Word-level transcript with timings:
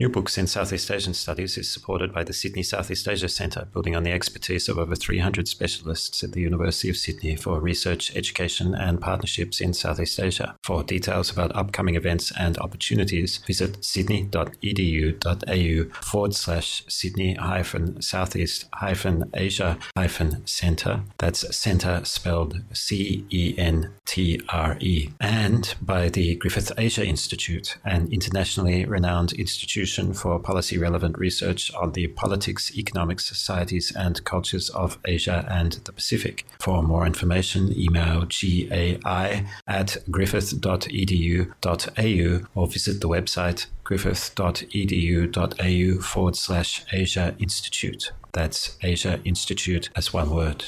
New 0.00 0.08
Books 0.08 0.38
in 0.38 0.46
Southeast 0.46 0.90
Asian 0.90 1.12
Studies 1.12 1.58
is 1.58 1.70
supported 1.70 2.14
by 2.14 2.24
the 2.24 2.32
Sydney 2.32 2.62
Southeast 2.62 3.06
Asia 3.06 3.28
Centre, 3.28 3.68
building 3.70 3.94
on 3.94 4.02
the 4.02 4.12
expertise 4.12 4.66
of 4.66 4.78
over 4.78 4.96
300 4.96 5.46
specialists 5.46 6.24
at 6.24 6.32
the 6.32 6.40
University 6.40 6.88
of 6.88 6.96
Sydney 6.96 7.36
for 7.36 7.60
research, 7.60 8.16
education, 8.16 8.74
and 8.74 8.98
partnerships 8.98 9.60
in 9.60 9.74
Southeast 9.74 10.18
Asia. 10.18 10.56
For 10.64 10.82
details 10.82 11.30
about 11.30 11.54
upcoming 11.54 11.96
events 11.96 12.32
and 12.38 12.56
opportunities, 12.56 13.36
visit 13.46 13.84
sydney.edu.au 13.84 16.00
forward 16.00 16.34
slash 16.34 16.82
Sydney 16.88 17.34
hyphen 17.34 18.00
Southeast 18.00 18.70
hyphen 18.72 19.30
Asia 19.34 19.76
hyphen 19.98 20.46
Centre. 20.46 21.02
That's 21.18 21.54
Centre 21.54 22.00
spelled 22.04 22.62
C 22.72 23.26
E 23.28 23.54
N 23.58 23.90
T 24.06 24.40
R 24.48 24.78
E. 24.80 25.10
And 25.20 25.74
by 25.82 26.08
the 26.08 26.36
Griffith 26.36 26.72
Asia 26.78 27.04
Institute, 27.04 27.76
an 27.84 28.08
internationally 28.10 28.86
renowned 28.86 29.34
institution 29.34 29.89
for 30.14 30.38
policy 30.38 30.78
relevant 30.78 31.18
research 31.18 31.70
on 31.74 31.92
the 31.92 32.06
politics, 32.08 32.74
economics, 32.76 33.26
societies, 33.26 33.92
and 33.94 34.24
cultures 34.24 34.70
of 34.70 34.98
Asia 35.04 35.46
and 35.50 35.74
the 35.84 35.92
Pacific. 35.92 36.46
For 36.60 36.82
more 36.82 37.06
information, 37.06 37.78
email 37.78 38.26
gai 38.26 39.44
at 39.66 39.98
griffith.edu.au 40.10 42.46
or 42.54 42.66
visit 42.66 43.00
the 43.00 43.08
website 43.08 43.66
griffith.edu.au 43.84 46.00
forward 46.00 46.36
slash 46.36 46.84
Asia 46.92 47.34
Institute. 47.38 48.12
That's 48.32 48.76
Asia 48.82 49.20
Institute 49.24 49.90
as 49.96 50.12
one 50.12 50.30
word. 50.30 50.66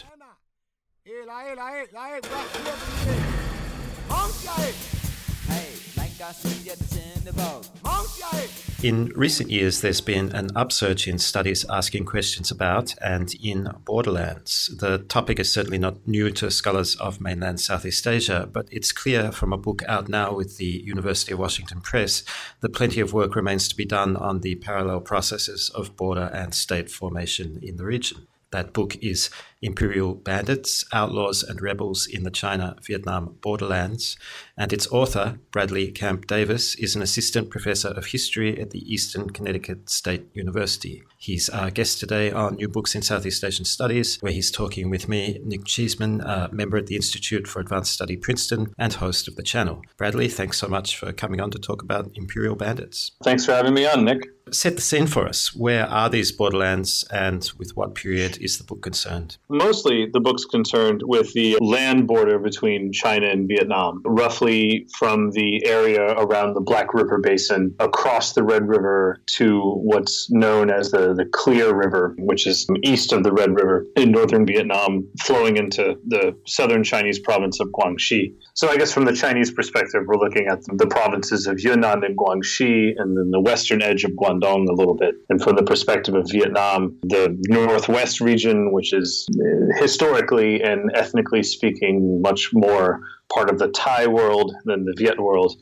In 8.82 9.12
recent 9.14 9.50
years, 9.50 9.80
there's 9.80 10.00
been 10.00 10.32
an 10.32 10.50
upsurge 10.56 11.08
in 11.08 11.18
studies 11.18 11.64
asking 11.68 12.04
questions 12.04 12.50
about 12.50 12.94
and 13.00 13.34
in 13.42 13.68
borderlands. 13.84 14.72
The 14.78 14.98
topic 14.98 15.40
is 15.40 15.50
certainly 15.50 15.78
not 15.78 16.06
new 16.06 16.30
to 16.32 16.50
scholars 16.50 16.94
of 16.96 17.20
mainland 17.20 17.60
Southeast 17.60 18.06
Asia, 18.06 18.48
but 18.52 18.68
it's 18.70 18.92
clear 18.92 19.32
from 19.32 19.52
a 19.52 19.58
book 19.58 19.82
out 19.88 20.08
now 20.08 20.32
with 20.34 20.58
the 20.58 20.82
University 20.84 21.32
of 21.32 21.40
Washington 21.40 21.80
Press 21.80 22.22
that 22.60 22.72
plenty 22.72 23.00
of 23.00 23.12
work 23.12 23.34
remains 23.34 23.68
to 23.68 23.76
be 23.76 23.84
done 23.84 24.16
on 24.16 24.40
the 24.40 24.54
parallel 24.56 25.00
processes 25.00 25.70
of 25.74 25.96
border 25.96 26.30
and 26.32 26.54
state 26.54 26.90
formation 26.90 27.58
in 27.62 27.76
the 27.76 27.84
region. 27.84 28.28
That 28.52 28.74
book 28.74 28.96
is 29.02 29.30
Imperial 29.62 30.14
Bandits, 30.14 30.84
Outlaws, 30.92 31.42
and 31.42 31.60
Rebels 31.60 32.06
in 32.06 32.22
the 32.22 32.30
China 32.30 32.76
Vietnam 32.86 33.38
Borderlands. 33.40 34.16
And 34.56 34.72
its 34.72 34.86
author, 34.92 35.38
Bradley 35.50 35.90
Camp 35.90 36.26
Davis, 36.26 36.74
is 36.74 36.94
an 36.94 37.02
assistant 37.02 37.50
professor 37.50 37.88
of 37.88 38.06
history 38.06 38.60
at 38.60 38.70
the 38.70 38.92
Eastern 38.92 39.30
Connecticut 39.30 39.88
State 39.88 40.26
University. 40.34 41.02
He's 41.22 41.48
our 41.48 41.70
guest 41.70 42.00
today 42.00 42.32
on 42.32 42.56
New 42.56 42.66
Books 42.66 42.96
in 42.96 43.02
Southeast 43.02 43.44
Asian 43.44 43.64
Studies, 43.64 44.18
where 44.22 44.32
he's 44.32 44.50
talking 44.50 44.90
with 44.90 45.08
me, 45.08 45.38
Nick 45.44 45.64
Cheesman, 45.66 46.20
a 46.20 46.48
member 46.50 46.76
at 46.76 46.88
the 46.88 46.96
Institute 46.96 47.46
for 47.46 47.60
Advanced 47.60 47.92
Study 47.92 48.16
Princeton 48.16 48.74
and 48.76 48.94
host 48.94 49.28
of 49.28 49.36
the 49.36 49.44
channel. 49.44 49.82
Bradley, 49.96 50.26
thanks 50.26 50.58
so 50.58 50.66
much 50.66 50.96
for 50.96 51.12
coming 51.12 51.40
on 51.40 51.52
to 51.52 51.60
talk 51.60 51.80
about 51.80 52.10
Imperial 52.16 52.56
Bandits. 52.56 53.12
Thanks 53.22 53.46
for 53.46 53.52
having 53.52 53.72
me 53.72 53.86
on, 53.86 54.04
Nick. 54.04 54.22
Set 54.50 54.74
the 54.74 54.82
scene 54.82 55.06
for 55.06 55.28
us. 55.28 55.54
Where 55.54 55.86
are 55.86 56.10
these 56.10 56.32
borderlands 56.32 57.04
and 57.12 57.48
with 57.58 57.76
what 57.76 57.94
period 57.94 58.38
is 58.38 58.58
the 58.58 58.64
book 58.64 58.82
concerned? 58.82 59.38
Mostly 59.48 60.08
the 60.12 60.18
book's 60.18 60.44
concerned 60.44 61.02
with 61.04 61.32
the 61.32 61.56
land 61.60 62.08
border 62.08 62.40
between 62.40 62.92
China 62.92 63.28
and 63.28 63.46
Vietnam, 63.46 64.02
roughly 64.04 64.88
from 64.98 65.30
the 65.30 65.64
area 65.64 66.02
around 66.18 66.54
the 66.54 66.60
Black 66.60 66.92
River 66.92 67.18
Basin 67.18 67.74
across 67.78 68.32
the 68.32 68.42
Red 68.42 68.68
River 68.68 69.22
to 69.36 69.60
what's 69.76 70.28
known 70.30 70.70
as 70.70 70.90
the, 70.90 71.11
the 71.14 71.24
Clear 71.26 71.74
River, 71.74 72.14
which 72.18 72.46
is 72.46 72.66
east 72.82 73.12
of 73.12 73.22
the 73.22 73.32
Red 73.32 73.54
River 73.54 73.86
in 73.96 74.12
northern 74.12 74.46
Vietnam, 74.46 75.08
flowing 75.20 75.56
into 75.56 75.96
the 76.06 76.36
southern 76.46 76.82
Chinese 76.84 77.18
province 77.18 77.60
of 77.60 77.68
Guangxi. 77.68 78.34
So 78.54 78.68
I 78.68 78.76
guess 78.76 78.92
from 78.92 79.04
the 79.04 79.12
Chinese 79.12 79.50
perspective, 79.50 80.02
we're 80.06 80.18
looking 80.18 80.46
at 80.48 80.60
the 80.78 80.86
provinces 80.86 81.46
of 81.46 81.60
Yunnan 81.60 82.04
and 82.04 82.16
Guangxi 82.16 82.92
and 82.96 83.16
then 83.16 83.30
the 83.30 83.40
western 83.40 83.82
edge 83.82 84.04
of 84.04 84.12
Guangdong 84.12 84.68
a 84.68 84.72
little 84.72 84.96
bit. 84.96 85.14
And 85.28 85.42
from 85.42 85.56
the 85.56 85.62
perspective 85.62 86.14
of 86.14 86.30
Vietnam, 86.30 86.98
the 87.02 87.36
northwest 87.48 88.20
region, 88.20 88.72
which 88.72 88.92
is 88.92 89.26
uh, 89.30 89.80
historically 89.80 90.62
and 90.62 90.90
ethnically 90.94 91.42
speaking 91.42 92.20
much 92.22 92.50
more 92.52 93.00
part 93.32 93.50
of 93.50 93.58
the 93.58 93.68
Thai 93.68 94.06
world 94.06 94.54
than 94.64 94.84
the 94.84 94.94
Viet 94.96 95.20
world 95.20 95.56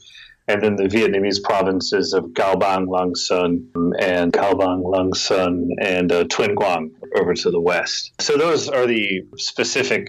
and 0.51 0.63
then 0.63 0.77
the 0.77 0.85
Vietnamese 0.85 1.43
provinces 1.43 2.13
of 2.13 2.25
Cao 2.35 2.59
Bang, 2.59 2.87
Lang 2.89 3.15
Son, 3.15 3.71
and 4.01 4.33
Cao 4.33 4.59
Bang, 4.59 4.83
Lang 4.83 5.15
Son, 5.15 5.69
and 5.81 6.11
uh, 6.11 6.25
Tuyên 6.25 6.57
Quang 6.57 6.91
over 7.17 7.35
to 7.35 7.51
the 7.51 7.61
west. 7.61 8.13
So 8.21 8.37
those 8.37 8.69
are 8.69 8.87
the 8.87 9.23
specific 9.37 10.09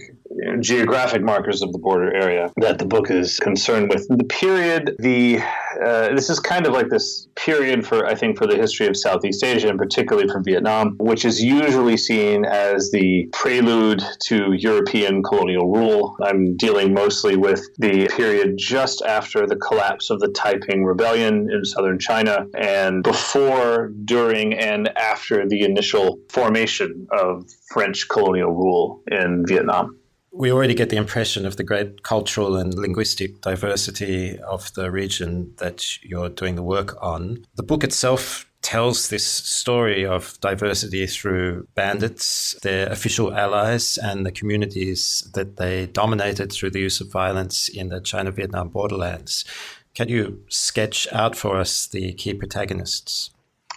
geographic 0.60 1.22
markers 1.22 1.62
of 1.62 1.72
the 1.72 1.78
border 1.78 2.12
area 2.14 2.52
that 2.56 2.78
the 2.78 2.86
book 2.86 3.10
is 3.10 3.38
concerned 3.38 3.88
with. 3.88 4.06
The 4.08 4.24
period, 4.24 4.96
the 4.98 5.40
uh, 5.84 6.14
this 6.14 6.28
is 6.30 6.38
kind 6.38 6.66
of 6.66 6.72
like 6.72 6.88
this 6.88 7.28
period 7.34 7.86
for 7.86 8.06
I 8.06 8.14
think 8.14 8.38
for 8.38 8.46
the 8.46 8.56
history 8.56 8.86
of 8.86 8.96
Southeast 8.96 9.42
Asia 9.42 9.68
and 9.68 9.78
particularly 9.78 10.28
for 10.28 10.40
Vietnam, 10.40 10.96
which 10.98 11.24
is 11.24 11.42
usually 11.42 11.96
seen 11.96 12.44
as 12.44 12.90
the 12.90 13.28
prelude 13.32 14.02
to 14.26 14.52
European 14.52 15.22
colonial 15.22 15.70
rule. 15.70 16.16
I'm 16.22 16.56
dealing 16.56 16.92
mostly 16.94 17.36
with 17.36 17.62
the 17.78 18.08
period 18.16 18.56
just 18.58 19.02
after 19.02 19.46
the 19.46 19.56
collapse 19.56 20.10
of 20.10 20.20
the 20.20 20.32
Taiping 20.32 20.84
Rebellion 20.84 21.48
in 21.50 21.64
southern 21.64 21.98
China 21.98 22.46
and 22.56 23.02
before, 23.02 23.92
during, 24.04 24.54
and 24.54 24.88
after 24.96 25.48
the 25.48 25.62
initial 25.62 26.20
formation 26.28 27.06
of 27.12 27.48
French 27.70 28.08
colonial 28.08 28.52
rule 28.52 29.02
in 29.10 29.44
Vietnam 29.46 29.96
we 30.32 30.50
already 30.50 30.74
get 30.74 30.88
the 30.88 30.96
impression 30.96 31.44
of 31.44 31.56
the 31.56 31.64
great 31.64 32.02
cultural 32.02 32.56
and 32.56 32.74
linguistic 32.74 33.40
diversity 33.42 34.38
of 34.40 34.72
the 34.74 34.90
region 34.90 35.52
that 35.58 36.02
you're 36.02 36.30
doing 36.30 36.56
the 36.56 36.62
work 36.62 36.96
on. 37.02 37.44
The 37.56 37.62
book 37.62 37.84
itself 37.84 38.46
tells 38.62 39.08
this 39.08 39.26
story 39.26 40.06
of 40.06 40.38
diversity 40.40 41.06
through 41.06 41.66
bandits, 41.74 42.56
their 42.62 42.88
official 42.90 43.34
allies, 43.34 43.98
and 43.98 44.24
the 44.24 44.32
communities 44.32 45.28
that 45.34 45.56
they 45.56 45.86
dominated 45.86 46.52
through 46.52 46.70
the 46.70 46.80
use 46.80 47.00
of 47.00 47.12
violence 47.12 47.68
in 47.68 47.88
the 47.88 48.00
China 48.00 48.30
Vietnam 48.30 48.68
borderlands. 48.68 49.44
Can 49.94 50.08
you 50.08 50.42
sketch 50.48 51.06
out 51.12 51.36
for 51.36 51.58
us 51.58 51.86
the 51.86 52.14
key 52.14 52.32
protagonists? 52.32 53.30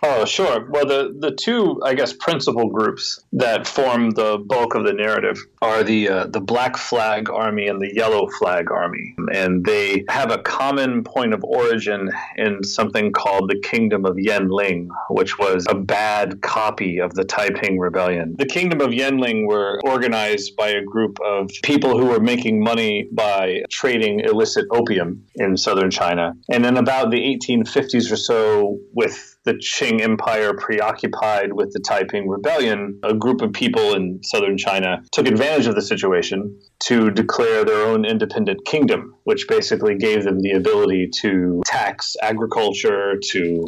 Oh, 0.03 0.25
sure. 0.25 0.67
Well, 0.69 0.85
the, 0.85 1.15
the 1.17 1.31
two, 1.31 1.81
I 1.83 1.95
guess, 1.95 2.13
principal 2.13 2.69
groups 2.69 3.23
that 3.33 3.65
form 3.65 4.11
the 4.11 4.37
bulk 4.37 4.75
of 4.75 4.83
the 4.83 4.93
narrative 4.93 5.37
are 5.61 5.83
the 5.83 6.09
uh, 6.09 6.27
the 6.27 6.41
Black 6.41 6.77
Flag 6.77 7.29
Army 7.29 7.67
and 7.67 7.81
the 7.81 7.93
Yellow 7.93 8.27
Flag 8.39 8.71
Army, 8.71 9.15
and 9.33 9.65
they 9.65 10.03
have 10.09 10.31
a 10.31 10.37
common 10.39 11.03
point 11.03 11.33
of 11.33 11.43
origin 11.43 12.11
in 12.35 12.63
something 12.63 13.11
called 13.11 13.49
the 13.49 13.59
Kingdom 13.61 14.05
of 14.05 14.15
Yanling, 14.15 14.89
which 15.09 15.39
was 15.39 15.65
a 15.69 15.75
bad 15.75 16.41
copy 16.41 16.99
of 16.99 17.13
the 17.13 17.23
Taiping 17.23 17.79
Rebellion. 17.79 18.35
The 18.37 18.45
Kingdom 18.45 18.81
of 18.81 18.89
Yanling 18.89 19.47
were 19.47 19.79
organized 19.83 20.55
by 20.55 20.69
a 20.69 20.83
group 20.83 21.19
of 21.21 21.49
people 21.63 21.97
who 21.97 22.07
were 22.07 22.19
making 22.19 22.63
money 22.63 23.07
by 23.11 23.63
trading 23.69 24.19
illicit 24.19 24.65
opium 24.71 25.25
in 25.35 25.57
southern 25.57 25.89
China, 25.89 26.33
and 26.49 26.65
in 26.65 26.77
about 26.77 27.11
the 27.11 27.17
1850s 27.17 28.11
or 28.11 28.17
so, 28.17 28.79
with 28.93 29.34
the 29.45 29.53
Qing 29.53 30.01
Empire 30.01 30.53
preoccupied 30.53 31.53
with 31.53 31.71
the 31.71 31.79
Taiping 31.79 32.27
Rebellion, 32.27 32.99
a 33.03 33.13
group 33.13 33.41
of 33.41 33.53
people 33.53 33.93
in 33.93 34.19
southern 34.23 34.57
China 34.57 35.03
took 35.11 35.27
advantage 35.27 35.67
of 35.67 35.75
the 35.75 35.81
situation 35.81 36.59
to 36.79 37.11
declare 37.11 37.63
their 37.63 37.85
own 37.85 38.05
independent 38.05 38.65
kingdom, 38.65 39.15
which 39.23 39.47
basically 39.47 39.95
gave 39.95 40.23
them 40.23 40.39
the 40.41 40.51
ability 40.51 41.09
to 41.21 41.61
tax 41.65 42.15
agriculture, 42.21 43.19
to 43.29 43.65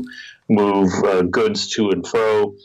move 0.49 0.91
uh, 1.05 1.21
goods 1.21 1.69
to 1.75 1.89
and 1.89 2.05
fro. 2.07 2.55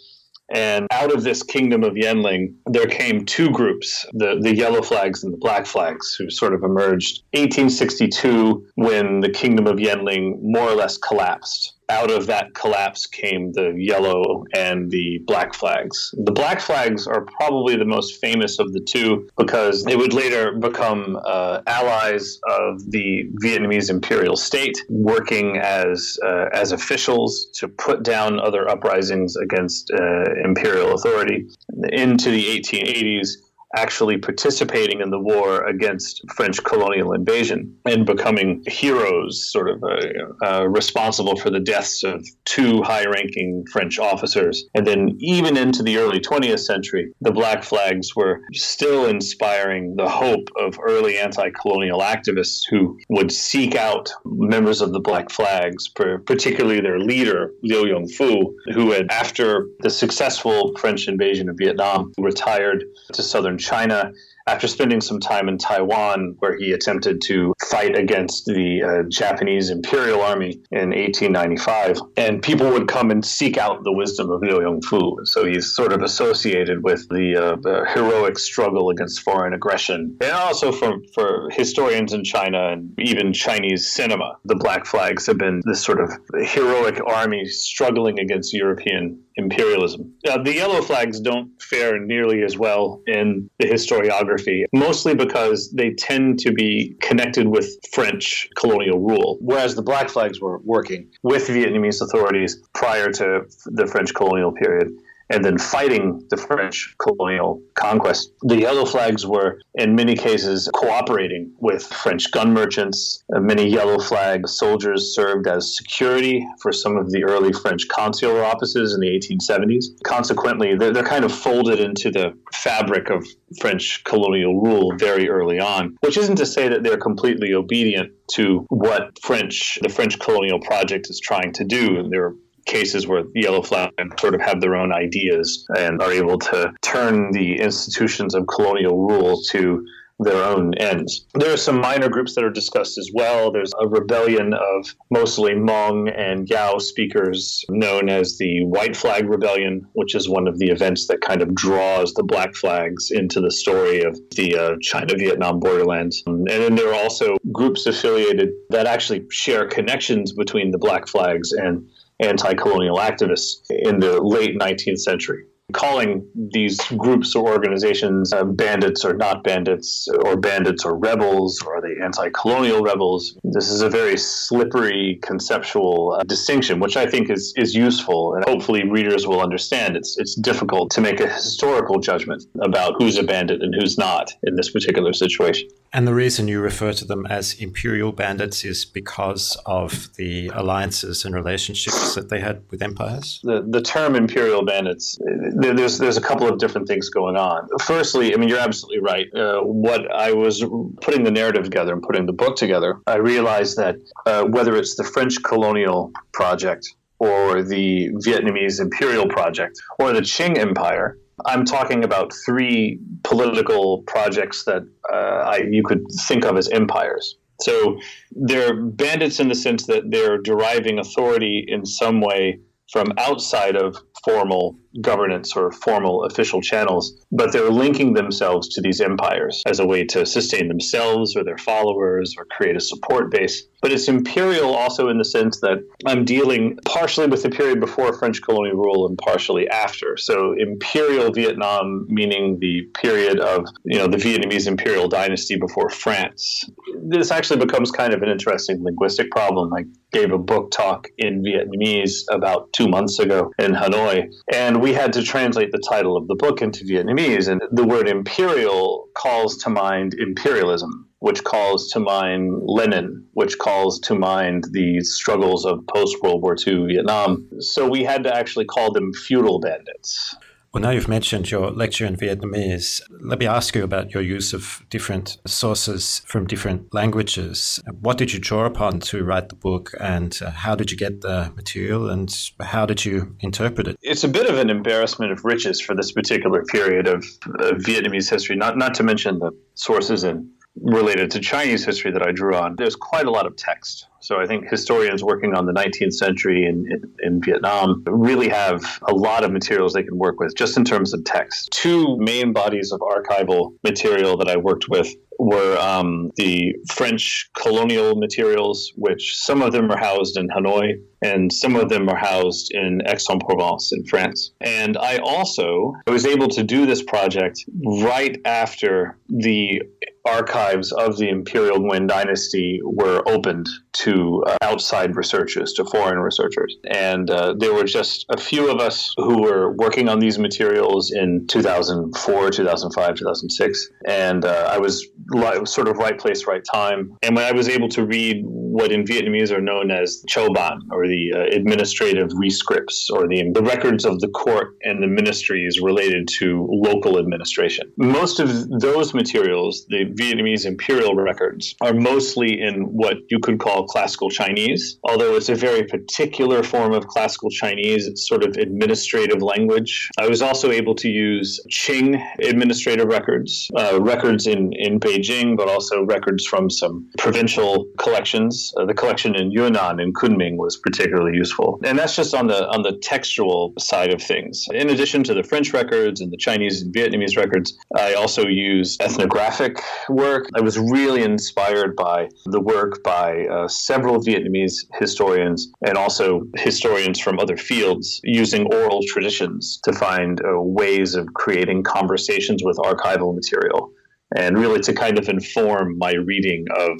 And 0.54 0.86
out 0.90 1.14
of 1.14 1.22
this 1.22 1.42
kingdom 1.42 1.82
of 1.82 1.94
Yanling, 1.94 2.54
there 2.66 2.86
came 2.86 3.24
two 3.24 3.50
groups, 3.50 4.04
the, 4.12 4.38
the 4.40 4.54
yellow 4.54 4.82
flags 4.82 5.24
and 5.24 5.32
the 5.32 5.38
black 5.38 5.66
flags, 5.66 6.14
who 6.14 6.30
sort 6.30 6.52
of 6.52 6.62
emerged 6.62 7.22
1862 7.32 8.66
when 8.74 9.20
the 9.20 9.30
kingdom 9.30 9.66
of 9.66 9.76
Yanling 9.76 10.42
more 10.42 10.68
or 10.68 10.74
less 10.74 10.98
collapsed 10.98 11.74
out 11.92 12.10
of 12.10 12.26
that 12.26 12.54
collapse 12.54 13.06
came 13.06 13.52
the 13.52 13.74
yellow 13.76 14.44
and 14.54 14.90
the 14.90 15.18
black 15.26 15.54
flags. 15.54 16.14
The 16.24 16.32
black 16.32 16.60
flags 16.60 17.06
are 17.06 17.26
probably 17.38 17.76
the 17.76 17.84
most 17.84 18.20
famous 18.20 18.58
of 18.58 18.72
the 18.72 18.80
two 18.80 19.28
because 19.36 19.84
they 19.84 19.96
would 19.96 20.14
later 20.14 20.52
become 20.52 21.18
uh, 21.24 21.60
allies 21.66 22.40
of 22.48 22.90
the 22.90 23.24
Vietnamese 23.44 23.90
imperial 23.90 24.36
state, 24.36 24.76
working 24.88 25.58
as 25.58 26.18
uh, 26.24 26.46
as 26.52 26.72
officials 26.72 27.48
to 27.58 27.68
put 27.68 28.02
down 28.02 28.40
other 28.40 28.68
uprisings 28.68 29.36
against 29.36 29.90
uh, 29.90 30.24
imperial 30.44 30.94
authority. 30.94 31.46
Into 31.92 32.30
the 32.30 32.44
1880s, 32.58 33.28
actually 33.74 34.18
participating 34.18 35.00
in 35.00 35.10
the 35.10 35.18
war 35.18 35.64
against 35.66 36.22
French 36.34 36.62
colonial 36.64 37.12
invasion 37.12 37.76
and 37.86 38.04
becoming 38.04 38.62
heroes, 38.66 39.50
sort 39.50 39.68
of 39.70 39.82
uh, 39.82 40.46
uh, 40.46 40.68
responsible 40.68 41.36
for 41.36 41.50
the 41.50 41.60
deaths 41.60 42.02
of 42.04 42.24
two 42.44 42.82
high 42.82 43.04
ranking 43.04 43.64
French 43.72 43.98
officers. 43.98 44.64
And 44.74 44.86
then, 44.86 45.16
even 45.20 45.56
into 45.56 45.82
the 45.82 45.98
early 45.98 46.20
20th 46.20 46.60
century, 46.60 47.12
the 47.20 47.32
Black 47.32 47.62
Flags 47.62 48.14
were 48.14 48.40
still 48.52 49.06
inspiring 49.06 49.96
the 49.96 50.08
hope 50.08 50.48
of 50.58 50.78
early 50.82 51.18
anti 51.18 51.50
colonial 51.50 52.00
activists 52.00 52.62
who 52.68 52.98
would 53.08 53.32
seek 53.32 53.74
out 53.74 54.12
members 54.24 54.80
of 54.80 54.92
the 54.92 55.00
Black 55.00 55.30
Flags, 55.30 55.88
particularly 55.88 56.80
their 56.80 56.98
leader, 56.98 57.52
Liu 57.62 57.84
Yongfu, 57.84 58.52
who 58.74 58.90
had, 58.90 59.06
after 59.10 59.68
the 59.80 59.90
successful 59.90 60.72
French 60.78 61.08
invasion 61.08 61.48
of 61.48 61.56
Vietnam, 61.58 62.12
retired 62.18 62.84
to 63.12 63.22
southern 63.22 63.58
China 63.62 64.12
after 64.46 64.66
spending 64.66 65.00
some 65.00 65.20
time 65.20 65.48
in 65.48 65.58
Taiwan, 65.58 66.34
where 66.38 66.56
he 66.56 66.72
attempted 66.72 67.20
to 67.22 67.54
fight 67.70 67.96
against 67.96 68.44
the 68.46 68.82
uh, 68.82 69.08
Japanese 69.08 69.70
Imperial 69.70 70.20
Army 70.20 70.60
in 70.70 70.90
1895. 70.90 71.98
And 72.16 72.42
people 72.42 72.70
would 72.70 72.88
come 72.88 73.10
and 73.10 73.24
seek 73.24 73.56
out 73.56 73.84
the 73.84 73.92
wisdom 73.92 74.30
of 74.30 74.42
Liu 74.42 74.58
Yongfu. 74.58 75.26
So 75.26 75.44
he's 75.44 75.74
sort 75.74 75.92
of 75.92 76.02
associated 76.02 76.82
with 76.82 77.08
the, 77.08 77.36
uh, 77.36 77.56
the 77.62 77.86
heroic 77.94 78.38
struggle 78.38 78.90
against 78.90 79.20
foreign 79.20 79.54
aggression. 79.54 80.16
And 80.20 80.32
also 80.32 80.72
for, 80.72 80.96
for 81.14 81.48
historians 81.50 82.12
in 82.12 82.24
China 82.24 82.70
and 82.72 82.92
even 82.98 83.32
Chinese 83.32 83.90
cinema, 83.90 84.38
the 84.44 84.56
Black 84.56 84.86
Flags 84.86 85.26
have 85.26 85.38
been 85.38 85.62
this 85.64 85.82
sort 85.82 86.00
of 86.00 86.10
heroic 86.46 87.00
army 87.06 87.44
struggling 87.46 88.18
against 88.18 88.52
European 88.52 89.22
imperialism. 89.36 90.12
Uh, 90.28 90.42
the 90.42 90.54
yellow 90.54 90.82
flags 90.82 91.20
don't 91.20 91.50
fare 91.60 91.98
nearly 91.98 92.42
as 92.42 92.56
well 92.56 93.00
in 93.06 93.48
the 93.58 93.66
historiography 93.66 94.64
mostly 94.72 95.14
because 95.14 95.70
they 95.72 95.92
tend 95.94 96.38
to 96.38 96.52
be 96.52 96.96
connected 97.00 97.46
with 97.46 97.68
French 97.92 98.48
colonial 98.56 98.98
rule, 98.98 99.38
whereas 99.40 99.74
the 99.74 99.82
black 99.82 100.08
flags 100.08 100.40
were 100.40 100.58
working 100.64 101.08
with 101.22 101.48
Vietnamese 101.48 102.00
authorities 102.00 102.60
prior 102.74 103.10
to 103.10 103.42
the 103.66 103.86
French 103.86 104.14
colonial 104.14 104.52
period 104.52 104.92
and 105.30 105.44
then 105.44 105.58
fighting 105.58 106.24
the 106.30 106.36
French 106.36 106.94
colonial 106.98 107.62
conquest. 107.74 108.32
The 108.42 108.58
yellow 108.58 108.84
flags 108.84 109.26
were, 109.26 109.60
in 109.74 109.94
many 109.94 110.14
cases, 110.14 110.68
cooperating 110.74 111.52
with 111.58 111.84
French 111.84 112.30
gun 112.30 112.52
merchants. 112.52 113.22
Uh, 113.34 113.40
many 113.40 113.68
yellow 113.68 113.98
flag 113.98 114.48
soldiers 114.48 115.14
served 115.14 115.46
as 115.46 115.76
security 115.76 116.46
for 116.60 116.72
some 116.72 116.96
of 116.96 117.10
the 117.10 117.24
early 117.24 117.52
French 117.52 117.88
consular 117.88 118.44
offices 118.44 118.94
in 118.94 119.00
the 119.00 119.08
1870s. 119.08 119.84
Consequently, 120.04 120.76
they're, 120.76 120.92
they're 120.92 121.02
kind 121.02 121.24
of 121.24 121.32
folded 121.32 121.80
into 121.80 122.10
the 122.10 122.36
fabric 122.52 123.10
of 123.10 123.26
French 123.60 124.02
colonial 124.04 124.60
rule 124.60 124.92
very 124.96 125.28
early 125.28 125.58
on, 125.58 125.96
which 126.00 126.16
isn't 126.16 126.36
to 126.36 126.46
say 126.46 126.68
that 126.68 126.82
they're 126.82 126.96
completely 126.96 127.54
obedient 127.54 128.12
to 128.34 128.64
what 128.68 129.18
French 129.22 129.78
the 129.82 129.88
French 129.88 130.18
colonial 130.18 130.60
project 130.60 131.08
is 131.10 131.20
trying 131.20 131.52
to 131.52 131.64
do. 131.64 132.08
They're 132.08 132.34
cases 132.66 133.06
where 133.06 133.24
yellow 133.34 133.62
flag 133.62 133.90
sort 134.18 134.34
of 134.34 134.40
have 134.40 134.60
their 134.60 134.76
own 134.76 134.92
ideas 134.92 135.66
and 135.76 136.00
are 136.02 136.12
able 136.12 136.38
to 136.38 136.72
turn 136.82 137.32
the 137.32 137.60
institutions 137.60 138.34
of 138.34 138.46
colonial 138.46 139.06
rule 139.06 139.42
to 139.50 139.84
their 140.18 140.42
own 140.42 140.74
ends. 140.74 141.26
There 141.34 141.52
are 141.52 141.56
some 141.56 141.80
minor 141.80 142.08
groups 142.08 142.34
that 142.34 142.44
are 142.44 142.50
discussed 142.50 142.98
as 142.98 143.10
well. 143.12 143.50
There's 143.50 143.72
a 143.80 143.88
rebellion 143.88 144.54
of 144.54 144.94
mostly 145.10 145.52
Hmong 145.52 146.12
and 146.16 146.48
Yao 146.48 146.78
speakers 146.78 147.64
known 147.68 148.08
as 148.08 148.38
the 148.38 148.64
White 148.64 148.96
Flag 148.96 149.28
Rebellion, 149.28 149.86
which 149.94 150.14
is 150.14 150.28
one 150.28 150.46
of 150.46 150.58
the 150.58 150.70
events 150.70 151.06
that 151.08 151.20
kind 151.20 151.42
of 151.42 151.54
draws 151.54 152.14
the 152.14 152.22
Black 152.22 152.54
Flags 152.54 153.10
into 153.10 153.40
the 153.40 153.50
story 153.50 154.02
of 154.02 154.18
the 154.36 154.56
uh, 154.56 154.76
China 154.80 155.14
Vietnam 155.16 155.60
borderlands. 155.60 156.22
And 156.26 156.46
then 156.46 156.74
there 156.74 156.90
are 156.90 157.02
also 157.02 157.36
groups 157.52 157.86
affiliated 157.86 158.50
that 158.70 158.86
actually 158.86 159.26
share 159.30 159.66
connections 159.66 160.32
between 160.32 160.70
the 160.70 160.78
Black 160.78 161.08
Flags 161.08 161.52
and 161.52 161.88
anti 162.22 162.54
colonial 162.54 162.96
activists 162.98 163.62
in 163.70 163.98
the 163.98 164.20
late 164.20 164.58
19th 164.58 164.98
century. 164.98 165.44
Calling 165.72 166.26
these 166.52 166.78
groups 166.96 167.34
or 167.34 167.48
organizations 167.48 168.32
uh, 168.32 168.44
bandits 168.44 169.04
or 169.04 169.14
not 169.14 169.44
bandits, 169.44 170.08
or 170.24 170.36
bandits 170.36 170.84
or 170.84 170.96
rebels, 170.96 171.62
or 171.62 171.76
are 171.76 171.80
they 171.80 172.02
anti 172.02 172.30
colonial 172.30 172.82
rebels? 172.82 173.36
This 173.44 173.70
is 173.70 173.82
a 173.82 173.88
very 173.88 174.16
slippery 174.16 175.18
conceptual 175.22 176.16
uh, 176.18 176.22
distinction, 176.24 176.80
which 176.80 176.96
I 176.96 177.06
think 177.06 177.30
is, 177.30 177.52
is 177.56 177.74
useful, 177.74 178.34
and 178.34 178.44
hopefully 178.46 178.88
readers 178.88 179.26
will 179.26 179.40
understand. 179.40 179.96
It's, 179.96 180.18
it's 180.18 180.34
difficult 180.34 180.90
to 180.92 181.00
make 181.00 181.20
a 181.20 181.28
historical 181.28 181.98
judgment 181.98 182.44
about 182.60 182.94
who's 182.98 183.16
a 183.16 183.22
bandit 183.22 183.62
and 183.62 183.74
who's 183.74 183.98
not 183.98 184.32
in 184.42 184.56
this 184.56 184.70
particular 184.70 185.12
situation. 185.12 185.68
And 185.94 186.08
the 186.08 186.14
reason 186.14 186.48
you 186.48 186.60
refer 186.60 186.94
to 186.94 187.04
them 187.04 187.26
as 187.26 187.54
imperial 187.54 188.12
bandits 188.12 188.64
is 188.64 188.86
because 188.86 189.58
of 189.66 190.08
the 190.16 190.50
alliances 190.54 191.24
and 191.24 191.34
relationships 191.34 192.14
that 192.14 192.30
they 192.30 192.40
had 192.40 192.62
with 192.70 192.80
empires? 192.80 193.40
The, 193.42 193.62
the 193.68 193.82
term 193.82 194.14
imperial 194.14 194.64
bandits, 194.64 195.18
there's, 195.62 195.98
there's 195.98 196.16
a 196.16 196.20
couple 196.20 196.48
of 196.48 196.58
different 196.58 196.86
things 196.86 197.08
going 197.08 197.36
on. 197.36 197.68
Firstly, 197.82 198.34
I 198.34 198.36
mean, 198.36 198.48
you're 198.48 198.58
absolutely 198.58 199.00
right. 199.00 199.26
Uh, 199.34 199.60
what 199.60 200.10
I 200.12 200.32
was 200.32 200.64
putting 201.00 201.24
the 201.24 201.30
narrative 201.30 201.64
together 201.64 201.92
and 201.92 202.02
putting 202.02 202.26
the 202.26 202.32
book 202.32 202.56
together, 202.56 203.00
I 203.06 203.16
realized 203.16 203.76
that 203.76 203.96
uh, 204.26 204.44
whether 204.44 204.76
it's 204.76 204.96
the 204.96 205.04
French 205.04 205.42
colonial 205.42 206.12
project 206.32 206.94
or 207.18 207.62
the 207.62 208.10
Vietnamese 208.26 208.80
imperial 208.80 209.28
project 209.28 209.80
or 209.98 210.12
the 210.12 210.20
Qing 210.20 210.58
Empire, 210.58 211.18
I'm 211.46 211.64
talking 211.64 212.04
about 212.04 212.32
three 212.44 213.00
political 213.22 214.02
projects 214.02 214.64
that 214.64 214.82
uh, 215.12 215.16
I, 215.16 215.62
you 215.70 215.82
could 215.82 216.04
think 216.26 216.44
of 216.44 216.56
as 216.56 216.68
empires. 216.68 217.36
So 217.60 217.98
they're 218.32 218.82
bandits 218.82 219.38
in 219.38 219.48
the 219.48 219.54
sense 219.54 219.86
that 219.86 220.10
they're 220.10 220.38
deriving 220.38 220.98
authority 220.98 221.64
in 221.66 221.86
some 221.86 222.20
way 222.20 222.60
from 222.92 223.10
outside 223.16 223.74
of 223.74 223.96
formal 224.22 224.78
governance 225.00 225.56
or 225.56 225.72
formal 225.72 226.24
official 226.24 226.60
channels, 226.60 227.24
but 227.32 227.50
they're 227.50 227.70
linking 227.70 228.12
themselves 228.12 228.68
to 228.68 228.82
these 228.82 229.00
empires 229.00 229.62
as 229.66 229.80
a 229.80 229.86
way 229.86 230.04
to 230.04 230.26
sustain 230.26 230.68
themselves 230.68 231.34
or 231.34 231.42
their 231.42 231.56
followers 231.56 232.34
or 232.36 232.44
create 232.44 232.76
a 232.76 232.80
support 232.80 233.30
base. 233.30 233.66
But 233.82 233.92
it's 233.92 234.08
imperial 234.08 234.74
also 234.74 235.08
in 235.08 235.18
the 235.18 235.24
sense 235.24 235.60
that 235.60 235.78
I'm 236.06 236.24
dealing 236.24 236.78
partially 236.86 237.26
with 237.26 237.42
the 237.42 237.50
period 237.50 237.80
before 237.80 238.16
French 238.16 238.40
colonial 238.40 238.76
rule 238.76 239.06
and 239.06 239.18
partially 239.18 239.68
after. 239.68 240.16
So 240.16 240.54
imperial 240.56 241.32
Vietnam 241.32 242.06
meaning 242.08 242.58
the 242.60 242.82
period 242.94 243.40
of, 243.40 243.66
you 243.84 243.98
know, 243.98 244.06
the 244.06 244.16
Vietnamese 244.16 244.68
imperial 244.68 245.08
dynasty 245.08 245.56
before 245.56 245.90
France. 245.90 246.64
This 247.02 247.32
actually 247.32 247.58
becomes 247.58 247.90
kind 247.90 248.14
of 248.14 248.22
an 248.22 248.28
interesting 248.28 248.82
linguistic 248.82 249.30
problem. 249.32 249.72
I 249.74 249.82
gave 250.12 250.30
a 250.30 250.38
book 250.38 250.70
talk 250.70 251.08
in 251.18 251.42
Vietnamese 251.42 252.20
about 252.30 252.72
2 252.74 252.86
months 252.86 253.18
ago 253.18 253.50
in 253.58 253.72
Hanoi 253.72 254.32
and 254.52 254.80
we 254.80 254.92
had 254.92 255.12
to 255.14 255.22
translate 255.22 255.72
the 255.72 255.82
title 255.88 256.16
of 256.16 256.28
the 256.28 256.36
book 256.36 256.62
into 256.62 256.84
Vietnamese, 256.84 257.48
and 257.48 257.60
the 257.72 257.84
word 257.84 258.08
imperial 258.08 259.08
calls 259.14 259.56
to 259.56 259.70
mind 259.70 260.14
imperialism, 260.14 261.08
which 261.22 261.44
calls 261.44 261.88
to 261.88 262.00
mind 262.00 262.52
Lenin, 262.64 263.24
which 263.34 263.56
calls 263.58 264.00
to 264.00 264.14
mind 264.14 264.64
the 264.72 265.00
struggles 265.02 265.64
of 265.64 265.86
post 265.86 266.16
World 266.20 266.42
War 266.42 266.56
II 266.66 266.86
Vietnam. 266.86 267.48
So 267.60 267.88
we 267.88 268.02
had 268.02 268.24
to 268.24 268.36
actually 268.36 268.64
call 268.64 268.92
them 268.92 269.12
feudal 269.12 269.60
bandits. 269.60 270.36
Well, 270.72 270.82
now 270.82 270.90
you've 270.90 271.06
mentioned 271.06 271.48
your 271.50 271.70
lecture 271.70 272.06
in 272.06 272.16
Vietnamese. 272.16 273.02
Let 273.20 273.38
me 273.38 273.46
ask 273.46 273.76
you 273.76 273.84
about 273.84 274.12
your 274.14 274.22
use 274.22 274.52
of 274.52 274.82
different 274.90 275.36
sources 275.46 276.22
from 276.26 276.46
different 276.46 276.92
languages. 276.92 277.78
What 278.00 278.18
did 278.18 278.32
you 278.32 278.40
draw 278.40 278.64
upon 278.64 278.98
to 279.00 279.22
write 279.22 279.50
the 279.50 279.54
book, 279.54 279.92
and 280.00 280.36
uh, 280.42 280.50
how 280.50 280.74
did 280.74 280.90
you 280.90 280.96
get 280.96 281.20
the 281.20 281.52
material, 281.54 282.08
and 282.08 282.34
how 282.60 282.86
did 282.86 283.04
you 283.04 283.36
interpret 283.40 283.86
it? 283.86 283.96
It's 284.00 284.24
a 284.24 284.28
bit 284.28 284.48
of 284.48 284.58
an 284.58 284.70
embarrassment 284.70 285.30
of 285.30 285.44
riches 285.44 285.80
for 285.80 285.94
this 285.94 286.10
particular 286.10 286.64
period 286.64 287.06
of, 287.06 287.18
of 287.60 287.76
Vietnamese 287.82 288.30
history, 288.30 288.56
not, 288.56 288.76
not 288.76 288.94
to 288.94 289.02
mention 289.02 289.38
the 289.38 289.52
sources 289.74 290.24
in 290.24 290.50
related 290.80 291.30
to 291.32 291.40
Chinese 291.40 291.84
history 291.84 292.10
that 292.12 292.26
I 292.26 292.32
drew 292.32 292.54
on, 292.54 292.76
there's 292.76 292.96
quite 292.96 293.26
a 293.26 293.30
lot 293.30 293.46
of 293.46 293.56
text. 293.56 294.06
So 294.20 294.40
I 294.40 294.46
think 294.46 294.68
historians 294.70 295.22
working 295.22 295.54
on 295.54 295.66
the 295.66 295.72
19th 295.72 296.12
century 296.12 296.64
in, 296.64 296.86
in, 296.90 297.14
in, 297.20 297.42
Vietnam 297.42 298.04
really 298.06 298.48
have 298.48 299.00
a 299.08 299.12
lot 299.12 299.42
of 299.42 299.50
materials 299.50 299.92
they 299.92 300.04
can 300.04 300.16
work 300.16 300.38
with 300.38 300.54
just 300.56 300.76
in 300.76 300.84
terms 300.84 301.12
of 301.12 301.24
text. 301.24 301.70
Two 301.72 302.16
main 302.18 302.52
bodies 302.52 302.92
of 302.92 303.00
archival 303.00 303.74
material 303.82 304.36
that 304.36 304.48
I 304.48 304.56
worked 304.56 304.88
with 304.88 305.12
were 305.40 305.76
um, 305.78 306.30
the 306.36 306.72
French 306.92 307.50
colonial 307.56 308.14
materials, 308.14 308.92
which 308.94 309.36
some 309.36 309.60
of 309.60 309.72
them 309.72 309.90
are 309.90 309.98
housed 309.98 310.36
in 310.36 310.48
Hanoi 310.48 311.02
and 311.20 311.52
some 311.52 311.74
of 311.74 311.88
them 311.88 312.08
are 312.08 312.16
housed 312.16 312.72
in 312.72 313.00
Aix-en-Provence 313.06 313.92
in 313.92 314.04
France. 314.04 314.52
And 314.60 314.96
I 314.96 315.18
also 315.18 315.94
was 316.06 316.26
able 316.26 316.48
to 316.48 316.62
do 316.62 316.86
this 316.86 317.02
project 317.02 317.64
right 317.84 318.40
after 318.44 319.18
the 319.28 319.82
archives 320.24 320.92
of 320.92 321.16
the 321.16 321.28
imperial 321.28 321.78
Nguyen 321.78 322.06
dynasty 322.06 322.80
were 322.84 323.22
opened 323.26 323.68
to 323.92 324.44
uh, 324.46 324.56
outside 324.62 325.16
researchers, 325.16 325.72
to 325.74 325.84
foreign 325.84 326.18
researchers. 326.18 326.76
And 326.88 327.30
uh, 327.30 327.54
there 327.58 327.74
were 327.74 327.84
just 327.84 328.24
a 328.30 328.38
few 328.38 328.70
of 328.70 328.80
us 328.80 329.12
who 329.16 329.42
were 329.42 329.72
working 329.72 330.08
on 330.08 330.18
these 330.18 330.38
materials 330.38 331.12
in 331.12 331.46
2004, 331.48 332.50
2005, 332.50 333.14
2006. 333.14 333.88
And 334.06 334.44
uh, 334.44 334.70
I 334.70 334.78
was 334.78 335.06
li- 335.30 335.66
sort 335.66 335.88
of 335.88 335.96
right 335.98 336.18
place, 336.18 336.46
right 336.46 336.62
time. 336.72 337.16
And 337.22 337.36
when 337.36 337.44
I 337.44 337.52
was 337.52 337.68
able 337.68 337.88
to 337.90 338.04
read 338.04 338.44
what 338.72 338.90
in 338.90 339.04
Vietnamese 339.04 339.50
are 339.52 339.60
known 339.60 339.90
as 339.90 340.24
Châu 340.28 340.52
Ban, 340.54 340.80
or 340.90 341.06
the 341.06 341.32
uh, 341.34 341.56
administrative 341.58 342.28
rescripts, 342.30 343.10
or 343.10 343.28
the, 343.28 343.50
the 343.52 343.62
records 343.62 344.04
of 344.04 344.20
the 344.20 344.28
court 344.28 344.76
and 344.82 345.02
the 345.02 345.06
ministries 345.06 345.80
related 345.80 346.26
to 346.38 346.66
local 346.70 347.18
administration. 347.18 347.92
Most 347.96 348.40
of 348.40 348.48
those 348.80 349.12
materials, 349.12 349.84
the 349.88 350.06
Vietnamese 350.20 350.64
imperial 350.64 351.14
records 351.14 351.74
are 351.80 351.92
mostly 351.92 352.60
in 352.60 352.84
what 352.84 353.16
you 353.28 353.38
could 353.40 353.58
call 353.58 353.86
classical 353.86 354.30
Chinese, 354.30 354.98
although 355.04 355.36
it's 355.36 355.50
a 355.50 355.54
very 355.54 355.84
particular 355.84 356.62
form 356.62 356.92
of 356.94 357.06
classical 357.08 357.50
Chinese. 357.50 358.06
It's 358.06 358.26
sort 358.26 358.42
of 358.44 358.56
administrative 358.56 359.42
language. 359.42 360.08
I 360.18 360.28
was 360.28 360.40
also 360.40 360.70
able 360.70 360.94
to 360.96 361.08
use 361.08 361.60
Qing 361.70 362.22
administrative 362.42 363.06
records, 363.06 363.68
uh, 363.76 364.00
records 364.00 364.46
in, 364.46 364.72
in 364.72 364.98
Beijing, 364.98 365.56
but 365.56 365.68
also 365.68 366.04
records 366.04 366.46
from 366.46 366.70
some 366.70 367.08
provincial 367.18 367.86
collections. 367.98 368.61
Uh, 368.76 368.84
the 368.84 368.94
collection 368.94 369.34
in 369.34 369.50
Yunnan 369.50 370.00
and 370.00 370.14
Kunming 370.14 370.56
was 370.56 370.76
particularly 370.76 371.36
useful. 371.36 371.80
And 371.84 371.98
that's 371.98 372.16
just 372.16 372.34
on 372.34 372.46
the 372.46 372.60
on 372.68 372.82
the 372.82 372.94
textual 373.12 373.72
side 373.78 374.12
of 374.12 374.20
things. 374.22 374.66
In 374.72 374.90
addition 374.90 375.22
to 375.24 375.34
the 375.34 375.42
French 375.42 375.72
records 375.72 376.20
and 376.20 376.30
the 376.32 376.36
Chinese 376.36 376.82
and 376.82 376.94
Vietnamese 376.94 377.36
records, 377.36 377.68
I 377.96 378.14
also 378.14 378.42
used 378.46 379.02
ethnographic 379.02 379.74
work. 380.08 380.42
I 380.54 380.60
was 380.60 380.78
really 380.78 381.22
inspired 381.22 381.96
by 381.96 382.28
the 382.46 382.60
work 382.60 383.02
by 383.02 383.46
uh, 383.46 383.68
several 383.68 384.16
Vietnamese 384.20 384.76
historians 384.98 385.72
and 385.86 385.96
also 385.96 386.42
historians 386.56 387.18
from 387.20 387.38
other 387.38 387.56
fields 387.56 388.20
using 388.24 388.66
oral 388.74 389.00
traditions 389.08 389.80
to 389.84 389.92
find 389.92 390.40
uh, 390.40 390.60
ways 390.60 391.14
of 391.14 391.26
creating 391.34 391.82
conversations 391.82 392.62
with 392.64 392.76
archival 392.78 393.34
material 393.34 393.92
and 394.36 394.58
really 394.58 394.80
to 394.80 394.92
kind 394.92 395.18
of 395.18 395.28
inform 395.28 395.98
my 395.98 396.12
reading 396.12 396.64
of 396.76 396.98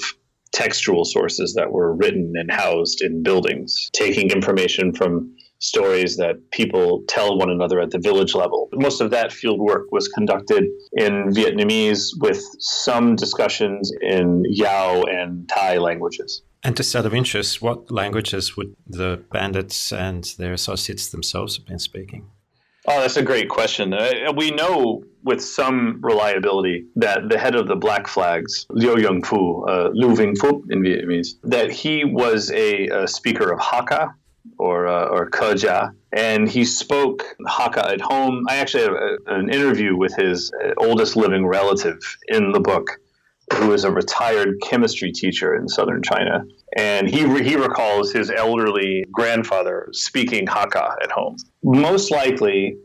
textual 0.52 1.04
sources 1.04 1.54
that 1.54 1.72
were 1.72 1.94
written 1.94 2.32
and 2.36 2.50
housed 2.50 3.02
in 3.02 3.22
buildings, 3.22 3.90
taking 3.92 4.30
information 4.30 4.92
from 4.92 5.34
stories 5.58 6.16
that 6.16 6.34
people 6.50 7.04
tell 7.06 7.38
one 7.38 7.48
another 7.48 7.80
at 7.80 7.90
the 7.90 7.98
village 7.98 8.34
level. 8.34 8.68
Most 8.72 9.00
of 9.00 9.10
that 9.10 9.32
field 9.32 9.60
work 9.60 9.92
was 9.92 10.08
conducted 10.08 10.64
in 10.94 11.28
Vietnamese 11.30 12.08
with 12.18 12.42
some 12.58 13.14
discussions 13.14 13.92
in 14.00 14.42
Yao 14.48 15.02
and 15.02 15.48
Thai 15.48 15.78
languages. 15.78 16.42
And 16.64 16.76
just 16.76 16.94
out 16.96 17.06
of 17.06 17.14
interest, 17.14 17.62
what 17.62 17.90
languages 17.90 18.56
would 18.56 18.74
the 18.86 19.22
bandits 19.32 19.92
and 19.92 20.24
their 20.36 20.52
associates 20.52 21.08
themselves 21.08 21.56
have 21.56 21.66
been 21.66 21.78
speaking? 21.78 22.26
Oh, 22.88 23.00
that's 23.00 23.16
a 23.16 23.22
great 23.22 23.48
question. 23.48 23.94
Uh, 23.94 24.32
we 24.36 24.50
know 24.50 25.04
with 25.22 25.42
some 25.42 26.00
reliability 26.02 26.86
that 26.96 27.28
the 27.28 27.38
head 27.38 27.54
of 27.54 27.68
the 27.68 27.76
Black 27.76 28.08
Flags, 28.08 28.66
Liu 28.70 28.96
Yongfu, 28.96 29.68
uh, 29.68 29.90
Liu 29.92 30.16
Ving 30.16 30.34
in 30.70 30.82
Vietnamese, 30.82 31.34
that 31.44 31.70
he 31.70 32.04
was 32.04 32.50
a, 32.50 32.88
a 32.88 33.06
speaker 33.06 33.52
of 33.52 33.60
Hakka, 33.60 34.12
or 34.58 34.88
uh, 34.88 35.06
or 35.06 35.30
and 36.12 36.48
he 36.48 36.64
spoke 36.64 37.24
Hakka 37.46 37.92
at 37.92 38.00
home. 38.00 38.44
I 38.48 38.56
actually 38.56 38.82
have 38.82 38.94
a, 38.94 39.16
an 39.26 39.50
interview 39.50 39.96
with 39.96 40.14
his 40.16 40.52
uh, 40.52 40.72
oldest 40.78 41.14
living 41.14 41.46
relative 41.46 42.00
in 42.28 42.50
the 42.50 42.60
book, 42.60 42.98
who 43.54 43.72
is 43.72 43.84
a 43.84 43.90
retired 43.90 44.54
chemistry 44.62 45.12
teacher 45.12 45.54
in 45.54 45.68
southern 45.68 46.02
China, 46.02 46.44
and 46.76 47.08
he 47.08 47.24
re- 47.24 47.44
he 47.44 47.56
recalls 47.56 48.12
his 48.12 48.30
elderly 48.30 49.04
grandfather 49.12 49.88
speaking 49.92 50.46
Hakka 50.46 50.94
at 51.02 51.10
home. 51.10 51.36
Most 51.62 52.10
likely, 52.10 52.76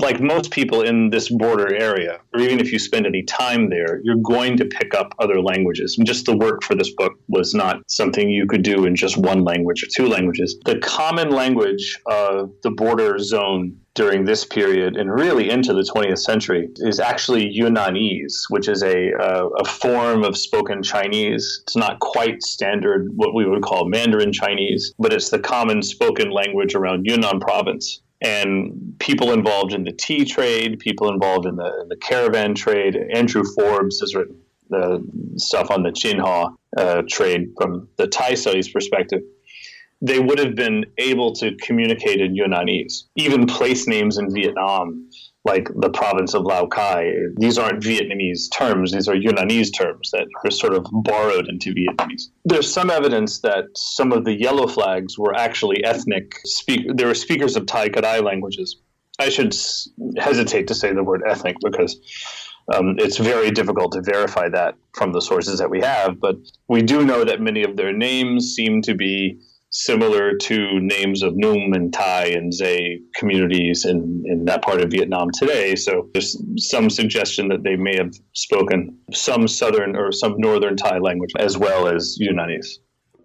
like 0.00 0.20
most 0.20 0.50
people 0.50 0.82
in 0.82 1.10
this 1.10 1.28
border 1.28 1.74
area, 1.74 2.18
or 2.32 2.40
even 2.40 2.58
if 2.58 2.72
you 2.72 2.78
spend 2.78 3.06
any 3.06 3.22
time 3.22 3.70
there, 3.70 4.00
you're 4.02 4.16
going 4.16 4.56
to 4.56 4.64
pick 4.64 4.94
up 4.94 5.14
other 5.18 5.40
languages. 5.40 5.96
And 5.98 6.06
just 6.06 6.26
the 6.26 6.36
work 6.36 6.62
for 6.62 6.74
this 6.74 6.92
book 6.94 7.12
was 7.28 7.54
not 7.54 7.78
something 7.88 8.30
you 8.30 8.46
could 8.46 8.62
do 8.62 8.86
in 8.86 8.96
just 8.96 9.16
one 9.16 9.44
language 9.44 9.82
or 9.82 9.86
two 9.94 10.08
languages. 10.08 10.58
The 10.64 10.78
common 10.78 11.30
language 11.30 12.00
of 12.06 12.50
the 12.62 12.70
border 12.70 13.18
zone 13.18 13.76
during 13.94 14.24
this 14.24 14.44
period 14.44 14.96
and 14.96 15.12
really 15.12 15.50
into 15.50 15.72
the 15.72 15.82
20th 15.82 16.18
century 16.18 16.68
is 16.78 16.98
actually 16.98 17.54
Yunnanese, 17.56 18.44
which 18.48 18.68
is 18.68 18.82
a, 18.82 19.12
a, 19.12 19.64
form 19.64 20.24
of 20.24 20.36
spoken 20.36 20.82
Chinese. 20.82 21.60
It's 21.62 21.76
not 21.76 22.00
quite 22.00 22.42
standard, 22.42 23.08
what 23.14 23.34
we 23.34 23.46
would 23.46 23.62
call 23.62 23.88
Mandarin 23.88 24.32
Chinese, 24.32 24.92
but 24.98 25.12
it's 25.12 25.30
the 25.30 25.38
common 25.38 25.80
spoken 25.82 26.30
language 26.30 26.74
around 26.74 27.06
Yunnan 27.06 27.38
province 27.38 28.00
and 28.20 28.94
people 28.98 29.32
involved 29.32 29.74
in 29.74 29.84
the 29.84 29.92
tea 29.92 30.24
trade, 30.24 30.78
people 30.78 31.12
involved 31.12 31.46
in 31.46 31.56
the, 31.56 31.80
in 31.82 31.88
the 31.88 31.96
caravan 31.96 32.54
trade. 32.54 32.96
Andrew 33.12 33.42
Forbes 33.54 34.00
has 34.00 34.14
written 34.14 34.36
the 34.70 35.04
stuff 35.36 35.70
on 35.70 35.82
the 35.82 35.90
Jinhua 35.90 36.54
uh, 36.76 37.02
trade 37.08 37.52
from 37.60 37.88
the 37.96 38.06
Thai 38.06 38.34
studies 38.34 38.68
perspective. 38.68 39.20
They 40.06 40.20
would 40.20 40.38
have 40.38 40.54
been 40.54 40.84
able 40.98 41.32
to 41.36 41.56
communicate 41.62 42.20
in 42.20 42.36
Yunnanese. 42.36 43.04
Even 43.16 43.46
place 43.46 43.86
names 43.86 44.18
in 44.18 44.32
Vietnam 44.32 45.08
like 45.44 45.68
the 45.76 45.90
province 45.90 46.34
of 46.34 46.42
Lao 46.42 46.66
Cai. 46.66 47.10
These 47.36 47.58
aren't 47.58 47.82
Vietnamese 47.82 48.50
terms, 48.50 48.92
these 48.92 49.08
are 49.08 49.14
Yunnanese 49.14 49.76
terms 49.76 50.10
that 50.12 50.26
are 50.44 50.50
sort 50.50 50.74
of 50.74 50.86
borrowed 50.90 51.48
into 51.48 51.74
Vietnamese. 51.74 52.28
There's 52.44 52.72
some 52.72 52.90
evidence 52.90 53.40
that 53.40 53.64
some 53.76 54.12
of 54.12 54.24
the 54.24 54.32
yellow 54.32 54.66
flags 54.66 55.18
were 55.18 55.34
actually 55.34 55.84
ethnic, 55.84 56.38
speak- 56.44 56.96
they 56.96 57.04
were 57.04 57.14
speakers 57.14 57.56
of 57.56 57.66
Tai 57.66 57.90
Kadai 57.90 58.22
languages. 58.22 58.76
I 59.18 59.28
should 59.28 59.54
hesitate 60.18 60.66
to 60.68 60.74
say 60.74 60.92
the 60.92 61.04
word 61.04 61.22
ethnic 61.28 61.56
because 61.62 62.00
um, 62.74 62.96
it's 62.98 63.18
very 63.18 63.50
difficult 63.50 63.92
to 63.92 64.00
verify 64.00 64.48
that 64.48 64.74
from 64.94 65.12
the 65.12 65.20
sources 65.20 65.58
that 65.58 65.70
we 65.70 65.80
have, 65.80 66.18
but 66.18 66.36
we 66.68 66.82
do 66.82 67.04
know 67.04 67.24
that 67.24 67.40
many 67.40 67.62
of 67.62 67.76
their 67.76 67.92
names 67.92 68.54
seem 68.54 68.80
to 68.82 68.94
be 68.94 69.38
similar 69.74 70.36
to 70.36 70.78
names 70.80 71.22
of 71.24 71.36
Num 71.36 71.72
and 71.72 71.92
Thai 71.92 72.26
and 72.26 72.54
Zay 72.54 73.00
communities 73.16 73.84
in, 73.84 74.22
in 74.24 74.44
that 74.44 74.62
part 74.62 74.80
of 74.80 74.92
Vietnam 74.92 75.28
today. 75.34 75.74
So 75.74 76.08
there's 76.14 76.40
some 76.58 76.88
suggestion 76.88 77.48
that 77.48 77.64
they 77.64 77.74
may 77.74 77.96
have 77.96 78.14
spoken 78.34 78.96
some 79.12 79.48
southern 79.48 79.96
or 79.96 80.12
some 80.12 80.36
northern 80.38 80.76
Thai 80.76 80.98
language 80.98 81.32
as 81.40 81.58
well 81.58 81.88
as 81.88 82.16
Yunnanese. 82.22 82.78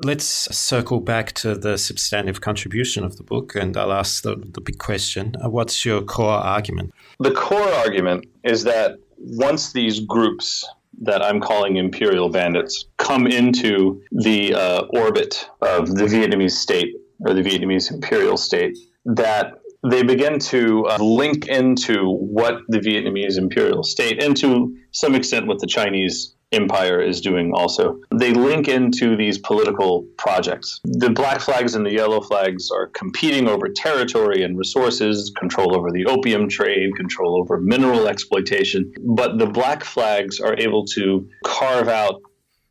Let's 0.03 0.25
circle 0.25 1.01
back 1.01 1.33
to 1.33 1.53
the 1.55 1.77
substantive 1.77 2.41
contribution 2.41 3.03
of 3.03 3.17
the 3.17 3.23
book, 3.23 3.53
and 3.53 3.75
I'll 3.75 3.91
ask 3.91 4.23
the, 4.23 4.37
the 4.37 4.61
big 4.61 4.79
question 4.79 5.35
uh, 5.43 5.49
What's 5.49 5.85
your 5.85 6.01
core 6.01 6.39
argument? 6.39 6.93
The 7.19 7.31
core 7.31 7.69
argument 7.73 8.25
is 8.43 8.63
that 8.63 8.97
once 9.17 9.73
these 9.73 9.99
groups 9.99 10.65
that 11.01 11.23
I'm 11.23 11.39
calling 11.39 11.77
imperial 11.77 12.29
bandits 12.29 12.85
come 12.97 13.27
into 13.27 14.01
the 14.11 14.53
uh, 14.53 14.81
orbit 14.93 15.49
of 15.61 15.95
the 15.95 16.05
Vietnamese 16.05 16.51
state 16.51 16.93
or 17.19 17.33
the 17.33 17.41
Vietnamese 17.41 17.91
imperial 17.91 18.37
state, 18.37 18.77
that 19.05 19.53
they 19.89 20.03
begin 20.03 20.39
to 20.39 20.85
uh, 20.87 20.97
link 20.97 21.47
into 21.47 22.11
what 22.11 22.59
the 22.67 22.79
Vietnamese 22.79 23.37
imperial 23.37 23.83
state 23.83 24.21
and 24.21 24.35
to 24.37 24.75
some 24.91 25.15
extent 25.15 25.47
what 25.47 25.59
the 25.59 25.67
Chinese 25.67 26.35
empire 26.51 26.99
is 26.99 27.21
doing 27.21 27.51
also. 27.53 27.99
They 28.13 28.33
link 28.33 28.67
into 28.67 29.15
these 29.15 29.37
political 29.37 30.07
projects. 30.17 30.79
The 30.83 31.09
black 31.09 31.41
flags 31.41 31.75
and 31.75 31.85
the 31.85 31.93
yellow 31.93 32.21
flags 32.21 32.71
are 32.71 32.87
competing 32.87 33.47
over 33.47 33.69
territory 33.69 34.43
and 34.43 34.57
resources, 34.57 35.31
control 35.37 35.75
over 35.75 35.91
the 35.91 36.05
opium 36.05 36.49
trade, 36.49 36.95
control 36.95 37.39
over 37.39 37.59
mineral 37.59 38.07
exploitation. 38.07 38.91
But 38.99 39.37
the 39.37 39.45
black 39.45 39.83
flags 39.83 40.39
are 40.39 40.57
able 40.57 40.85
to 40.87 41.27
carve 41.45 41.87
out 41.87 42.21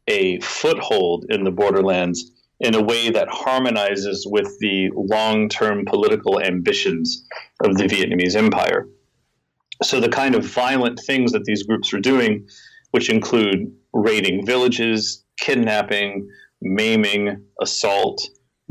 a 0.08 0.40
foothold 0.40 1.26
in 1.28 1.44
the 1.44 1.50
borderlands 1.50 2.32
in 2.60 2.74
a 2.74 2.82
way 2.82 3.10
that 3.10 3.28
harmonizes 3.28 4.26
with 4.28 4.58
the 4.58 4.90
long 4.94 5.48
term 5.48 5.84
political 5.84 6.40
ambitions 6.40 7.24
of 7.62 7.76
the 7.76 7.84
Vietnamese 7.84 8.34
empire. 8.34 8.88
So, 9.82 10.00
the 10.00 10.08
kind 10.08 10.34
of 10.34 10.44
violent 10.44 10.98
things 11.06 11.30
that 11.30 11.44
these 11.44 11.62
groups 11.62 11.94
are 11.94 12.00
doing 12.00 12.48
which 12.90 13.10
include 13.10 13.72
raiding 13.92 14.44
villages, 14.46 15.24
kidnapping, 15.38 16.28
maiming, 16.60 17.42
assault, 17.60 18.20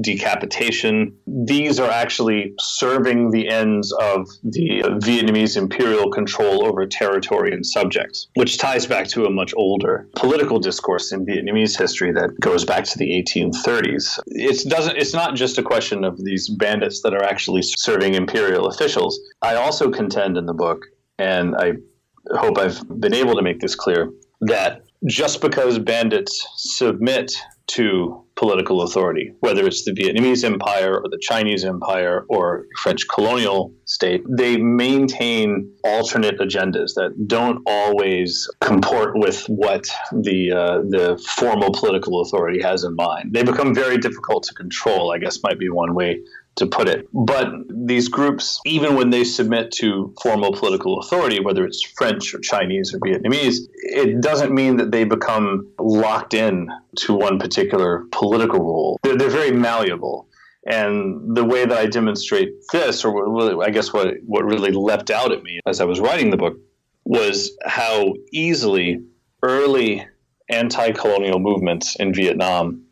decapitation. 0.01 1.15
These 1.25 1.79
are 1.79 1.89
actually 1.89 2.53
serving 2.59 3.31
the 3.31 3.49
ends 3.49 3.91
of 3.93 4.27
the 4.43 4.83
Vietnamese 5.01 5.57
imperial 5.57 6.11
control 6.11 6.65
over 6.65 6.85
territory 6.85 7.51
and 7.51 7.65
subjects, 7.65 8.27
which 8.35 8.57
ties 8.57 8.85
back 8.85 9.07
to 9.09 9.25
a 9.25 9.29
much 9.29 9.53
older 9.57 10.07
political 10.15 10.59
discourse 10.59 11.11
in 11.11 11.25
Vietnamese 11.25 11.77
history 11.77 12.11
that 12.11 12.39
goes 12.39 12.63
back 12.63 12.83
to 12.85 12.97
the 12.97 13.09
1830s. 13.09 14.19
It 14.27 14.69
doesn't 14.69 14.97
it's 14.97 15.13
not 15.13 15.35
just 15.35 15.57
a 15.57 15.63
question 15.63 16.03
of 16.03 16.23
these 16.23 16.49
bandits 16.49 17.01
that 17.01 17.13
are 17.13 17.23
actually 17.23 17.61
serving 17.63 18.13
imperial 18.13 18.67
officials. 18.67 19.19
I 19.41 19.55
also 19.55 19.89
contend 19.89 20.37
in 20.37 20.45
the 20.45 20.53
book 20.53 20.85
and 21.17 21.55
I 21.55 21.73
hope 22.35 22.57
I've 22.57 22.81
been 22.99 23.13
able 23.13 23.35
to 23.35 23.41
make 23.41 23.59
this 23.59 23.75
clear 23.75 24.11
that 24.41 24.81
just 25.05 25.41
because 25.41 25.79
bandits 25.79 26.47
submit 26.55 27.31
to 27.67 28.23
political 28.35 28.81
authority, 28.81 29.33
whether 29.41 29.65
it's 29.67 29.83
the 29.83 29.91
Vietnamese 29.91 30.43
Empire 30.43 30.95
or 30.95 31.09
the 31.09 31.19
Chinese 31.21 31.65
Empire 31.65 32.25
or 32.29 32.65
French 32.77 33.07
colonial 33.13 33.73
state, 33.85 34.23
they 34.29 34.57
maintain 34.57 35.69
alternate 35.83 36.39
agendas 36.39 36.93
that 36.95 37.27
don't 37.27 37.61
always 37.65 38.49
comport 38.61 39.17
with 39.17 39.43
what 39.47 39.85
the 40.11 40.51
uh, 40.51 40.77
the 40.89 41.21
formal 41.35 41.71
political 41.73 42.21
authority 42.21 42.61
has 42.61 42.83
in 42.83 42.95
mind. 42.95 43.33
They 43.33 43.43
become 43.43 43.75
very 43.75 43.97
difficult 43.97 44.43
to 44.43 44.53
control. 44.53 45.11
I 45.11 45.17
guess 45.17 45.43
might 45.43 45.59
be 45.59 45.69
one 45.69 45.93
way 45.93 46.21
to 46.57 46.65
put 46.65 46.87
it. 46.89 47.07
But 47.13 47.47
these 47.69 48.09
groups, 48.09 48.59
even 48.65 48.95
when 48.95 49.09
they 49.09 49.23
submit 49.23 49.71
to 49.79 50.13
formal 50.21 50.51
political 50.51 50.99
authority, 50.99 51.39
whether 51.39 51.65
it's 51.65 51.81
French 51.81 52.33
or 52.33 52.39
Chinese 52.39 52.93
or 52.93 52.99
Vietnamese, 52.99 53.67
it 53.73 54.21
doesn't 54.21 54.53
mean 54.53 54.77
that 54.77 54.91
they 54.91 55.03
become 55.03 55.71
locked 55.79 56.33
in 56.33 56.69
to 56.97 57.13
one 57.13 57.39
particular 57.39 58.05
political 58.11 58.59
role. 58.59 58.99
They're, 59.03 59.15
they're 59.15 59.29
very 59.29 59.51
malleable. 59.51 60.27
And 60.65 61.35
the 61.35 61.45
way 61.45 61.65
that 61.65 61.77
I 61.77 61.85
demonstrate 61.85 62.49
this, 62.73 63.05
or 63.05 63.63
I 63.63 63.69
guess 63.69 63.93
what, 63.93 64.15
what 64.25 64.43
really 64.43 64.71
leapt 64.71 65.09
out 65.09 65.31
at 65.31 65.41
me 65.43 65.61
as 65.65 65.79
I 65.79 65.85
was 65.85 65.99
writing 65.99 66.29
the 66.29 66.37
book, 66.37 66.57
was 67.05 67.57
how 67.65 68.13
easily 68.33 69.01
early 69.41 70.05
anti 70.49 70.91
colonial 70.91 71.39
movements 71.39 71.95
in 71.95 72.13
Vietnam 72.13 72.83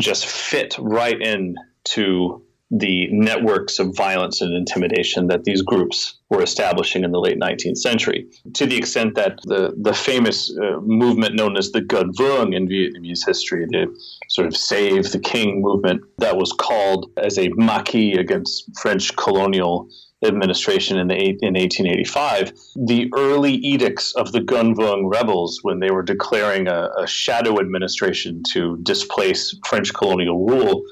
just 0.00 0.26
fit 0.26 0.74
right 0.78 1.18
in 1.18 1.54
to 1.84 2.43
the 2.76 3.08
networks 3.12 3.78
of 3.78 3.94
violence 3.94 4.40
and 4.40 4.52
intimidation 4.54 5.28
that 5.28 5.44
these 5.44 5.62
groups 5.62 6.18
were 6.28 6.42
establishing 6.42 7.04
in 7.04 7.12
the 7.12 7.20
late 7.20 7.38
19th 7.38 7.78
century, 7.78 8.26
to 8.54 8.66
the 8.66 8.76
extent 8.76 9.14
that 9.14 9.38
the, 9.44 9.72
the 9.80 9.94
famous 9.94 10.52
uh, 10.58 10.80
movement 10.80 11.36
known 11.36 11.56
as 11.56 11.70
the 11.70 11.84
Can 11.84 12.12
Vuong 12.12 12.54
in 12.54 12.66
Vietnamese 12.66 13.24
history, 13.24 13.64
the 13.66 13.86
sort 14.28 14.48
of 14.48 14.56
Save 14.56 15.12
the 15.12 15.20
King 15.20 15.62
movement, 15.62 16.02
that 16.18 16.36
was 16.36 16.52
called 16.52 17.12
as 17.16 17.38
a 17.38 17.48
maquis 17.50 18.18
against 18.18 18.68
French 18.80 19.14
colonial 19.16 19.88
administration 20.24 20.98
in, 20.98 21.08
the, 21.08 21.14
in 21.14 21.54
1885, 21.54 22.52
the 22.86 23.10
early 23.14 23.52
edicts 23.52 24.14
of 24.14 24.32
the 24.32 24.42
Can 24.42 24.74
Vuong 24.74 25.12
rebels, 25.12 25.60
when 25.62 25.80
they 25.80 25.90
were 25.90 26.02
declaring 26.02 26.66
a, 26.66 26.88
a 26.98 27.06
shadow 27.06 27.60
administration 27.60 28.42
to 28.52 28.78
displace 28.82 29.56
French 29.66 29.92
colonial 29.92 30.46
rule, 30.46 30.82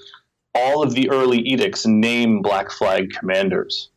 all 0.54 0.82
of 0.82 0.94
the 0.94 1.11
early 1.11 1.38
edicts 1.38 1.87
name 1.87 2.42
Black 2.42 2.71
Flag 2.71 3.11
commanders 3.11 3.90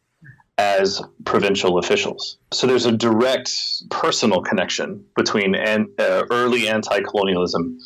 as 0.57 1.01
provincial 1.25 1.77
officials. 1.77 2.38
So 2.53 2.65
there's 2.65 2.85
a 2.85 2.91
direct 2.91 3.51
personal 3.89 4.41
connection 4.41 5.03
between 5.17 5.53
an, 5.53 5.88
uh, 6.00 6.24
early 6.31 6.69
anti-colonialism 6.69 7.77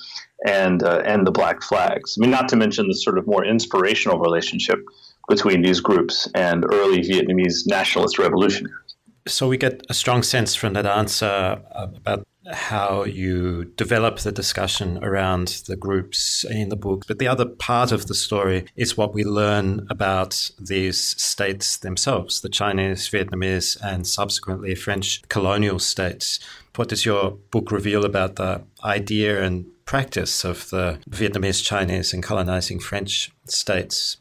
and 0.46 0.84
uh, 0.84 1.02
and 1.04 1.26
the 1.26 1.32
Black 1.32 1.62
Flags. 1.64 2.16
I 2.18 2.22
mean, 2.22 2.32
not 2.32 2.48
to 2.50 2.56
mention 2.56 2.88
the 2.88 2.94
sort 2.96 3.18
of 3.18 3.28
more 3.28 3.44
inspirational 3.44 4.20
relationship 4.20 4.80
between 5.28 5.62
these 5.62 5.80
groups 5.80 6.28
and 6.34 6.66
early 6.72 7.02
Vietnamese 7.02 7.68
nationalist 7.68 8.18
revolutionaries. 8.18 8.96
So 9.28 9.48
we 9.48 9.58
get 9.58 9.84
a 9.90 9.94
strong 9.94 10.24
sense 10.24 10.56
from 10.56 10.74
that 10.74 10.86
answer 10.86 11.62
about 11.72 12.26
how 12.52 13.04
you 13.04 13.66
develop 13.76 14.20
the 14.20 14.32
discussion 14.32 15.04
around 15.04 15.64
the 15.68 15.76
groups 15.76 16.44
in 16.44 16.70
the 16.70 16.76
book. 16.76 17.06
But 17.08 17.20
the 17.20 17.28
other 17.28 17.46
part 17.46 17.92
of 17.92 18.08
the 18.08 18.16
story 18.16 18.66
is 18.76 18.98
what 18.98 19.14
we 19.14 19.24
learn 19.24 19.86
about 19.90 20.52
these 20.60 21.00
states 21.00 21.78
themselves 21.78 22.42
the 22.42 22.50
Chinese, 22.50 23.10
Vietnamese, 23.10 23.78
and 23.82 24.08
subsequently 24.08 24.76
French 24.76 25.22
colonial 25.30 25.80
states. 25.80 26.40
What 26.76 26.90
does 26.90 27.06
your 27.06 27.32
book 27.52 27.72
reveal 27.72 28.06
about 28.06 28.36
the 28.36 28.64
idea 28.84 29.44
and 29.44 29.66
practice 29.86 30.46
of 30.46 30.70
the 30.70 31.00
Vietnamese, 31.10 31.64
Chinese, 31.64 32.14
and 32.14 32.24
colonizing 32.24 32.80
French 32.80 33.32
states? 33.46 34.18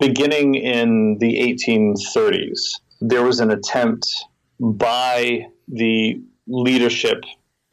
Beginning 0.00 0.54
in 0.54 1.18
the 1.18 1.38
1830s, 1.40 2.80
there 3.00 3.22
was 3.22 3.38
an 3.40 3.50
attempt 3.50 4.08
by 4.58 5.46
the 5.68 6.20
leadership 6.46 7.24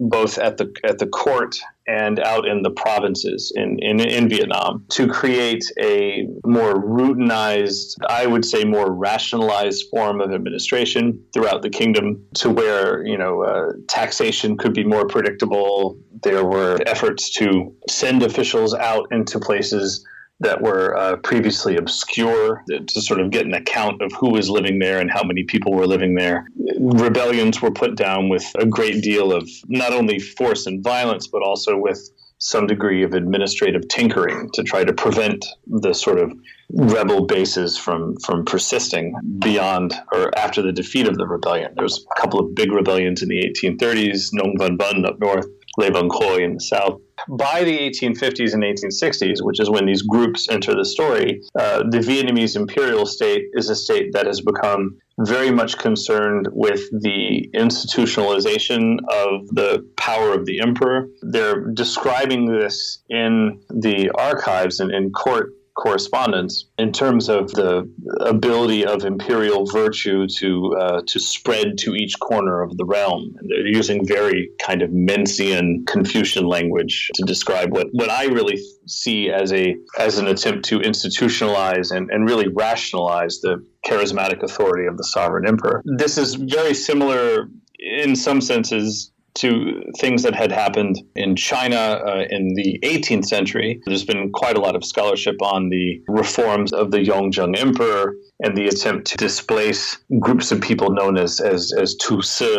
both 0.02 0.38
at 0.40 0.58
the 0.58 0.74
at 0.84 0.98
the 0.98 1.08
court 1.08 1.56
and 1.88 2.20
out 2.20 2.48
in 2.48 2.64
the 2.64 2.70
provinces 2.70 3.52
in, 3.56 3.78
in, 3.80 4.00
in 4.00 4.30
Vietnam 4.30 4.86
to 4.90 5.08
create 5.08 5.64
a 5.80 6.28
more 6.46 6.76
routinized, 6.76 7.96
I 8.08 8.26
would 8.28 8.46
say 8.46 8.64
more 8.64 8.92
rationalized 8.92 9.86
form 9.90 10.22
of 10.22 10.32
administration 10.32 11.24
throughout 11.34 11.62
the 11.64 11.70
kingdom 11.70 12.26
to 12.36 12.50
where, 12.50 13.06
you 13.06 13.18
know, 13.18 13.44
uh, 13.44 13.74
taxation 13.88 14.58
could 14.58 14.74
be 14.74 14.84
more 14.84 15.06
predictable. 15.08 15.98
There 16.24 16.46
were 16.46 16.80
efforts 16.86 17.30
to 17.38 17.76
send 17.90 18.24
officials 18.24 18.74
out 18.74 19.08
into 19.12 19.40
places 19.40 20.06
that 20.42 20.62
were 20.62 20.98
uh, 20.98 21.16
previously 21.18 21.78
obscure 21.78 22.64
to 22.68 23.02
sort 23.02 23.20
of 23.20 23.30
get 23.30 23.46
an 23.46 23.54
account 23.54 24.02
of 24.02 24.12
who 24.20 24.32
was 24.32 24.50
living 24.50 24.80
there 24.80 25.00
and 25.00 25.10
how 25.12 25.24
many 25.24 25.44
people 25.44 25.74
were 25.74 25.88
living 25.88 26.16
there. 26.16 26.48
Rebellions 26.80 27.62
were 27.62 27.72
put 27.72 27.96
down 27.96 28.28
with 28.28 28.46
a 28.58 28.66
great 28.66 29.04
deal 29.04 29.32
of 29.32 29.48
not 29.68 29.94
only 29.94 30.20
force 30.20 30.66
and 30.66 30.84
violence, 30.84 31.28
but 31.28 31.44
also 31.44 31.78
with 31.78 32.10
some 32.40 32.66
degree 32.66 33.04
of 33.04 33.14
administrative 33.14 33.88
tinkering 33.88 34.50
to 34.54 34.64
try 34.64 34.84
to 34.84 34.92
prevent 34.94 35.46
the 35.68 35.94
sort 35.94 36.18
of 36.18 36.34
rebel 36.74 37.26
bases 37.26 37.78
from 37.78 38.18
from 38.18 38.44
persisting 38.46 39.14
beyond 39.40 39.94
or 40.12 40.36
after 40.36 40.62
the 40.64 40.72
defeat 40.72 41.08
of 41.08 41.18
the 41.18 41.28
rebellion. 41.28 41.72
There 41.76 41.84
was 41.84 42.04
a 42.18 42.20
couple 42.20 42.40
of 42.40 42.56
big 42.56 42.72
rebellions 42.72 43.22
in 43.22 43.30
the 43.30 43.44
1830s, 43.44 44.30
Nong 44.34 44.56
Van 44.58 44.76
Bun 44.76 45.06
up 45.06 45.20
north, 45.20 45.46
Le 45.78 45.88
in 45.88 46.54
the 46.54 46.60
south. 46.60 47.00
By 47.30 47.64
the 47.64 47.78
1850s 47.78 48.54
and 48.54 48.64
1860s, 48.64 49.42
which 49.42 49.60
is 49.60 49.70
when 49.70 49.86
these 49.86 50.02
groups 50.02 50.50
enter 50.50 50.74
the 50.74 50.86
story, 50.86 51.42
uh, 51.58 51.84
the 51.90 52.00
Vietnamese 52.00 52.56
imperial 52.56 53.06
state 53.06 53.46
is 53.54 53.70
a 53.70 53.76
state 53.76 54.14
that 54.14 54.26
has 54.26 54.42
become 54.42 54.98
very 55.20 55.52
much 55.52 55.78
concerned 55.78 56.48
with 56.52 56.82
the 57.02 57.50
institutionalization 57.56 58.98
of 59.10 59.48
the 59.50 59.88
power 59.98 60.34
of 60.34 60.46
the 60.46 60.62
emperor. 60.62 61.08
They're 61.22 61.66
describing 61.68 62.46
this 62.46 63.04
in 63.10 63.62
the 63.70 64.10
archives 64.18 64.80
and 64.80 64.92
in 64.92 65.12
court 65.12 65.54
correspondence 65.76 66.66
in 66.78 66.92
terms 66.92 67.30
of 67.30 67.52
the 67.52 67.90
ability 68.20 68.86
of 68.86 69.04
imperial 69.04 69.66
virtue 69.66 70.28
to 70.28 70.76
uh, 70.80 71.02
to 71.08 71.20
spread 71.20 71.78
to 71.78 71.96
each 71.96 72.20
corner 72.20 72.62
of 72.62 72.76
the 72.78 72.86
realm. 72.86 73.34
And 73.38 73.50
they're 73.50 73.68
using 73.68 74.06
very 74.06 74.50
kind 74.62 74.82
of 74.82 74.90
Mencian 74.92 75.86
Confucian 75.88 76.46
language 76.46 77.10
to 77.16 77.24
describe 77.24 77.72
what, 77.72 77.88
what 77.92 78.10
I 78.10 78.26
really 78.26 78.60
see 78.88 79.30
as 79.30 79.54
a 79.54 79.76
as 79.98 80.18
an 80.18 80.28
attempt 80.28 80.66
to 80.66 80.80
institutionalize 80.80 81.96
and, 81.96 82.10
and 82.12 82.28
really 82.28 82.48
rationalize 82.48 83.40
the 83.42 83.66
charismatic 83.86 84.44
authority 84.44 84.88
of 84.88 84.98
the 84.98 85.04
sovereign 85.04 85.48
emperor. 85.48 85.82
This 85.86 86.18
is 86.18 86.36
very 86.36 86.74
similar 86.74 87.50
in 87.80 88.16
some 88.16 88.42
senses 88.42 89.12
to 89.36 89.84
things 90.00 90.24
that 90.24 90.36
had 90.36 90.52
happened 90.52 90.98
in 91.16 91.36
China 91.36 91.76
uh, 91.76 92.26
in 92.30 92.54
the 92.56 92.80
18th 92.84 93.26
century. 93.26 93.82
There's 93.86 94.04
been 94.04 94.32
quite 94.32 94.58
a 94.58 94.62
lot 94.62 94.76
of 94.76 94.84
scholarship 94.84 95.42
on 95.42 95.70
the 95.70 96.02
reforms 96.08 96.74
of 96.74 96.92
the 96.92 97.00
Yongzheng 97.00 97.58
Emperor 97.58 98.16
and 98.44 98.58
the 98.58 98.68
attempt 98.68 99.08
to 99.08 99.18
displace 99.18 99.98
groups 100.20 100.52
of 100.52 100.62
people 100.62 100.92
known 100.92 101.18
as 101.18 101.40
as, 101.40 101.72
as 101.74 101.96
Tu 101.96 102.22
Si 102.22 102.58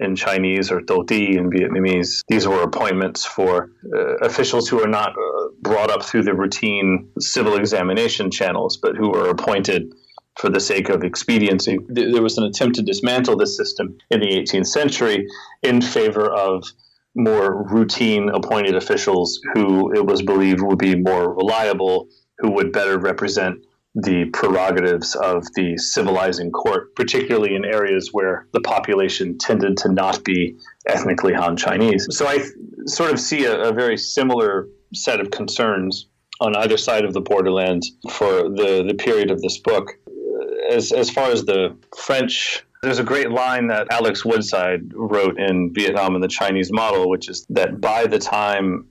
in 0.00 0.16
Chinese 0.16 0.70
or 0.70 0.80
Do 0.80 1.04
Di 1.04 1.36
in 1.36 1.50
Vietnamese. 1.50 2.22
These 2.28 2.48
were 2.48 2.62
appointments 2.62 3.24
for 3.24 3.70
uh, 3.94 4.16
officials 4.16 4.68
who 4.68 4.82
are 4.82 4.88
not 4.88 5.10
uh, 5.10 5.48
brought 5.60 5.90
up 5.90 6.02
through 6.02 6.22
the 6.22 6.34
routine 6.34 7.08
civil 7.18 7.54
examination 7.56 8.30
channels, 8.30 8.78
but 8.78 8.96
who 8.96 9.10
were 9.10 9.28
appointed 9.28 9.92
for 10.40 10.48
the 10.48 10.60
sake 10.60 10.88
of 10.88 11.04
expediency. 11.04 11.78
There 11.88 12.22
was 12.22 12.38
an 12.38 12.44
attempt 12.44 12.76
to 12.76 12.82
dismantle 12.82 13.36
this 13.36 13.56
system 13.56 13.98
in 14.10 14.20
the 14.20 14.26
18th 14.26 14.66
century 14.66 15.26
in 15.62 15.82
favor 15.82 16.30
of 16.30 16.64
more 17.14 17.64
routine 17.64 18.30
appointed 18.30 18.74
officials 18.74 19.40
who 19.52 19.92
it 19.92 20.06
was 20.06 20.22
believed 20.22 20.62
would 20.62 20.78
be 20.78 20.94
more 20.94 21.34
reliable, 21.34 22.08
who 22.38 22.52
would 22.52 22.72
better 22.72 22.98
represent 22.98 23.56
the 23.94 24.26
prerogatives 24.32 25.16
of 25.16 25.44
the 25.56 25.76
civilizing 25.76 26.52
court, 26.52 26.94
particularly 26.94 27.54
in 27.56 27.64
areas 27.64 28.10
where 28.12 28.46
the 28.52 28.60
population 28.60 29.36
tended 29.36 29.76
to 29.76 29.92
not 29.92 30.24
be 30.24 30.56
ethnically 30.86 31.34
Han 31.34 31.56
Chinese. 31.56 32.06
So 32.10 32.26
I 32.26 32.44
sort 32.86 33.12
of 33.12 33.18
see 33.18 33.44
a, 33.44 33.60
a 33.60 33.72
very 33.72 33.96
similar 33.96 34.68
set 34.94 35.20
of 35.20 35.32
concerns 35.32 36.06
on 36.40 36.56
either 36.56 36.76
side 36.76 37.04
of 37.04 37.12
the 37.12 37.20
borderlands 37.20 37.92
for 38.10 38.48
the, 38.48 38.84
the 38.86 38.94
period 38.94 39.30
of 39.30 39.42
this 39.42 39.58
book. 39.58 39.92
As, 40.70 40.92
as 40.92 41.10
far 41.10 41.30
as 41.30 41.44
the 41.44 41.76
French 41.96 42.64
there's 42.82 42.98
a 42.98 43.04
great 43.04 43.30
line 43.30 43.66
that 43.66 43.88
Alex 43.90 44.24
Woodside 44.24 44.92
wrote 44.94 45.38
in 45.38 45.72
Vietnam 45.74 46.14
and 46.14 46.24
the 46.24 46.28
Chinese 46.28 46.72
Model, 46.72 47.10
which 47.10 47.28
is 47.28 47.44
that 47.50 47.80
by 47.80 48.06
the 48.06 48.18
time 48.18 48.86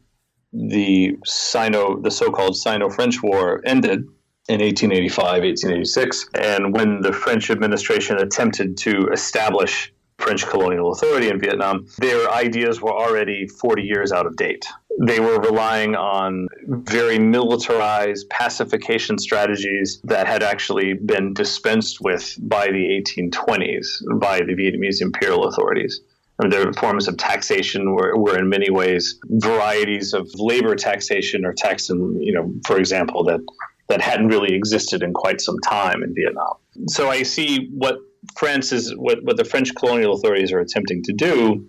the 0.53 1.17
Sino, 1.25 1.99
the 1.99 2.11
so-called 2.11 2.55
Sino-French 2.55 3.23
War 3.23 3.61
ended 3.65 4.01
in 4.47 4.61
1885, 4.61 5.43
1886, 5.43 6.29
and 6.35 6.73
when 6.73 7.01
the 7.01 7.13
French 7.13 7.49
administration 7.49 8.17
attempted 8.17 8.77
to 8.77 9.09
establish 9.11 9.91
French 10.19 10.45
colonial 10.45 10.91
authority 10.91 11.29
in 11.29 11.39
Vietnam, 11.39 11.87
their 11.97 12.29
ideas 12.29 12.81
were 12.81 12.91
already 12.91 13.47
40 13.47 13.81
years 13.81 14.11
out 14.11 14.25
of 14.25 14.35
date. 14.35 14.65
They 15.01 15.19
were 15.19 15.39
relying 15.39 15.95
on 15.95 16.47
very 16.67 17.17
militarized 17.17 18.29
pacification 18.29 19.17
strategies 19.17 20.01
that 20.03 20.27
had 20.27 20.43
actually 20.43 20.93
been 20.93 21.33
dispensed 21.33 22.01
with 22.01 22.37
by 22.41 22.67
the 22.67 23.03
1820s 23.07 24.19
by 24.19 24.39
the 24.39 24.53
Vietnamese 24.55 25.01
imperial 25.01 25.45
authorities. 25.45 26.01
I 26.39 26.43
mean, 26.45 26.51
their 26.51 26.71
forms 26.73 27.07
of 27.07 27.17
taxation 27.17 27.93
were, 27.93 28.17
were 28.17 28.37
in 28.37 28.49
many 28.49 28.69
ways 28.69 29.19
varieties 29.25 30.13
of 30.13 30.29
labor 30.35 30.75
taxation 30.75 31.45
or 31.45 31.53
tax, 31.53 31.89
and 31.89 32.21
you 32.23 32.33
know, 32.33 32.53
for 32.65 32.77
example, 32.77 33.23
that 33.25 33.41
that 33.89 34.01
hadn't 34.01 34.27
really 34.27 34.53
existed 34.53 35.01
in 35.01 35.13
quite 35.13 35.41
some 35.41 35.59
time 35.61 36.03
in 36.03 36.13
Vietnam. 36.13 36.53
So 36.87 37.09
I 37.09 37.23
see 37.23 37.69
what 37.71 37.97
France 38.37 38.71
is 38.71 38.93
what, 38.95 39.23
what 39.23 39.37
the 39.37 39.45
French 39.45 39.73
colonial 39.75 40.13
authorities 40.13 40.51
are 40.51 40.59
attempting 40.59 41.03
to 41.03 41.13
do, 41.13 41.67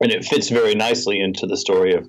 and 0.00 0.10
it 0.12 0.24
fits 0.24 0.48
very 0.48 0.74
nicely 0.74 1.20
into 1.20 1.46
the 1.46 1.56
story 1.56 1.94
of 1.94 2.08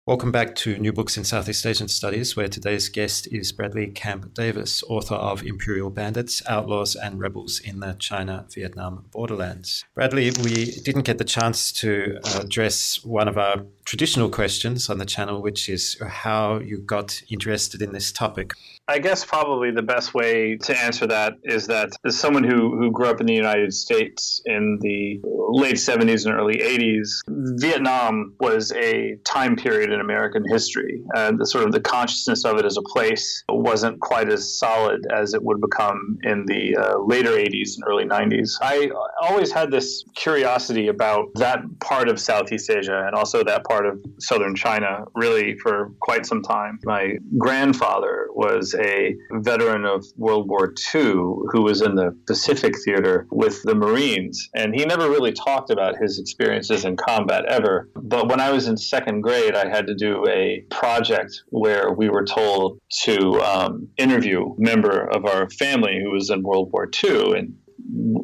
Welcome 0.09 0.31
back 0.31 0.55
to 0.55 0.75
New 0.79 0.91
Books 0.91 1.17
in 1.17 1.23
Southeast 1.23 1.63
Asian 1.67 1.87
Studies, 1.87 2.35
where 2.35 2.47
today's 2.47 2.89
guest 2.89 3.27
is 3.27 3.51
Bradley 3.51 3.85
Camp 3.85 4.33
Davis, 4.33 4.81
author 4.89 5.13
of 5.13 5.43
Imperial 5.43 5.91
Bandits, 5.91 6.41
Outlaws, 6.47 6.95
and 6.95 7.19
Rebels 7.19 7.59
in 7.59 7.79
the 7.79 7.95
China 7.99 8.47
Vietnam 8.51 9.05
Borderlands. 9.11 9.85
Bradley, 9.93 10.31
we 10.43 10.71
didn't 10.83 11.03
get 11.03 11.19
the 11.19 11.23
chance 11.23 11.71
to 11.73 12.17
uh, 12.23 12.39
address 12.41 13.05
one 13.05 13.27
of 13.27 13.37
our 13.37 13.67
traditional 13.85 14.31
questions 14.31 14.89
on 14.89 14.97
the 14.97 15.05
channel, 15.05 15.43
which 15.43 15.69
is 15.69 16.01
how 16.03 16.57
you 16.57 16.79
got 16.79 17.21
interested 17.29 17.79
in 17.79 17.91
this 17.91 18.11
topic. 18.11 18.53
I 18.89 18.97
guess 18.97 19.23
probably 19.23 19.69
the 19.69 19.83
best 19.83 20.15
way 20.15 20.57
to 20.57 20.83
answer 20.83 21.05
that 21.05 21.33
is 21.43 21.67
that 21.67 21.91
as 22.05 22.17
someone 22.17 22.43
who, 22.43 22.75
who 22.75 22.89
grew 22.91 23.05
up 23.05 23.21
in 23.21 23.27
the 23.27 23.35
United 23.35 23.71
States 23.71 24.41
in 24.47 24.79
the 24.81 25.19
late 25.23 25.75
70s 25.75 26.25
and 26.25 26.33
early 26.33 26.55
80s, 26.55 27.21
Vietnam 27.61 28.33
was 28.39 28.71
a 28.71 29.15
time 29.25 29.55
period 29.55 29.91
in 29.91 29.99
American 29.99 30.43
history. 30.49 31.03
The 31.13 31.45
sort 31.45 31.65
of 31.65 31.71
the 31.71 31.79
consciousness 31.79 32.45
of 32.45 32.57
it 32.57 32.65
as 32.65 32.77
a 32.77 32.81
place 32.81 33.43
wasn't 33.47 33.99
quite 33.99 34.31
as 34.31 34.57
solid 34.57 35.05
as 35.13 35.35
it 35.35 35.43
would 35.43 35.61
become 35.61 36.17
in 36.23 36.45
the 36.47 36.75
uh, 36.75 36.97
later 36.97 37.31
80s 37.31 37.75
and 37.75 37.83
early 37.87 38.05
90s. 38.05 38.53
I 38.59 38.89
always 39.21 39.51
had 39.51 39.69
this 39.69 40.03
curiosity 40.15 40.87
about 40.87 41.27
that 41.35 41.59
part 41.79 42.09
of 42.09 42.19
Southeast 42.19 42.71
Asia 42.71 43.03
and 43.05 43.15
also 43.15 43.43
that 43.43 43.65
part 43.65 43.85
of 43.85 44.03
southern 44.17 44.55
China 44.55 45.05
really 45.13 45.59
for 45.59 45.91
quite 45.99 46.25
some 46.25 46.41
time. 46.41 46.79
My 46.85 47.17
grandfather 47.37 48.29
was 48.33 48.73
a 48.79 49.15
veteran 49.33 49.85
of 49.85 50.05
World 50.17 50.47
War 50.47 50.73
II 50.93 51.01
who 51.01 51.61
was 51.63 51.81
in 51.81 51.95
the 51.95 52.15
Pacific 52.27 52.73
Theater 52.83 53.27
with 53.31 53.61
the 53.63 53.75
Marines. 53.75 54.49
And 54.55 54.73
he 54.73 54.85
never 54.85 55.09
really 55.09 55.33
talked 55.33 55.69
about 55.69 55.97
his 56.01 56.19
experiences 56.19 56.85
in 56.85 56.97
combat 56.97 57.45
ever. 57.45 57.89
But 57.95 58.29
when 58.29 58.39
I 58.39 58.51
was 58.51 58.67
in 58.67 58.77
second 58.77 59.21
grade, 59.21 59.55
I 59.55 59.67
had 59.67 59.87
to 59.87 59.95
do 59.95 60.25
a 60.27 60.63
project 60.69 61.43
where 61.49 61.91
we 61.91 62.09
were 62.09 62.25
told 62.25 62.79
to 63.03 63.41
um, 63.41 63.87
interview 63.97 64.45
a 64.45 64.55
member 64.57 65.09
of 65.09 65.25
our 65.25 65.49
family 65.49 65.99
who 66.01 66.11
was 66.11 66.29
in 66.29 66.43
World 66.43 66.69
War 66.71 66.89
II. 67.03 67.37
And 67.37 67.55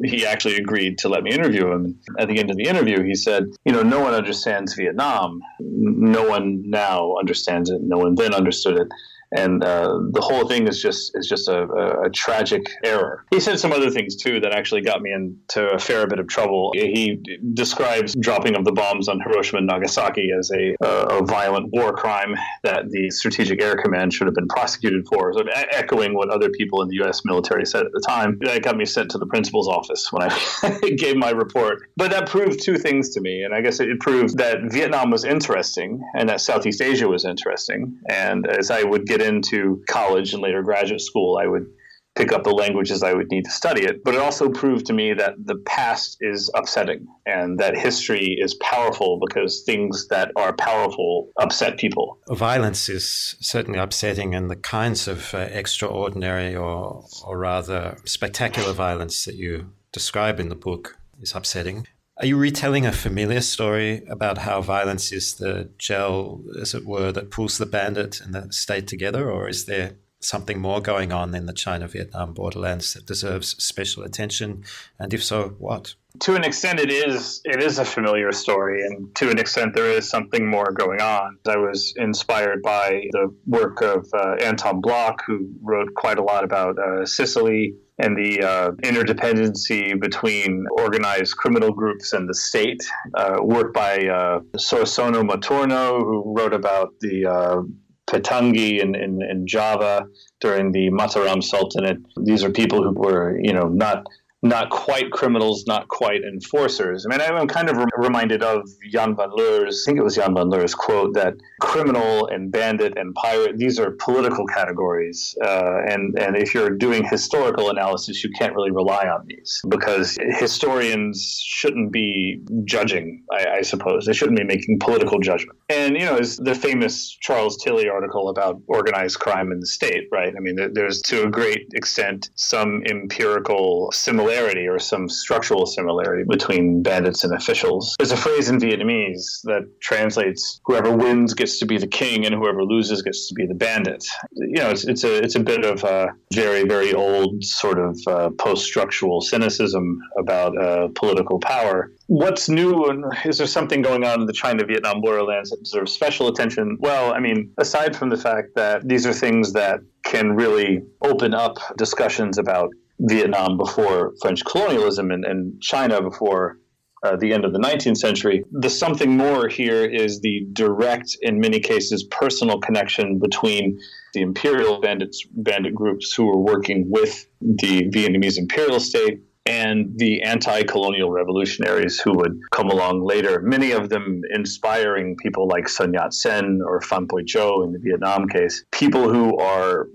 he 0.04 0.24
actually 0.24 0.56
agreed 0.56 0.98
to 0.98 1.08
let 1.08 1.22
me 1.22 1.32
interview 1.32 1.72
him. 1.72 1.98
At 2.18 2.28
the 2.28 2.38
end 2.38 2.50
of 2.50 2.56
the 2.56 2.68
interview, 2.68 3.02
he 3.02 3.14
said, 3.14 3.44
You 3.64 3.72
know, 3.72 3.82
no 3.82 4.00
one 4.00 4.14
understands 4.14 4.74
Vietnam. 4.74 5.40
No 5.60 6.28
one 6.28 6.62
now 6.66 7.16
understands 7.18 7.70
it. 7.70 7.80
No 7.82 7.98
one 7.98 8.14
then 8.14 8.34
understood 8.34 8.78
it 8.78 8.88
and 9.34 9.62
uh, 9.64 9.98
the 10.12 10.20
whole 10.20 10.46
thing 10.46 10.68
is 10.68 10.80
just 10.80 11.12
is 11.14 11.26
just 11.28 11.48
a, 11.48 11.64
a, 12.04 12.10
tragic 12.10 12.66
error. 12.84 13.24
He 13.30 13.40
said 13.40 13.58
some 13.58 13.72
other 13.72 13.90
things 13.90 14.16
too 14.16 14.40
that 14.40 14.52
actually 14.52 14.82
got 14.82 15.02
me 15.02 15.12
into 15.12 15.68
a 15.68 15.78
fair 15.78 16.06
bit 16.06 16.18
of 16.18 16.28
trouble. 16.28 16.72
He 16.74 17.20
describes 17.52 18.14
dropping 18.14 18.56
of 18.56 18.64
the 18.64 18.72
bombs 18.72 19.08
on 19.08 19.20
Hiroshima 19.20 19.58
and 19.58 19.66
Nagasaki 19.66 20.30
as 20.36 20.50
a, 20.52 20.76
a 20.80 21.24
violent 21.24 21.72
war 21.72 21.92
crime 21.92 22.34
that 22.62 22.90
the 22.90 23.10
Strategic 23.10 23.60
Air 23.60 23.76
Command 23.76 24.12
should 24.12 24.26
have 24.26 24.34
been 24.34 24.48
prosecuted 24.48 25.06
for, 25.08 25.30
of 25.30 25.48
echoing 25.72 26.14
what 26.14 26.30
other 26.30 26.48
people 26.50 26.82
in 26.82 26.88
the 26.88 26.96
U.S. 26.96 27.22
military 27.24 27.66
said 27.66 27.84
at 27.84 27.92
the 27.92 28.02
time. 28.06 28.38
That 28.40 28.62
got 28.62 28.76
me 28.76 28.84
sent 28.84 29.10
to 29.12 29.18
the 29.18 29.26
principal's 29.26 29.68
office 29.68 30.08
when 30.12 30.30
I 30.30 30.80
gave 30.96 31.16
my 31.16 31.30
report. 31.30 31.88
But 31.96 32.10
that 32.12 32.28
proved 32.28 32.62
two 32.62 32.78
things 32.78 33.10
to 33.10 33.20
me, 33.20 33.42
and 33.42 33.54
I 33.54 33.60
guess 33.60 33.80
it 33.80 34.00
proved 34.00 34.38
that 34.38 34.58
Vietnam 34.70 35.10
was 35.10 35.24
interesting 35.24 36.00
and 36.14 36.28
that 36.28 36.40
Southeast 36.40 36.80
Asia 36.80 37.08
was 37.08 37.24
interesting. 37.24 37.98
And 38.08 38.46
as 38.46 38.70
I 38.70 38.82
would 38.82 39.06
get 39.06 39.15
get 39.16 39.26
into 39.26 39.82
college 39.88 40.32
and 40.32 40.42
later 40.42 40.62
graduate 40.62 41.00
school, 41.00 41.38
I 41.42 41.46
would 41.46 41.66
pick 42.14 42.32
up 42.32 42.44
the 42.44 42.50
languages 42.50 43.02
I 43.02 43.12
would 43.12 43.30
need 43.30 43.44
to 43.44 43.50
study 43.50 43.84
it. 43.84 44.02
But 44.02 44.14
it 44.14 44.20
also 44.20 44.48
proved 44.48 44.86
to 44.86 44.94
me 44.94 45.12
that 45.12 45.34
the 45.44 45.56
past 45.66 46.16
is 46.20 46.50
upsetting 46.54 47.06
and 47.26 47.58
that 47.58 47.76
history 47.76 48.38
is 48.40 48.54
powerful 48.54 49.20
because 49.26 49.62
things 49.64 50.08
that 50.08 50.32
are 50.34 50.54
powerful 50.54 51.30
upset 51.38 51.76
people. 51.76 52.18
Violence 52.30 52.88
is 52.88 53.36
certainly 53.40 53.78
upsetting, 53.78 54.34
and 54.34 54.50
the 54.50 54.56
kinds 54.56 55.06
of 55.06 55.34
uh, 55.34 55.38
extraordinary 55.50 56.56
or, 56.56 57.04
or 57.24 57.38
rather 57.38 57.98
spectacular 58.04 58.72
violence 58.72 59.26
that 59.26 59.34
you 59.34 59.72
describe 59.92 60.40
in 60.40 60.48
the 60.48 60.56
book 60.56 60.96
is 61.20 61.34
upsetting. 61.34 61.86
Are 62.18 62.26
you 62.26 62.38
retelling 62.38 62.86
a 62.86 62.92
familiar 62.92 63.42
story 63.42 64.02
about 64.08 64.38
how 64.38 64.62
violence 64.62 65.12
is 65.12 65.34
the 65.34 65.68
gel, 65.76 66.42
as 66.58 66.74
it 66.74 66.86
were, 66.86 67.12
that 67.12 67.30
pulls 67.30 67.58
the 67.58 67.66
bandit 67.66 68.22
and 68.22 68.34
the 68.34 68.50
state 68.50 68.86
together, 68.86 69.30
or 69.30 69.48
is 69.48 69.66
there 69.66 69.96
something 70.20 70.58
more 70.58 70.80
going 70.80 71.12
on 71.12 71.34
in 71.34 71.44
the 71.44 71.52
China 71.52 71.86
Vietnam 71.86 72.32
borderlands 72.32 72.94
that 72.94 73.04
deserves 73.04 73.62
special 73.62 74.02
attention? 74.02 74.64
And 74.98 75.12
if 75.12 75.22
so, 75.22 75.56
what? 75.58 75.94
to 76.20 76.34
an 76.34 76.44
extent 76.44 76.80
it 76.80 76.90
is 76.90 77.40
it 77.44 77.62
is 77.62 77.78
a 77.78 77.84
familiar 77.84 78.32
story 78.32 78.82
and 78.82 79.14
to 79.14 79.30
an 79.30 79.38
extent 79.38 79.74
there 79.74 79.90
is 79.90 80.08
something 80.08 80.48
more 80.48 80.72
going 80.72 81.00
on 81.00 81.36
i 81.46 81.56
was 81.56 81.92
inspired 81.96 82.62
by 82.62 83.02
the 83.12 83.34
work 83.46 83.82
of 83.82 84.08
uh, 84.14 84.34
anton 84.42 84.80
Blok 84.80 85.22
who 85.26 85.48
wrote 85.62 85.92
quite 85.94 86.18
a 86.18 86.22
lot 86.22 86.44
about 86.44 86.78
uh, 86.78 87.04
sicily 87.04 87.74
and 87.98 88.16
the 88.16 88.42
uh, 88.42 88.70
interdependency 88.82 89.98
between 89.98 90.66
organized 90.70 91.36
criminal 91.36 91.72
groups 91.72 92.12
and 92.12 92.28
the 92.28 92.34
state. 92.34 92.82
Uh, 93.14 93.38
work 93.40 93.72
by 93.72 94.06
uh, 94.06 94.40
Soemarsaid 94.56 95.14
Moertono, 95.28 96.00
who 96.00 96.34
wrote 96.36 96.52
about 96.52 96.92
the 97.00 97.26
uh, 97.26 97.62
Petangi 98.06 98.80
in, 98.80 98.94
in, 98.94 99.20
in 99.22 99.46
Java 99.46 100.06
during 100.40 100.72
the 100.72 100.90
Mataram 100.90 101.42
Sultanate. 101.42 101.98
These 102.22 102.44
are 102.44 102.50
people 102.50 102.82
who 102.82 102.92
were, 102.92 103.38
you 103.40 103.52
know, 103.52 103.68
not 103.68 104.04
not 104.48 104.70
quite 104.70 105.10
criminals, 105.10 105.64
not 105.66 105.88
quite 105.88 106.22
enforcers. 106.22 107.06
I 107.06 107.08
mean, 107.08 107.20
I'm 107.20 107.48
kind 107.48 107.68
of 107.68 107.76
reminded 107.96 108.42
of 108.42 108.68
Jan 108.90 109.16
van 109.16 109.30
Leur's, 109.34 109.84
I 109.84 109.90
think 109.90 109.98
it 109.98 110.02
was 110.02 110.16
Jan 110.16 110.34
van 110.34 110.48
Leur's 110.50 110.74
quote 110.74 111.14
that 111.14 111.34
criminal 111.60 112.26
and 112.28 112.50
bandit 112.50 112.96
and 112.96 113.14
pirate, 113.14 113.58
these 113.58 113.78
are 113.78 113.92
political 113.92 114.46
categories. 114.46 115.36
Uh, 115.42 115.78
and, 115.88 116.18
and 116.18 116.36
if 116.36 116.54
you're 116.54 116.70
doing 116.70 117.04
historical 117.04 117.70
analysis, 117.70 118.22
you 118.22 118.30
can't 118.38 118.54
really 118.54 118.70
rely 118.70 119.06
on 119.08 119.24
these 119.26 119.60
because 119.68 120.16
historians 120.38 121.42
shouldn't 121.44 121.92
be 121.92 122.42
judging, 122.64 123.24
I, 123.32 123.58
I 123.58 123.62
suppose. 123.62 124.06
They 124.06 124.12
shouldn't 124.12 124.38
be 124.38 124.44
making 124.44 124.78
political 124.78 125.18
judgment. 125.18 125.58
And, 125.68 125.96
you 125.96 126.04
know, 126.04 126.16
it's 126.16 126.36
the 126.36 126.54
famous 126.54 127.16
Charles 127.20 127.56
Tilly 127.62 127.88
article 127.88 128.28
about 128.28 128.60
organized 128.66 129.18
crime 129.18 129.50
in 129.52 129.60
the 129.60 129.66
state, 129.66 130.04
right? 130.12 130.32
I 130.36 130.40
mean, 130.40 130.56
there's 130.72 131.00
to 131.02 131.24
a 131.24 131.30
great 131.30 131.66
extent 131.74 132.30
some 132.34 132.82
empirical 132.88 133.90
similarity 133.92 134.35
similarity 134.36 134.66
or 134.66 134.78
some 134.78 135.08
structural 135.08 135.66
similarity 135.66 136.24
between 136.28 136.82
bandits 136.82 137.24
and 137.24 137.34
officials. 137.34 137.94
There's 137.98 138.12
a 138.12 138.16
phrase 138.16 138.48
in 138.48 138.58
Vietnamese 138.58 139.40
that 139.44 139.62
translates 139.80 140.60
whoever 140.64 140.94
wins 140.94 141.34
gets 141.34 141.58
to 141.60 141.66
be 141.66 141.78
the 141.78 141.86
king 141.86 142.26
and 142.26 142.34
whoever 142.34 142.62
loses 142.62 143.02
gets 143.02 143.28
to 143.28 143.34
be 143.34 143.46
the 143.46 143.54
bandit. 143.54 144.04
You 144.32 144.62
know, 144.62 144.70
it's, 144.70 144.86
it's 144.86 145.04
a 145.04 145.22
it's 145.22 145.36
a 145.36 145.40
bit 145.40 145.64
of 145.64 145.84
a 145.84 146.08
very 146.34 146.64
very 146.64 146.92
old 146.92 147.42
sort 147.44 147.78
of 147.78 147.98
uh, 148.06 148.30
post-structural 148.38 149.20
cynicism 149.20 149.98
about 150.18 150.56
uh, 150.58 150.88
political 150.94 151.38
power. 151.40 151.92
What's 152.08 152.48
new 152.48 152.84
and 152.84 153.04
is 153.24 153.38
there 153.38 153.46
something 153.46 153.82
going 153.82 154.04
on 154.04 154.20
in 154.20 154.26
the 154.26 154.32
China-Vietnam 154.32 155.00
borderlands 155.00 155.50
that 155.50 155.62
deserves 155.62 155.92
special 155.92 156.28
attention? 156.28 156.76
Well, 156.80 157.12
I 157.12 157.20
mean, 157.20 157.52
aside 157.58 157.96
from 157.96 158.10
the 158.10 158.16
fact 158.16 158.48
that 158.54 158.86
these 158.86 159.06
are 159.06 159.12
things 159.12 159.52
that 159.54 159.80
can 160.04 160.32
really 160.36 160.82
open 161.02 161.34
up 161.34 161.58
discussions 161.76 162.38
about 162.38 162.70
Vietnam 163.00 163.56
before 163.56 164.14
French 164.20 164.44
colonialism 164.44 165.10
and, 165.10 165.24
and 165.24 165.60
China 165.60 166.02
before 166.02 166.58
uh, 167.02 167.16
the 167.16 167.32
end 167.32 167.44
of 167.44 167.52
the 167.52 167.58
19th 167.58 167.98
century. 167.98 168.44
The 168.52 168.70
something 168.70 169.16
more 169.16 169.48
here 169.48 169.84
is 169.84 170.20
the 170.20 170.46
direct, 170.52 171.16
in 171.20 171.38
many 171.40 171.60
cases, 171.60 172.04
personal 172.04 172.58
connection 172.58 173.18
between 173.18 173.78
the 174.14 174.22
imperial 174.22 174.80
bandits, 174.80 175.22
bandit 175.30 175.74
groups 175.74 176.14
who 176.14 176.26
were 176.26 176.38
working 176.38 176.90
with 176.90 177.26
the 177.40 177.88
Vietnamese 177.90 178.38
imperial 178.38 178.80
state 178.80 179.20
and 179.44 179.92
the 179.96 180.22
anti 180.22 180.62
colonial 180.64 181.10
revolutionaries 181.10 182.00
who 182.00 182.12
would 182.16 182.40
come 182.50 182.68
along 182.68 183.04
later, 183.04 183.40
many 183.40 183.70
of 183.70 183.88
them 183.88 184.22
inspiring 184.34 185.16
people 185.22 185.46
like 185.46 185.68
Sun 185.68 185.92
Yat 185.94 186.12
sen 186.12 186.60
or 186.66 186.80
Phan 186.80 187.06
Boi 187.06 187.22
Chau 187.24 187.62
in 187.62 187.72
the 187.72 187.78
Vietnam 187.78 188.28
case, 188.28 188.64
people 188.72 189.08
who 189.08 189.38
are 189.38 189.86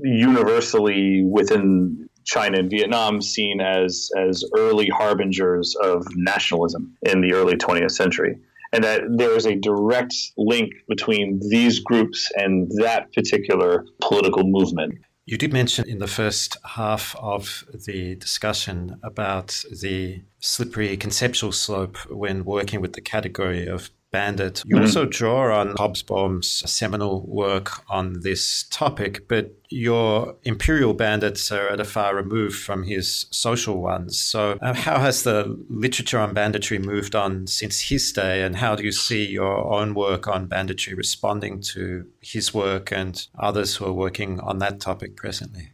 universally 0.00 1.22
within 1.24 2.03
China 2.24 2.58
and 2.58 2.70
Vietnam 2.70 3.20
seen 3.20 3.60
as 3.60 4.10
as 4.16 4.44
early 4.56 4.88
harbingers 4.88 5.76
of 5.82 6.06
nationalism 6.16 6.94
in 7.02 7.20
the 7.20 7.32
early 7.32 7.56
20th 7.56 7.92
century. 7.92 8.36
And 8.72 8.82
that 8.82 9.02
there 9.16 9.36
is 9.36 9.46
a 9.46 9.54
direct 9.54 10.14
link 10.36 10.72
between 10.88 11.40
these 11.48 11.78
groups 11.78 12.30
and 12.36 12.68
that 12.80 13.12
particular 13.12 13.84
political 14.00 14.42
movement. 14.44 14.94
You 15.26 15.38
did 15.38 15.52
mention 15.54 15.88
in 15.88 16.00
the 16.00 16.06
first 16.06 16.58
half 16.64 17.16
of 17.16 17.64
the 17.72 18.14
discussion 18.16 19.00
about 19.02 19.64
the 19.80 20.22
slippery 20.40 20.94
conceptual 20.98 21.52
slope 21.52 21.96
when 22.10 22.44
working 22.44 22.82
with 22.82 22.92
the 22.92 23.00
category 23.00 23.66
of 23.66 23.88
Bandit. 24.14 24.62
You 24.64 24.76
mm-hmm. 24.76 24.84
also 24.84 25.06
draw 25.06 25.52
on 25.58 25.74
Hobsbawm's 25.74 26.70
seminal 26.70 27.26
work 27.26 27.82
on 27.90 28.20
this 28.20 28.64
topic, 28.70 29.26
but 29.26 29.52
your 29.70 30.36
imperial 30.44 30.94
bandits 30.94 31.50
are 31.50 31.68
at 31.68 31.80
a 31.80 31.84
far 31.84 32.14
remove 32.14 32.54
from 32.54 32.84
his 32.84 33.26
social 33.32 33.82
ones. 33.82 34.16
So, 34.16 34.56
uh, 34.62 34.72
how 34.72 35.00
has 35.00 35.24
the 35.24 35.58
literature 35.68 36.20
on 36.20 36.32
banditry 36.32 36.78
moved 36.78 37.16
on 37.16 37.48
since 37.48 37.80
his 37.80 38.12
day, 38.12 38.42
and 38.44 38.54
how 38.54 38.76
do 38.76 38.84
you 38.84 38.92
see 38.92 39.26
your 39.26 39.72
own 39.74 39.94
work 39.94 40.28
on 40.28 40.46
banditry 40.46 40.94
responding 40.94 41.60
to 41.74 42.06
his 42.20 42.54
work 42.54 42.92
and 42.92 43.26
others 43.36 43.74
who 43.74 43.84
are 43.84 43.92
working 43.92 44.38
on 44.38 44.58
that 44.60 44.78
topic 44.78 45.16
presently? 45.16 45.73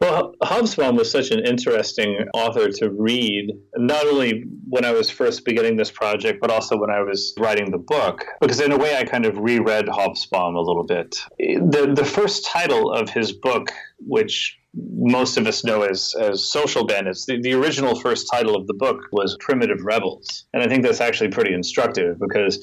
Well, 0.00 0.34
Hobsbawm 0.42 0.96
was 0.96 1.10
such 1.10 1.30
an 1.30 1.44
interesting 1.44 2.16
author 2.34 2.70
to 2.70 2.90
read, 2.90 3.50
not 3.76 4.06
only 4.06 4.44
when 4.68 4.84
I 4.84 4.92
was 4.92 5.10
first 5.10 5.44
beginning 5.44 5.76
this 5.76 5.90
project, 5.90 6.40
but 6.40 6.50
also 6.50 6.76
when 6.76 6.90
I 6.90 7.00
was 7.00 7.34
writing 7.38 7.70
the 7.70 7.78
book, 7.78 8.24
because 8.40 8.60
in 8.60 8.72
a 8.72 8.78
way 8.78 8.96
I 8.96 9.04
kind 9.04 9.26
of 9.26 9.38
reread 9.38 9.86
Hobsbawm 9.86 10.54
a 10.54 10.60
little 10.60 10.84
bit. 10.84 11.16
The, 11.38 11.92
the 11.94 12.04
first 12.04 12.44
title 12.44 12.92
of 12.92 13.08
his 13.08 13.32
book, 13.32 13.70
which 13.98 14.58
most 14.76 15.38
of 15.38 15.46
us 15.46 15.64
know 15.64 15.82
as, 15.82 16.14
as 16.20 16.44
social 16.44 16.84
bandits. 16.84 17.24
The, 17.24 17.40
the 17.40 17.54
original 17.54 17.98
first 17.98 18.28
title 18.30 18.54
of 18.54 18.66
the 18.66 18.74
book 18.74 18.98
was 19.10 19.36
Primitive 19.40 19.82
Rebels. 19.82 20.44
And 20.52 20.62
I 20.62 20.68
think 20.68 20.82
that's 20.82 21.00
actually 21.00 21.30
pretty 21.30 21.54
instructive 21.54 22.18
because 22.18 22.62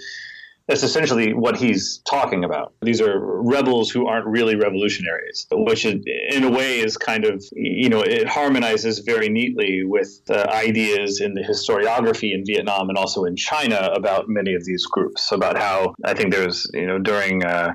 that's 0.68 0.84
essentially 0.84 1.34
what 1.34 1.58
he's 1.58 2.02
talking 2.10 2.44
about. 2.44 2.74
These 2.82 3.02
are 3.02 3.20
rebels 3.20 3.90
who 3.90 4.08
aren't 4.08 4.26
really 4.26 4.56
revolutionaries, 4.56 5.46
which 5.52 5.86
in 5.86 6.44
a 6.44 6.50
way 6.50 6.80
is 6.80 6.96
kind 6.98 7.26
of, 7.26 7.44
you 7.54 7.90
know, 7.90 8.02
it 8.02 8.28
harmonizes 8.28 9.00
very 9.00 9.28
neatly 9.28 9.84
with 9.84 10.24
the 10.26 10.50
ideas 10.50 11.20
in 11.20 11.34
the 11.34 11.42
historiography 11.42 12.34
in 12.34 12.46
Vietnam 12.46 12.88
and 12.90 12.98
also 12.98 13.26
in 13.26 13.36
China 13.36 13.92
about 13.94 14.30
many 14.30 14.54
of 14.54 14.64
these 14.64 14.86
groups, 14.86 15.32
about 15.32 15.58
how 15.58 15.94
I 16.06 16.14
think 16.14 16.34
there's, 16.34 16.70
you 16.74 16.88
know, 16.88 17.00
during. 17.00 17.44
Uh, 17.44 17.74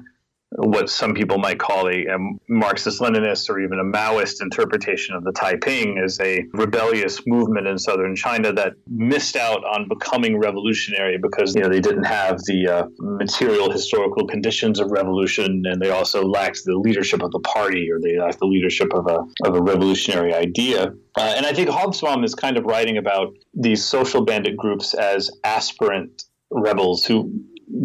what 0.50 0.88
some 0.88 1.14
people 1.14 1.38
might 1.38 1.58
call 1.58 1.88
a, 1.88 2.06
a 2.06 2.18
Marxist 2.48 3.00
Leninist 3.00 3.50
or 3.50 3.60
even 3.60 3.78
a 3.78 3.84
Maoist 3.84 4.40
interpretation 4.40 5.14
of 5.14 5.22
the 5.24 5.32
Taiping 5.32 5.98
as 6.02 6.18
a 6.20 6.44
rebellious 6.52 7.20
movement 7.26 7.66
in 7.66 7.78
southern 7.78 8.16
China 8.16 8.52
that 8.52 8.72
missed 8.88 9.36
out 9.36 9.62
on 9.64 9.88
becoming 9.88 10.38
revolutionary 10.38 11.18
because 11.18 11.54
you 11.54 11.62
know 11.62 11.68
they 11.68 11.80
didn't 11.80 12.04
have 12.04 12.38
the 12.46 12.66
uh, 12.66 12.86
material 12.98 13.70
historical 13.70 14.26
conditions 14.26 14.80
of 14.80 14.90
revolution 14.90 15.62
and 15.66 15.82
they 15.82 15.90
also 15.90 16.24
lacked 16.24 16.60
the 16.64 16.76
leadership 16.76 17.22
of 17.22 17.30
the 17.32 17.40
party 17.40 17.90
or 17.90 18.00
they 18.00 18.18
lacked 18.18 18.38
the 18.38 18.46
leadership 18.46 18.92
of 18.94 19.06
a, 19.06 19.18
of 19.46 19.54
a 19.54 19.60
revolutionary 19.60 20.34
idea. 20.34 20.94
Uh, 21.16 21.34
and 21.36 21.44
I 21.44 21.52
think 21.52 21.68
Hobsbawm 21.68 22.24
is 22.24 22.34
kind 22.34 22.56
of 22.56 22.64
writing 22.64 22.96
about 22.96 23.34
these 23.52 23.84
social 23.84 24.24
bandit 24.24 24.56
groups 24.56 24.94
as 24.94 25.30
aspirant 25.44 26.24
rebels 26.50 27.04
who 27.04 27.30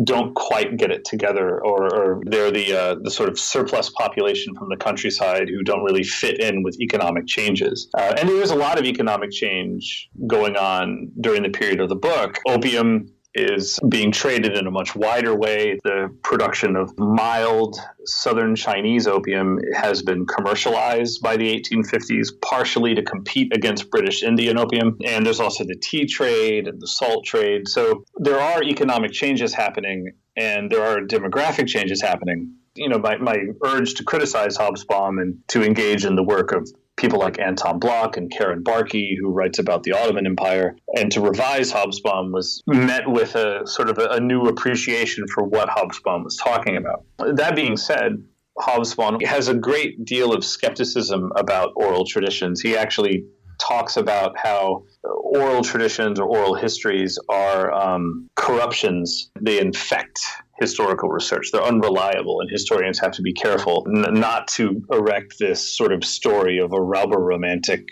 don't 0.04 0.34
quite 0.36 0.78
get 0.78 0.92
it 0.92 1.06
together, 1.06 1.64
or, 1.64 1.94
or 1.94 2.22
they're 2.26 2.52
the 2.52 2.74
uh, 2.74 2.96
the 3.02 3.12
sort 3.12 3.30
of 3.30 3.38
surplus 3.38 3.90
population 3.90 4.56
from 4.56 4.70
the 4.70 4.78
countryside 4.78 5.50
who 5.50 5.64
don't 5.64 5.84
really 5.84 6.04
fit 6.04 6.40
in 6.40 6.64
with 6.64 6.80
economic 6.80 7.28
changes. 7.28 7.90
Uh, 7.98 8.14
and 8.18 8.30
there 8.30 8.42
is 8.42 8.52
a 8.52 8.56
lot 8.56 8.80
of 8.80 8.86
economic 8.86 9.32
change 9.32 10.10
going 10.28 10.56
on 10.56 11.12
during 11.22 11.44
the 11.44 11.50
period 11.50 11.80
of 11.80 11.90
the 11.90 11.96
book. 11.96 12.40
Opium 12.48 13.13
is 13.36 13.80
being 13.90 14.12
traded 14.12 14.56
in 14.56 14.68
a 14.68 14.72
much 14.72 14.96
wider 14.96 15.36
way. 15.36 15.80
The 15.84 16.16
production 16.24 16.76
of 16.76 16.98
mild 16.98 17.78
southern 18.06 18.56
Chinese 18.56 19.08
opium 19.08 19.60
has 19.76 20.02
been 20.02 20.26
commercialized 20.26 21.22
by 21.22 21.38
the 21.38 21.60
1850s, 21.60 22.30
partially 22.42 22.96
to 22.96 23.02
compete 23.02 23.56
against 23.56 23.90
British 23.90 24.24
Indian 24.24 24.58
opium. 24.58 24.98
And 25.04 25.26
there's 25.26 25.40
also 25.40 25.64
the 25.64 25.76
tea 25.76 26.06
trade 26.06 26.68
and 26.68 26.82
the 26.82 26.88
salt 26.88 27.26
trade. 27.26 27.68
So 27.68 28.04
there 28.18 28.40
are 28.40 28.64
economic 28.64 29.12
changes 29.12 29.54
happening 29.54 30.12
and 30.36 30.72
there 30.72 30.84
are 30.84 31.02
demographic 31.02 31.68
changes 31.68 32.02
happening. 32.02 32.54
You 32.76 32.90
know, 32.90 32.98
my, 32.98 33.18
my 33.18 33.38
urge 33.64 33.96
to 33.96 34.04
criticize 34.04 34.58
Hobsbawm 34.58 35.22
and 35.22 35.38
to 35.50 35.64
engage 35.64 36.06
in 36.06 36.16
the 36.16 36.24
work 36.24 36.52
of 36.52 36.68
people 36.96 37.20
like 37.20 37.40
Anton 37.40 37.80
Blok 37.80 38.18
and 38.18 38.32
Karen 38.32 38.64
Barkey, 38.64 39.18
who 39.20 39.30
writes 39.30 39.60
about 39.60 39.84
the 39.84 39.94
Ottoman 39.94 40.26
Empire. 40.26 40.76
And 40.96 41.12
to 41.12 41.22
revise 41.22 41.72
Hobsbawm 41.72 42.32
was 42.32 42.64
met 42.68 43.08
with 43.08 43.36
a 43.36 43.66
sort 43.66 43.90
of 43.90 43.98
a, 43.98 44.10
a 44.12 44.20
new 44.20 44.44
appreciation 44.44 45.26
for 45.28 45.44
what 45.44 45.70
Hobsbawm 45.70 46.24
was 46.24 46.38
talking 46.38 46.78
about. 46.78 47.06
That 47.18 47.56
being 47.56 47.78
said, 47.78 48.24
Hobsbawm 48.60 49.26
has 49.26 49.48
a 49.48 49.56
great 49.56 50.06
deal 50.06 50.34
of 50.34 50.46
skepticism 50.46 51.32
about 51.36 51.72
oral 51.76 52.06
traditions. 52.06 52.62
He 52.62 52.78
actually 52.78 53.26
talks 53.60 53.98
about 53.98 54.38
how 54.38 54.84
oral 55.04 55.64
traditions 55.64 56.20
or 56.20 56.26
oral 56.26 56.54
histories 56.56 57.18
are 57.30 57.72
um, 57.74 58.30
corruptions. 58.36 59.32
They 59.42 59.60
infect 59.60 60.20
historical 60.60 61.10
research. 61.10 61.50
They're 61.52 61.64
unreliable, 61.64 62.42
and 62.42 62.50
historians 62.50 63.00
have 63.00 63.12
to 63.14 63.22
be 63.22 63.34
careful 63.34 63.86
n- 63.88 64.14
not 64.14 64.48
to 64.50 64.84
erect 64.92 65.40
this 65.40 65.62
sort 65.78 65.92
of 65.92 66.04
story 66.04 66.60
of 66.60 66.74
a 66.74 66.82
rubber 66.82 67.20
romantic 67.20 67.88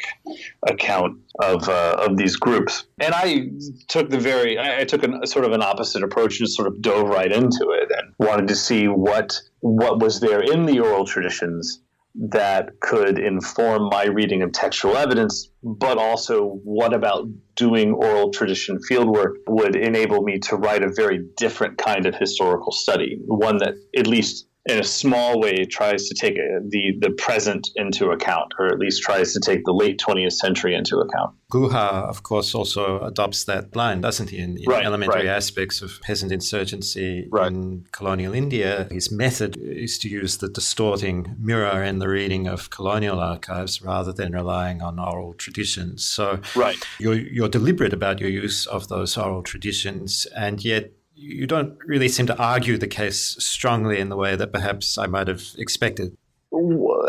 account 0.68 1.20
of 1.40 1.68
uh, 1.68 2.06
of 2.08 2.18
these 2.18 2.36
groups. 2.36 2.86
And 3.00 3.14
I 3.16 3.50
took 3.88 4.10
the 4.10 4.20
very, 4.20 4.58
I, 4.58 4.82
I 4.82 4.84
took 4.84 5.04
a 5.04 5.26
sort 5.28 5.46
of 5.46 5.52
an 5.52 5.62
opposite 5.62 6.04
approach 6.04 6.40
and 6.40 6.50
sort 6.50 6.68
of 6.68 6.82
dove 6.82 7.08
right 7.08 7.32
into 7.32 7.72
it 7.72 7.92
and 7.98 8.14
wanted 8.20 8.48
to 8.50 8.56
see 8.56 8.88
what 8.88 9.42
what 9.62 10.00
was 10.00 10.20
there 10.20 10.42
in 10.42 10.66
the 10.66 10.80
oral 10.80 11.06
traditions 11.06 11.80
that 12.16 12.80
could 12.82 13.18
inform 13.18 13.90
my 13.90 14.06
reading 14.06 14.42
of 14.42 14.52
textual 14.52 14.98
evidence, 14.98 15.50
but 15.64 15.98
also 15.98 16.60
what 16.64 16.94
about 16.94 17.28
doing 17.56 17.94
oral 17.94 18.32
tradition 18.32 18.80
fieldwork 18.90 19.36
would 19.48 19.76
enable 19.76 20.22
me 20.24 20.40
to 20.40 20.56
write 20.56 20.84
a 20.84 20.92
very 20.92 21.26
different 21.38 21.78
kind 21.78 22.06
of 22.06 22.16
historical 22.16 22.72
study, 22.72 23.20
one 23.26 23.58
that 23.58 23.76
at 23.96 24.08
least 24.08 24.48
in 24.66 24.80
a 24.80 24.84
small 24.84 25.40
way 25.40 25.66
tries 25.66 26.08
to 26.08 26.14
take 26.14 26.34
uh, 26.34 26.60
the 26.68 26.94
the 27.00 27.10
present 27.12 27.70
into 27.76 28.12
account, 28.12 28.54
or 28.60 28.68
at 28.68 28.78
least 28.78 29.02
tries 29.02 29.34
to 29.34 29.40
take 29.40 29.66
the 29.66 29.74
late 29.74 30.00
20th 30.00 30.34
century 30.34 30.76
into 30.76 30.98
account. 30.98 31.36
Guha, 31.52 32.08
of 32.08 32.24
course, 32.24 32.54
also 32.54 33.02
adopts 33.02 33.44
that 33.46 33.76
line, 33.76 34.02
doesn't 34.02 34.30
he, 34.30 34.38
in, 34.38 34.58
in 34.58 34.70
right, 34.70 34.86
elementary 34.86 35.28
right. 35.28 35.36
aspects 35.36 35.82
of 35.82 36.00
peasant 36.02 36.32
insurgency 36.32 37.28
right. 37.32 37.52
in 37.52 37.86
colonial 37.92 38.34
India. 38.34 38.88
His 38.92 39.12
method 39.12 39.58
is 39.58 39.98
to 40.00 40.10
use 40.10 40.38
the 40.38 40.48
distorting 40.48 41.36
mirror 41.40 41.84
in 41.84 42.00
the 42.00 42.08
reading 42.08 42.48
of 42.48 42.70
colonial 42.70 43.20
archives 43.20 43.82
rather 43.82 44.14
than 44.14 44.32
relying 44.32 44.82
on 44.82 45.00
oral 45.00 45.34
traditions. 45.34 46.06
So 46.06 46.40
right. 46.56 46.78
you're, 47.00 47.16
you're 47.16 47.50
deliberate 47.50 47.94
about 47.94 48.20
your 48.20 48.30
use 48.30 48.68
of 48.68 48.88
those 48.88 49.18
oral 49.18 49.42
traditions, 49.42 50.28
and 50.36 50.64
yet 50.64 50.92
you 51.22 51.46
don't 51.46 51.78
really 51.86 52.10
seem 52.10 52.26
to 52.28 52.38
argue 52.38 52.78
the 52.78 52.88
case 52.88 53.36
strongly 53.40 54.00
in 54.00 54.10
the 54.10 54.18
way 54.18 54.36
that 54.36 54.52
perhaps 54.52 54.98
I 54.98 55.06
might 55.06 55.28
have 55.28 55.44
expected. 55.58 56.18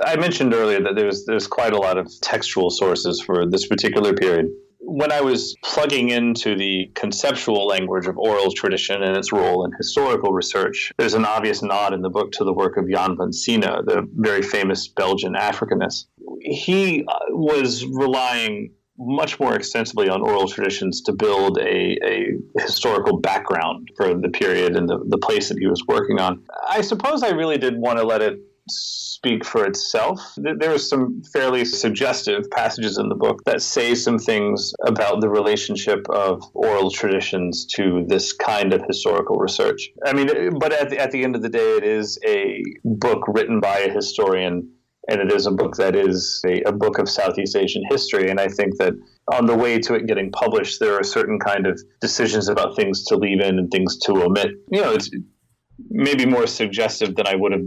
I 0.05 0.17
mentioned 0.17 0.55
earlier 0.55 0.81
that 0.83 0.95
there's 0.95 1.25
there's 1.25 1.47
quite 1.47 1.73
a 1.73 1.79
lot 1.79 1.99
of 1.99 2.09
textual 2.21 2.71
sources 2.71 3.21
for 3.21 3.47
this 3.47 3.67
particular 3.67 4.13
period. 4.13 4.47
When 4.79 5.11
I 5.11 5.21
was 5.21 5.57
plugging 5.65 6.11
into 6.11 6.55
the 6.55 6.91
conceptual 6.95 7.67
language 7.67 8.07
of 8.07 8.19
oral 8.19 8.53
tradition 8.53 9.03
and 9.03 9.17
its 9.17 9.33
role 9.33 9.65
in 9.65 9.73
historical 9.73 10.33
research, 10.33 10.93
there's 10.99 11.15
an 11.15 11.25
obvious 11.25 11.63
nod 11.63 11.95
in 11.95 12.03
the 12.03 12.11
book 12.11 12.33
to 12.33 12.45
the 12.45 12.53
work 12.53 12.77
of 12.77 12.89
Jan 12.91 13.17
Vansina, 13.17 13.85
the 13.87 14.07
very 14.15 14.43
famous 14.43 14.89
Belgian 14.89 15.35
Africanist. 15.35 16.07
He 16.41 17.05
uh, 17.09 17.19
was 17.31 17.87
relying 17.87 18.73
much 19.07 19.39
more 19.41 19.55
extensively 19.55 20.09
on 20.09 20.23
oral 20.23 20.49
traditions 20.49 21.01
to 21.03 21.13
build 21.13 21.59
a, 21.59 21.97
a 22.05 22.39
historical 22.59 23.19
background 23.21 23.89
for 23.97 24.15
the 24.15 24.29
period 24.29 24.77
and 24.77 24.89
the, 24.89 24.99
the 25.09 25.19
place 25.19 25.49
that 25.49 25.59
he 25.59 25.67
was 25.67 25.85
working 25.87 26.21
on. 26.21 26.45
I 26.69 26.81
suppose 26.81 27.23
I 27.23 27.31
really 27.31 27.59
did 27.59 27.77
want 27.77 27.99
to 27.99 28.05
let 28.05 28.23
it 28.23 28.39
speak 28.69 29.45
for 29.45 29.65
itself. 29.67 30.21
There 30.37 30.73
are 30.73 30.79
some 30.79 31.23
fairly 31.33 31.65
suggestive 31.65 32.51
passages 32.51 32.99
in 32.99 33.09
the 33.09 33.15
book 33.15 33.43
that 33.45 33.61
say 33.61 33.95
some 33.95 34.19
things 34.19 34.73
about 34.85 35.21
the 35.21 35.29
relationship 35.29 36.07
of 36.11 36.43
oral 36.55 36.91
traditions 36.91 37.67
to 37.75 38.05
this 38.09 38.33
kind 38.33 38.73
of 38.73 38.83
historical 38.87 39.37
research. 39.37 39.91
I 40.05 40.13
mean, 40.13 40.59
but 40.59 40.73
at 40.73 40.91
the, 40.91 40.99
at 40.99 41.11
the 41.11 41.25
end 41.25 41.37
of 41.37 41.43
the 41.43 41.49
day, 41.49 41.77
it 41.77 41.85
is 41.85 42.19
a 42.27 42.63
book 42.85 43.25
written 43.29 43.61
by 43.61 43.79
a 43.81 43.93
historian 43.93 44.71
and 45.09 45.21
it 45.21 45.33
is 45.33 45.47
a 45.47 45.51
book 45.51 45.77
that 45.77 45.97
is 45.97 46.43
a, 46.47 46.63
a, 46.63 46.73
book 46.73 46.99
of 46.99 47.09
Southeast 47.09 47.57
Asian 47.57 47.83
history. 47.91 48.31
And 48.31 48.39
I 48.39 48.49
think 48.49 48.77
that 48.79 48.93
on 49.33 49.47
the 49.47 49.57
way 49.57 49.79
to 49.81 49.95
it 49.95 50.07
getting 50.07 50.31
published, 50.31 50.79
there 50.79 50.95
are 50.95 51.03
certain 51.03 51.39
kind 51.39 51.67
of 51.67 51.81
decisions 52.01 52.49
about 52.49 52.77
things 52.77 53.05
to 53.07 53.17
leave 53.17 53.41
in 53.41 53.59
and 53.59 53.71
things 53.71 53.99
to 54.01 54.13
omit. 54.23 54.51
You 54.71 54.81
know, 54.81 54.93
it's 54.93 55.11
maybe 55.91 56.25
more 56.25 56.47
suggestive 56.47 57.17
than 57.17 57.27
I 57.27 57.35
would 57.35 57.53
have 57.53 57.67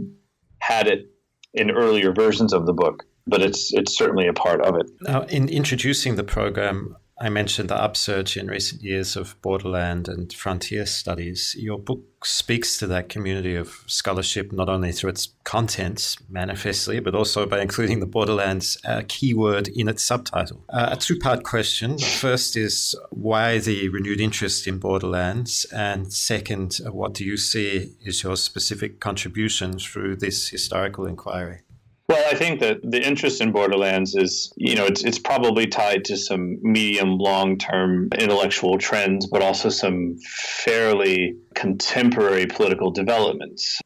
had 0.59 0.87
it 0.87 1.09
in 1.53 1.71
earlier 1.71 2.13
versions 2.13 2.53
of 2.53 2.65
the 2.65 2.73
book, 2.73 3.03
but 3.27 3.41
it's 3.41 3.73
it's 3.73 3.97
certainly 3.97 4.27
a 4.27 4.33
part 4.33 4.61
of 4.61 4.75
it. 4.75 4.85
Now, 5.01 5.23
in 5.23 5.49
introducing 5.49 6.15
the 6.15 6.23
program, 6.23 6.95
I 7.17 7.29
mentioned 7.29 7.69
the 7.69 7.81
upsurge 7.81 8.35
in 8.35 8.47
recent 8.47 8.81
years 8.81 9.15
of 9.15 9.41
borderland 9.41 10.09
and 10.09 10.33
frontier 10.33 10.85
studies. 10.85 11.55
Your 11.57 11.79
book 11.79 12.25
speaks 12.25 12.77
to 12.79 12.87
that 12.87 13.07
community 13.07 13.55
of 13.55 13.83
scholarship 13.87 14.51
not 14.51 14.67
only 14.67 14.91
through 14.91 15.11
its 15.11 15.29
contents, 15.45 16.17
manifestly, 16.29 16.99
but 16.99 17.15
also 17.15 17.45
by 17.45 17.61
including 17.61 18.01
the 18.01 18.05
borderlands 18.05 18.77
uh, 18.83 19.03
keyword 19.07 19.69
in 19.69 19.87
its 19.87 20.03
subtitle. 20.03 20.65
Uh, 20.67 20.89
a 20.91 20.97
two 20.97 21.17
part 21.17 21.43
question. 21.43 21.97
First 21.97 22.57
is 22.57 22.95
why 23.11 23.59
the 23.59 23.87
renewed 23.89 24.19
interest 24.19 24.67
in 24.67 24.79
borderlands? 24.79 25.65
And 25.71 26.11
second, 26.11 26.79
what 26.91 27.13
do 27.13 27.23
you 27.23 27.37
see 27.37 27.93
is 28.03 28.23
your 28.23 28.35
specific 28.35 28.99
contribution 28.99 29.79
through 29.79 30.17
this 30.17 30.49
historical 30.49 31.05
inquiry? 31.05 31.61
Well, 32.07 32.23
I 32.29 32.35
think 32.35 32.59
that 32.59 32.81
the 32.83 33.01
interest 33.01 33.41
in 33.41 33.51
Borderlands 33.51 34.13
is, 34.13 34.53
you 34.57 34.75
know, 34.75 34.85
it's 34.85 35.03
it's 35.03 35.17
probably 35.17 35.65
tied 35.65 36.05
to 36.05 36.17
some 36.17 36.59
medium 36.61 37.17
long 37.17 37.57
term 37.57 38.09
intellectual 38.19 38.77
trends, 38.77 39.25
but 39.25 39.41
also 39.41 39.69
some 39.69 40.17
fairly 40.63 41.35
contemporary 41.55 42.45
political 42.45 42.91
developments. 42.91 43.81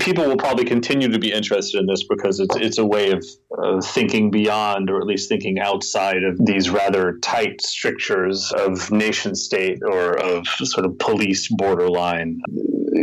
People 0.00 0.24
will 0.24 0.38
probably 0.38 0.64
continue 0.64 1.08
to 1.08 1.18
be 1.18 1.30
interested 1.30 1.78
in 1.78 1.86
this 1.86 2.04
because 2.08 2.40
it's 2.40 2.56
it's 2.56 2.78
a 2.78 2.86
way 2.86 3.10
of 3.10 3.22
uh, 3.62 3.82
thinking 3.82 4.30
beyond, 4.30 4.88
or 4.88 4.98
at 4.98 5.06
least 5.06 5.28
thinking 5.28 5.58
outside 5.58 6.24
of 6.24 6.38
these 6.46 6.70
rather 6.70 7.18
tight 7.18 7.60
strictures 7.60 8.50
of 8.52 8.90
nation 8.90 9.34
state 9.34 9.78
or 9.82 10.18
of 10.18 10.46
sort 10.46 10.86
of 10.86 10.98
police 10.98 11.48
borderline 11.48 12.40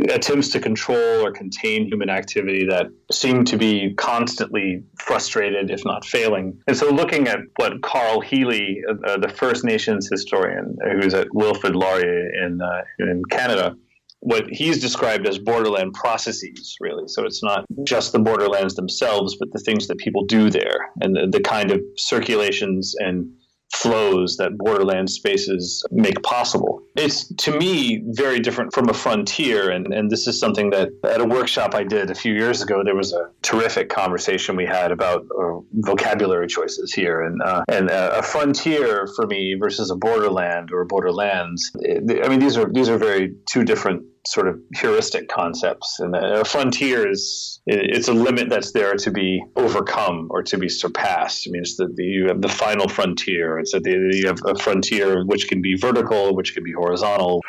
attempts 0.10 0.49
to 0.49 0.60
control 0.60 1.25
or 1.25 1.32
contain 1.32 1.88
human 1.88 2.10
activity 2.10 2.65
that 2.69 2.88
seem 3.12 3.43
to 3.45 3.58
be 3.58 3.93
constantly 3.95 4.84
frustrated, 4.99 5.71
if 5.71 5.84
not 5.84 6.06
failing. 6.06 6.60
And 6.67 6.78
so, 6.78 6.89
looking 6.89 7.28
at 7.28 7.39
what 7.56 7.82
Karl 7.82 8.21
Hele, 8.21 8.75
uh, 9.08 9.17
the 9.17 9.30
First 9.30 9.63
Nations 9.63 10.08
historian 10.12 10.78
who's 11.02 11.13
at 11.13 11.28
Wilfrid 11.34 11.75
Laurier 11.75 12.30
in, 12.45 12.62
uh, 12.62 12.82
in 12.99 13.23
Canada, 13.30 13.75
what 14.21 14.47
he's 14.49 14.82
described 14.82 15.28
as 15.28 15.39
borderland 15.39 15.93
processes, 15.93 16.75
really. 16.82 17.08
So 17.08 17.25
it's 17.25 17.41
not 17.41 17.65
just 17.86 18.12
the 18.12 18.19
borderlands 18.19 18.75
themselves, 18.75 19.38
but 19.39 19.52
the 19.54 19.60
things 19.60 19.88
that 19.88 19.97
people 19.97 20.25
do 20.25 20.49
there 20.49 20.91
and 21.02 21.15
the, 21.15 21.28
the 21.32 21.41
kind 21.41 21.71
of 21.71 21.80
circulations 21.95 22.95
and 22.99 23.32
flows 23.73 24.36
that 24.38 24.58
borderland 24.58 25.10
spaces 25.10 25.84
make 25.91 26.21
possible. 26.23 26.79
It's 27.00 27.34
to 27.46 27.58
me 27.58 28.04
very 28.08 28.40
different 28.42 28.74
from 28.74 28.90
a 28.90 28.94
frontier, 28.94 29.70
and, 29.70 29.94
and 29.94 30.12
this 30.12 30.28
is 30.28 30.38
something 30.38 30.70
that 30.72 30.90
at 31.06 31.22
a 31.22 31.26
workshop 31.26 31.74
I 31.74 31.84
did 31.84 32.12
a 32.12 32.16
few 32.16 32.34
years 32.34 32.62
ago, 32.62 32.84
there 32.84 32.96
was 32.96 33.14
a 33.14 33.30
terrific 33.42 33.88
conversation 33.88 34.58
we 34.58 34.66
had 34.66 34.92
about 34.92 35.26
uh, 35.40 35.60
vocabulary 35.74 36.48
choices 36.48 36.92
here, 36.92 37.22
and 37.22 37.42
uh, 37.42 37.64
and 37.70 37.90
uh, 37.90 38.16
a 38.18 38.24
frontier 38.24 39.08
for 39.16 39.26
me 39.28 39.56
versus 39.58 39.92
a 39.92 39.96
borderland 39.96 40.72
or 40.74 40.84
borderlands. 40.84 41.72
I 41.78 42.28
mean, 42.28 42.40
these 42.40 42.58
are 42.58 42.70
these 42.72 42.90
are 42.90 42.98
very 42.98 43.34
two 43.46 43.64
different 43.64 44.04
sort 44.26 44.48
of 44.48 44.60
heuristic 44.76 45.28
concepts. 45.30 46.00
And 46.00 46.16
a 46.16 46.46
frontier 46.46 47.10
is 47.10 47.60
it's 47.66 48.08
a 48.08 48.14
limit 48.14 48.50
that's 48.50 48.72
there 48.72 48.96
to 48.96 49.12
be 49.12 49.44
overcome 49.56 50.28
or 50.30 50.44
to 50.44 50.58
be 50.58 50.70
surpassed. 50.70 51.48
I 51.48 51.52
mean, 51.52 51.62
it's 51.62 51.78
the, 51.78 51.88
the 51.94 52.04
you 52.04 52.28
have 52.28 52.42
the 52.42 52.50
final 52.50 52.88
frontier. 52.88 53.60
It's 53.60 53.72
that 53.72 53.86
you 53.86 54.28
have 54.28 54.40
a 54.46 54.58
frontier 54.60 55.26
which 55.26 55.48
can 55.48 55.62
be 55.62 55.76
vertical, 55.76 56.36
which 56.36 56.54
can 56.54 56.64
be 56.64 56.74
horizontal. 56.74 57.42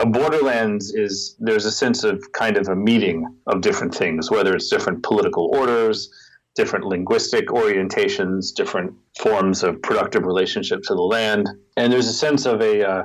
A 0.00 0.06
borderlands 0.06 0.94
is 0.94 1.36
there's 1.38 1.66
a 1.66 1.70
sense 1.70 2.02
of 2.02 2.22
kind 2.32 2.56
of 2.56 2.68
a 2.68 2.76
meeting 2.76 3.26
of 3.46 3.60
different 3.60 3.94
things, 3.94 4.30
whether 4.30 4.54
it's 4.54 4.70
different 4.70 5.02
political 5.02 5.50
orders, 5.54 6.10
different 6.54 6.84
linguistic 6.84 7.46
orientations, 7.48 8.54
different 8.54 8.92
forms 9.18 9.62
of 9.62 9.80
productive 9.82 10.24
relationship 10.24 10.82
to 10.82 10.94
the 10.94 11.02
land. 11.02 11.48
And 11.76 11.92
there's 11.92 12.08
a 12.08 12.12
sense 12.12 12.44
of 12.46 12.60
a, 12.60 12.86
uh, 12.86 13.02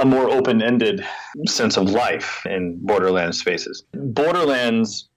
a 0.00 0.04
more 0.06 0.30
open 0.30 0.62
ended 0.62 1.04
sense 1.46 1.76
of 1.76 1.90
life 1.90 2.44
in 2.46 2.78
borderland 2.82 3.34
spaces. 3.34 3.84
Borderlands, 3.92 5.08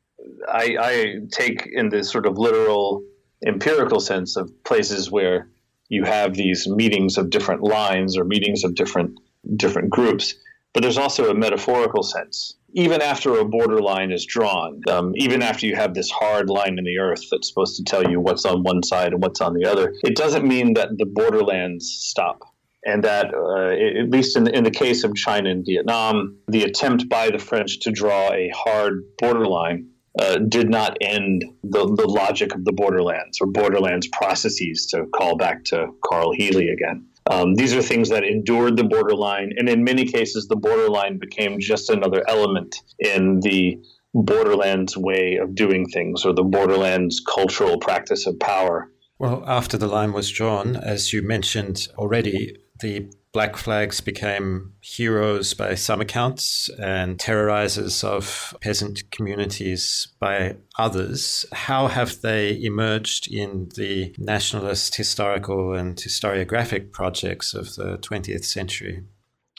I, 0.50 0.78
I 0.80 1.16
take 1.32 1.70
in 1.72 1.90
this 1.90 2.12
sort 2.12 2.26
of 2.26 2.38
literal, 2.38 3.04
empirical 3.46 4.00
sense 4.00 4.36
of 4.36 4.52
places 4.64 5.10
where 5.10 5.50
you 5.90 6.04
have 6.04 6.34
these 6.34 6.68
meetings 6.68 7.18
of 7.18 7.30
different 7.30 7.62
lines 7.62 8.18
or 8.18 8.24
meetings 8.26 8.64
of 8.64 8.76
different 8.76 9.20
different 9.58 9.90
groups. 9.90 10.34
But 10.74 10.82
there's 10.82 10.98
also 10.98 11.30
a 11.30 11.36
metaphorical 11.36 12.02
sense 12.02 12.56
even 12.74 13.02
after 13.02 13.40
a 13.40 13.46
borderline 13.46 14.12
is 14.12 14.26
drawn, 14.26 14.82
um, 14.90 15.14
even 15.16 15.42
after 15.42 15.66
you 15.66 15.76
have 15.76 15.94
this 15.94 16.10
hard 16.10 16.50
line 16.50 16.78
in 16.78 16.84
the 16.84 16.98
earth 16.98 17.24
that's 17.32 17.48
supposed 17.48 17.78
to 17.78 17.84
tell 17.84 18.10
you 18.10 18.20
what's 18.20 18.46
on 18.46 18.64
one 18.64 18.84
side 18.84 19.14
and 19.14 19.22
what's 19.22 19.42
on 19.42 19.54
the 19.54 19.66
other, 19.66 19.94
it 20.04 20.16
doesn't 20.16 20.46
mean 20.46 20.74
that 20.74 20.90
the 20.98 21.06
borderlands 21.06 21.86
stop. 21.88 22.40
And 22.86 23.04
that, 23.06 23.34
uh, 23.34 24.02
at 24.04 24.10
least 24.10 24.36
in 24.36 24.44
the, 24.44 24.58
in 24.58 24.64
the 24.66 24.72
case 24.72 25.06
of 25.06 25.16
China 25.16 25.50
and 25.50 25.66
Vietnam, 25.66 26.38
the 26.50 26.64
attempt 26.64 27.08
by 27.08 27.30
the 27.30 27.40
French 27.40 27.80
to 27.82 27.92
draw 27.92 28.34
a 28.34 28.52
hard 28.54 29.04
borderline 29.20 29.88
uh, 30.20 30.38
did 30.38 30.70
not 30.70 30.98
end 31.02 31.44
the, 31.64 31.86
the 31.86 32.08
logic 32.08 32.54
of 32.54 32.66
the 32.66 32.74
borderlands 32.74 33.40
or 33.40 33.48
borderlands 33.48 34.08
processes, 34.08 34.88
to 34.88 35.06
call 35.16 35.38
back 35.38 35.64
to 35.66 35.88
Karl 36.04 36.34
Hele 36.34 36.72
again. 36.72 37.08
Um, 37.30 37.56
these 37.56 37.74
are 37.74 37.82
things 37.82 38.10
that 38.10 38.24
endured 38.24 38.78
the 38.78 38.84
borderline, 38.84 39.54
and 39.58 39.70
in 39.70 39.84
many 39.84 40.06
cases, 40.06 40.48
the 40.48 40.56
borderline 40.56 41.18
became 41.18 41.60
just 41.60 41.90
another 41.90 42.24
element 42.28 42.76
in 43.00 43.40
the 43.40 43.80
borderlands 44.14 44.96
way 44.96 45.38
of 45.38 45.56
doing 45.56 45.88
things 45.88 46.26
or 46.26 46.34
the 46.34 46.44
borderlands 46.44 47.22
cultural 47.28 47.80
practice 47.80 48.28
of 48.28 48.40
power. 48.40 48.90
Well, 49.18 49.44
after 49.48 49.78
the 49.78 49.88
line 49.88 50.14
was 50.14 50.30
drawn, 50.30 50.76
as 50.76 51.14
you 51.14 51.22
mentioned 51.22 51.88
already, 51.98 52.58
the 52.80 53.10
Black 53.34 53.58
Flags 53.58 54.00
became 54.00 54.74
heroes 54.80 55.56
by 55.56 55.74
some 55.74 56.00
accounts 56.02 56.70
and 56.80 57.18
terrorizers 57.18 58.04
of 58.04 58.56
peasant 58.62 59.10
communities 59.10 60.08
by 60.20 60.56
others. 60.78 61.44
How 61.52 61.88
have 61.88 62.22
they 62.22 62.62
emerged 62.62 63.28
in 63.32 63.70
the 63.76 64.14
nationalist 64.20 64.96
historical 64.96 65.74
and 65.74 65.96
historiographic 65.96 66.92
projects 66.92 67.56
of 67.56 67.74
the 67.74 67.98
20th 67.98 68.46
century? 68.46 69.04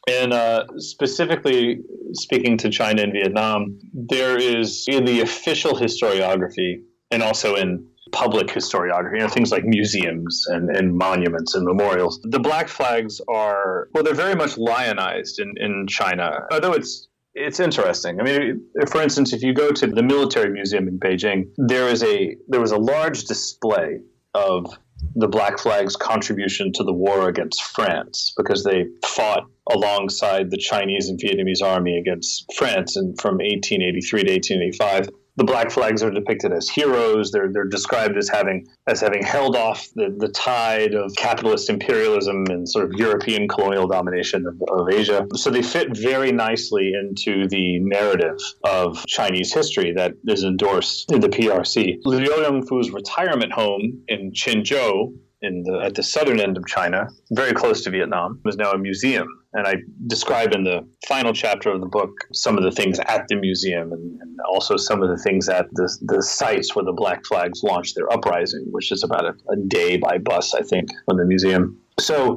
And 0.08 0.32
uh, 0.32 0.66
specifically 0.76 1.80
speaking 2.12 2.56
to 2.58 2.70
China 2.70 3.02
and 3.02 3.12
Vietnam, 3.12 3.80
there 3.92 4.36
is 4.38 4.84
in 4.86 5.04
the 5.04 5.20
official 5.20 5.72
historiography 5.72 6.82
and 7.10 7.24
also 7.24 7.56
in 7.56 7.88
public 8.14 8.46
historiography, 8.46 9.14
you 9.14 9.18
know, 9.18 9.28
things 9.28 9.50
like 9.50 9.64
museums 9.64 10.44
and, 10.48 10.74
and 10.74 10.96
monuments 10.96 11.54
and 11.54 11.66
memorials. 11.66 12.20
The 12.22 12.38
black 12.38 12.68
flags 12.68 13.20
are, 13.28 13.88
well, 13.92 14.04
they're 14.04 14.14
very 14.14 14.36
much 14.36 14.56
lionized 14.56 15.40
in, 15.40 15.52
in 15.56 15.86
China, 15.88 16.46
although 16.50 16.72
it's 16.72 17.08
it's 17.36 17.58
interesting. 17.58 18.20
I 18.20 18.22
mean, 18.22 18.64
for 18.86 19.02
instance, 19.02 19.32
if 19.32 19.42
you 19.42 19.52
go 19.52 19.72
to 19.72 19.88
the 19.88 20.04
military 20.04 20.52
museum 20.52 20.86
in 20.86 21.00
Beijing, 21.00 21.48
there 21.56 21.88
is 21.88 22.04
a 22.04 22.36
there 22.46 22.60
was 22.60 22.70
a 22.70 22.78
large 22.78 23.24
display 23.24 23.98
of 24.34 24.66
the 25.16 25.26
Black 25.26 25.58
Flag's 25.58 25.96
contribution 25.96 26.72
to 26.74 26.84
the 26.84 26.92
war 26.92 27.28
against 27.28 27.62
France 27.62 28.32
because 28.36 28.62
they 28.62 28.86
fought 29.04 29.48
alongside 29.72 30.50
the 30.50 30.56
Chinese 30.56 31.08
and 31.08 31.18
Vietnamese 31.18 31.62
army 31.62 31.98
against 31.98 32.52
France 32.54 32.96
and 32.96 33.20
from 33.20 33.34
1883 33.34 34.24
to 34.24 34.32
1885 34.32 35.08
the 35.36 35.44
black 35.44 35.70
flags 35.70 36.02
are 36.02 36.10
depicted 36.10 36.52
as 36.52 36.68
heroes. 36.68 37.32
They're 37.32 37.50
they're 37.52 37.64
described 37.64 38.16
as 38.16 38.28
having 38.28 38.66
as 38.86 39.00
having 39.00 39.22
held 39.22 39.56
off 39.56 39.88
the, 39.94 40.14
the 40.16 40.28
tide 40.28 40.94
of 40.94 41.14
capitalist 41.16 41.68
imperialism 41.68 42.44
and 42.48 42.68
sort 42.68 42.84
of 42.84 42.92
European 42.92 43.48
colonial 43.48 43.88
domination 43.88 44.46
of, 44.46 44.62
of 44.68 44.90
Asia. 44.90 45.26
So 45.34 45.50
they 45.50 45.62
fit 45.62 45.96
very 45.96 46.32
nicely 46.32 46.92
into 46.94 47.48
the 47.48 47.80
narrative 47.80 48.38
of 48.64 49.04
Chinese 49.06 49.52
history 49.52 49.92
that 49.92 50.12
is 50.26 50.44
endorsed 50.44 51.10
in 51.10 51.20
the 51.20 51.28
PRC. 51.28 51.98
Liu 52.04 52.28
Yongfu's 52.28 52.90
retirement 52.90 53.52
home 53.52 54.02
in 54.08 54.32
Qinzhou 54.32 55.14
in 55.44 55.62
the, 55.62 55.80
at 55.84 55.94
the 55.94 56.02
southern 56.02 56.40
end 56.40 56.56
of 56.56 56.66
China, 56.66 57.06
very 57.32 57.52
close 57.52 57.82
to 57.82 57.90
Vietnam, 57.90 58.40
is 58.46 58.56
now 58.56 58.72
a 58.72 58.78
museum. 58.78 59.28
And 59.52 59.66
I 59.66 59.76
describe 60.06 60.52
in 60.52 60.64
the 60.64 60.86
final 61.06 61.32
chapter 61.32 61.70
of 61.70 61.80
the 61.80 61.86
book 61.86 62.10
some 62.32 62.56
of 62.56 62.64
the 62.64 62.72
things 62.72 62.98
at 62.98 63.28
the 63.28 63.36
museum 63.36 63.92
and, 63.92 64.20
and 64.20 64.38
also 64.52 64.76
some 64.76 65.02
of 65.02 65.08
the 65.08 65.22
things 65.22 65.48
at 65.48 65.66
the, 65.72 65.88
the 66.02 66.22
sites 66.22 66.74
where 66.74 66.84
the 66.84 66.92
Black 66.92 67.24
Flags 67.26 67.62
launched 67.62 67.94
their 67.94 68.12
uprising, 68.12 68.66
which 68.70 68.90
is 68.90 69.04
about 69.04 69.24
a, 69.24 69.34
a 69.52 69.56
day 69.68 69.96
by 69.96 70.18
bus, 70.18 70.54
I 70.54 70.62
think, 70.62 70.88
from 71.06 71.18
the 71.18 71.24
museum. 71.24 71.78
So 72.00 72.36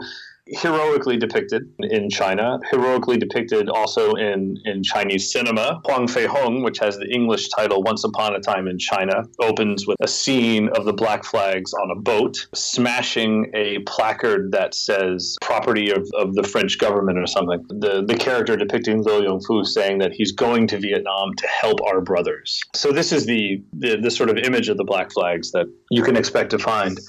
heroically 0.49 1.17
depicted 1.17 1.71
in 1.79 2.09
China, 2.09 2.59
heroically 2.71 3.17
depicted 3.17 3.69
also 3.69 4.13
in, 4.13 4.57
in 4.65 4.83
Chinese 4.83 5.31
cinema. 5.31 5.81
Huang 5.85 6.07
Fei 6.07 6.25
Hong, 6.25 6.63
which 6.63 6.79
has 6.79 6.97
the 6.97 7.07
English 7.11 7.49
title 7.49 7.83
Once 7.83 8.03
Upon 8.03 8.35
a 8.35 8.39
Time 8.39 8.67
in 8.67 8.77
China, 8.77 9.23
opens 9.39 9.85
with 9.87 9.97
a 10.01 10.07
scene 10.07 10.69
of 10.69 10.85
the 10.85 10.93
black 10.93 11.23
flags 11.23 11.73
on 11.73 11.91
a 11.91 11.95
boat 11.95 12.47
smashing 12.53 13.51
a 13.53 13.79
placard 13.79 14.51
that 14.51 14.73
says 14.73 15.37
property 15.41 15.91
of, 15.91 16.07
of 16.15 16.33
the 16.35 16.43
French 16.43 16.77
government 16.77 17.17
or 17.17 17.27
something. 17.27 17.63
The, 17.69 18.03
the 18.05 18.15
character 18.15 18.55
depicting 18.55 19.03
Liu 19.03 19.21
Yongfu 19.21 19.65
saying 19.65 19.99
that 19.99 20.13
he's 20.13 20.31
going 20.31 20.67
to 20.67 20.79
Vietnam 20.79 21.33
to 21.37 21.47
help 21.47 21.79
our 21.87 22.01
brothers. 22.01 22.61
So 22.73 22.91
this 22.91 23.11
is 23.11 23.25
the, 23.25 23.63
the, 23.73 23.97
the 23.97 24.11
sort 24.11 24.29
of 24.29 24.37
image 24.37 24.69
of 24.69 24.77
the 24.77 24.83
black 24.83 25.11
flags 25.11 25.51
that 25.51 25.65
you 25.91 26.03
can 26.03 26.15
expect 26.15 26.51
to 26.51 26.59
find 26.59 26.99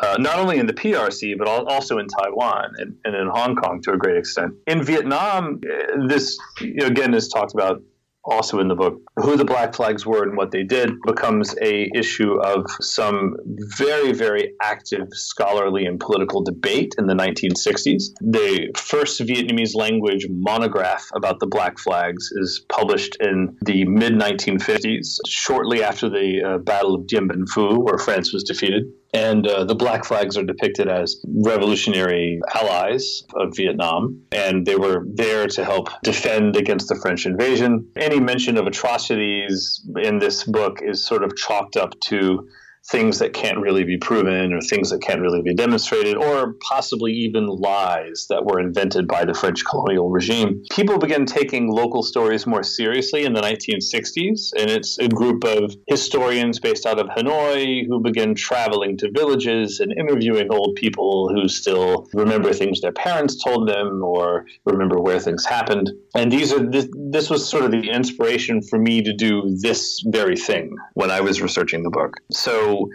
uh, 0.00 0.16
not 0.18 0.38
only 0.38 0.58
in 0.58 0.66
the 0.66 0.72
PRC, 0.72 1.36
but 1.36 1.48
also 1.48 1.98
in 1.98 2.06
Taiwan 2.06 2.72
and, 2.78 2.96
and, 3.04 3.14
in 3.14 3.28
Hong 3.28 3.56
Kong 3.56 3.80
to 3.82 3.92
a 3.92 3.96
great 3.96 4.16
extent. 4.16 4.52
In 4.66 4.82
Vietnam, 4.82 5.60
uh, 5.64 6.06
this 6.06 6.38
again 6.60 7.14
is 7.14 7.28
talked 7.28 7.54
about 7.54 7.82
also 8.24 8.60
in 8.60 8.68
the 8.68 8.74
book. 8.74 9.00
Who 9.16 9.36
the 9.36 9.44
black 9.44 9.74
flags 9.74 10.06
were 10.06 10.22
and 10.22 10.36
what 10.36 10.50
they 10.50 10.62
did 10.62 10.90
becomes 11.06 11.54
a 11.60 11.90
issue 11.94 12.34
of 12.40 12.66
some 12.80 13.36
very 13.76 14.12
very 14.12 14.52
active 14.62 15.08
scholarly 15.12 15.86
and 15.86 15.98
political 15.98 16.42
debate 16.42 16.94
in 16.98 17.06
the 17.06 17.14
1960s 17.14 18.12
the 18.20 18.70
first 18.76 19.20
vietnamese 19.20 19.74
language 19.74 20.26
monograph 20.28 21.08
about 21.14 21.40
the 21.40 21.46
black 21.46 21.78
flags 21.78 22.30
is 22.32 22.64
published 22.68 23.16
in 23.20 23.56
the 23.62 23.84
mid 23.84 24.12
1950s 24.14 25.18
shortly 25.26 25.82
after 25.82 26.08
the 26.08 26.42
uh, 26.42 26.58
battle 26.58 26.94
of 26.94 27.06
dien 27.06 27.28
bien 27.28 27.44
phu 27.46 27.78
where 27.84 27.98
france 27.98 28.32
was 28.32 28.42
defeated 28.42 28.84
and 29.12 29.46
uh, 29.46 29.64
the 29.64 29.74
black 29.74 30.04
flags 30.04 30.36
are 30.36 30.44
depicted 30.44 30.88
as 30.88 31.16
revolutionary 31.26 32.40
allies 32.54 33.24
of 33.34 33.56
Vietnam, 33.56 34.22
and 34.32 34.66
they 34.66 34.76
were 34.76 35.04
there 35.14 35.46
to 35.48 35.64
help 35.64 35.88
defend 36.02 36.56
against 36.56 36.88
the 36.88 36.94
French 36.96 37.26
invasion. 37.26 37.88
Any 37.96 38.20
mention 38.20 38.56
of 38.56 38.66
atrocities 38.66 39.84
in 40.00 40.18
this 40.18 40.44
book 40.44 40.80
is 40.82 41.04
sort 41.04 41.24
of 41.24 41.36
chalked 41.36 41.76
up 41.76 41.98
to 42.00 42.48
things 42.88 43.18
that 43.18 43.32
can't 43.32 43.58
really 43.58 43.84
be 43.84 43.96
proven 43.98 44.52
or 44.52 44.60
things 44.60 44.90
that 44.90 45.00
can't 45.02 45.20
really 45.20 45.42
be 45.42 45.54
demonstrated 45.54 46.16
or 46.16 46.54
possibly 46.60 47.12
even 47.12 47.46
lies 47.46 48.26
that 48.28 48.44
were 48.44 48.58
invented 48.58 49.06
by 49.06 49.24
the 49.24 49.34
French 49.34 49.64
colonial 49.64 50.10
regime. 50.10 50.62
People 50.72 50.98
began 50.98 51.26
taking 51.26 51.70
local 51.70 52.02
stories 52.02 52.46
more 52.46 52.62
seriously 52.62 53.24
in 53.24 53.32
the 53.32 53.40
1960s, 53.40 54.50
and 54.58 54.70
it's 54.70 54.98
a 54.98 55.08
group 55.08 55.44
of 55.44 55.74
historians 55.88 56.58
based 56.58 56.86
out 56.86 56.98
of 56.98 57.06
Hanoi 57.08 57.86
who 57.86 58.00
began 58.00 58.34
traveling 58.34 58.96
to 58.98 59.10
villages 59.14 59.80
and 59.80 59.92
interviewing 59.98 60.48
old 60.50 60.74
people 60.76 61.28
who 61.28 61.48
still 61.48 62.08
remember 62.14 62.52
things 62.52 62.80
their 62.80 62.92
parents 62.92 63.42
told 63.42 63.68
them 63.68 64.02
or 64.02 64.46
remember 64.64 65.00
where 65.00 65.20
things 65.20 65.44
happened. 65.44 65.90
And 66.14 66.32
these 66.32 66.52
are 66.52 66.70
this, 66.70 66.88
this 67.10 67.30
was 67.30 67.48
sort 67.48 67.64
of 67.64 67.70
the 67.70 67.90
inspiration 67.90 68.62
for 68.62 68.78
me 68.78 69.02
to 69.02 69.12
do 69.12 69.56
this 69.60 70.02
very 70.06 70.36
thing 70.36 70.74
when 70.94 71.10
I 71.10 71.20
was 71.20 71.40
researching 71.40 71.82
the 71.82 71.90
book. 71.90 72.14
So 72.30 72.69
so 72.70 72.90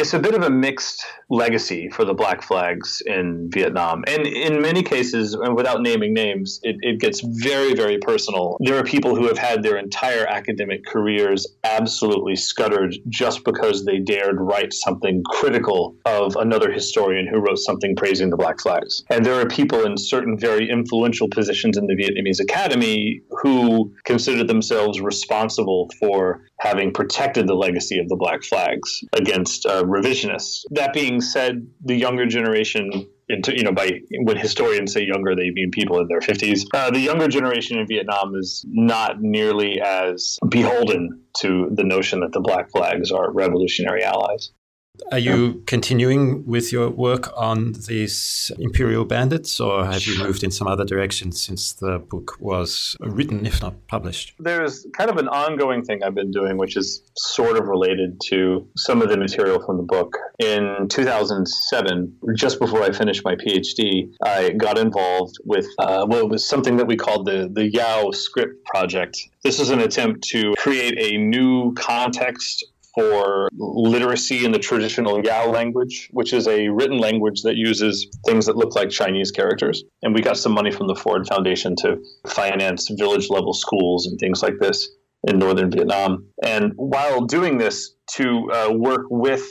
it's 0.00 0.14
a 0.14 0.18
bit 0.18 0.34
of 0.34 0.42
a 0.42 0.50
mixed 0.50 1.04
legacy 1.28 1.88
for 1.90 2.04
the 2.04 2.14
Black 2.14 2.42
Flags 2.42 3.02
in 3.04 3.50
Vietnam. 3.52 4.02
And 4.08 4.26
in 4.26 4.60
many 4.60 4.82
cases, 4.82 5.34
and 5.34 5.54
without 5.54 5.82
naming 5.82 6.14
names, 6.14 6.58
it, 6.62 6.76
it, 6.80 7.00
gets 7.00 7.20
very, 7.20 7.74
very 7.74 7.98
personal. 7.98 8.56
There 8.60 8.76
are 8.76 8.82
people 8.82 9.14
who 9.14 9.26
have 9.26 9.38
had 9.38 9.62
their 9.62 9.76
entire 9.78 10.26
academic 10.26 10.84
careers 10.84 11.46
absolutely 11.64 12.34
scuttered 12.34 12.94
just 13.08 13.44
because 13.44 13.84
they 13.84 13.98
dared 13.98 14.36
write 14.40 14.72
something 14.72 15.22
critical 15.26 15.96
of 16.04 16.34
another 16.36 16.72
historian 16.72 17.26
who 17.26 17.38
wrote 17.38 17.58
something 17.58 17.94
praising 17.94 18.30
the 18.30 18.36
Black 18.36 18.60
Flags. 18.60 19.04
And 19.10 19.24
there 19.24 19.40
are 19.40 19.46
people 19.46 19.84
in 19.84 19.96
certain 19.96 20.38
very 20.38 20.68
influential 20.68 21.28
positions 21.28 21.76
in 21.76 21.86
the 21.86 21.94
Vietnamese 21.94 22.40
Academy 22.40 23.20
who 23.42 23.94
consider 24.04 24.44
themselves 24.44 25.00
responsible 25.00 25.88
for 26.00 26.42
having 26.58 26.92
protected 26.92 27.46
the 27.46 27.54
legacy 27.54 27.98
of 27.98 28.08
the 28.08 28.16
Black 28.16 28.42
Flags 28.42 29.02
against 29.12 29.64
uh, 29.66 29.84
revisionists. 29.90 30.62
That 30.70 30.92
being 30.92 31.20
said, 31.20 31.66
the 31.84 31.96
younger 31.96 32.26
generation 32.26 33.06
into 33.30 33.56
you 33.56 33.62
know 33.62 33.72
by 33.72 34.00
when 34.24 34.36
historians 34.36 34.92
say 34.92 35.04
younger 35.04 35.36
they 35.36 35.50
mean 35.50 35.70
people 35.70 36.00
in 36.00 36.08
their 36.08 36.20
50s 36.20 36.66
uh, 36.74 36.90
the 36.90 36.98
younger 36.98 37.28
generation 37.28 37.78
in 37.78 37.86
vietnam 37.86 38.34
is 38.34 38.64
not 38.68 39.20
nearly 39.22 39.80
as 39.80 40.36
beholden 40.48 41.22
to 41.38 41.68
the 41.72 41.84
notion 41.84 42.20
that 42.20 42.32
the 42.32 42.40
black 42.40 42.70
flags 42.72 43.12
are 43.12 43.30
revolutionary 43.30 44.02
allies 44.02 44.50
are 45.12 45.18
you 45.18 45.62
continuing 45.66 46.46
with 46.46 46.72
your 46.72 46.88
work 46.88 47.32
on 47.36 47.72
these 47.88 48.52
imperial 48.58 49.04
bandits, 49.04 49.58
or 49.58 49.84
have 49.84 50.06
you 50.06 50.22
moved 50.22 50.44
in 50.44 50.50
some 50.50 50.68
other 50.68 50.84
direction 50.84 51.32
since 51.32 51.72
the 51.72 51.98
book 51.98 52.36
was 52.38 52.96
written, 53.00 53.44
if 53.44 53.60
not 53.60 53.86
published? 53.88 54.34
There's 54.38 54.86
kind 54.96 55.10
of 55.10 55.16
an 55.16 55.28
ongoing 55.28 55.82
thing 55.82 56.02
I've 56.02 56.14
been 56.14 56.30
doing, 56.30 56.58
which 56.58 56.76
is 56.76 57.02
sort 57.16 57.56
of 57.56 57.66
related 57.66 58.20
to 58.26 58.68
some 58.76 59.02
of 59.02 59.08
the 59.08 59.16
material 59.16 59.60
from 59.64 59.78
the 59.78 59.82
book. 59.82 60.16
In 60.38 60.86
2007, 60.88 62.16
just 62.36 62.58
before 62.60 62.82
I 62.82 62.92
finished 62.92 63.24
my 63.24 63.34
PhD, 63.34 64.10
I 64.24 64.50
got 64.50 64.78
involved 64.78 65.36
with 65.44 65.66
uh, 65.78 66.06
well, 66.08 66.28
was 66.28 66.48
something 66.48 66.76
that 66.76 66.86
we 66.86 66.96
called 66.96 67.26
the 67.26 67.50
the 67.52 67.68
Yao 67.70 68.10
Script 68.12 68.64
Project. 68.64 69.18
This 69.42 69.58
is 69.58 69.70
an 69.70 69.80
attempt 69.80 70.22
to 70.28 70.54
create 70.58 70.94
a 70.98 71.16
new 71.16 71.72
context 71.74 72.64
for 72.94 73.48
literacy 73.56 74.44
in 74.44 74.52
the 74.52 74.58
traditional 74.58 75.24
Yao 75.24 75.50
language, 75.50 76.08
which 76.12 76.32
is 76.32 76.46
a 76.48 76.68
written 76.68 76.98
language 76.98 77.42
that 77.42 77.56
uses 77.56 78.08
things 78.26 78.46
that 78.46 78.56
look 78.56 78.74
like 78.74 78.90
Chinese 78.90 79.30
characters. 79.30 79.84
And 80.02 80.14
we 80.14 80.20
got 80.22 80.36
some 80.36 80.52
money 80.52 80.70
from 80.70 80.86
the 80.86 80.94
Ford 80.94 81.26
Foundation 81.26 81.76
to 81.76 81.98
finance 82.26 82.88
village 82.98 83.30
level 83.30 83.52
schools 83.52 84.06
and 84.06 84.18
things 84.18 84.42
like 84.42 84.58
this 84.60 84.88
in 85.24 85.38
northern 85.38 85.70
Vietnam. 85.70 86.26
And 86.42 86.72
while 86.76 87.26
doing 87.26 87.58
this, 87.58 87.94
to 88.12 88.50
uh, 88.50 88.72
work 88.72 89.02
with 89.08 89.46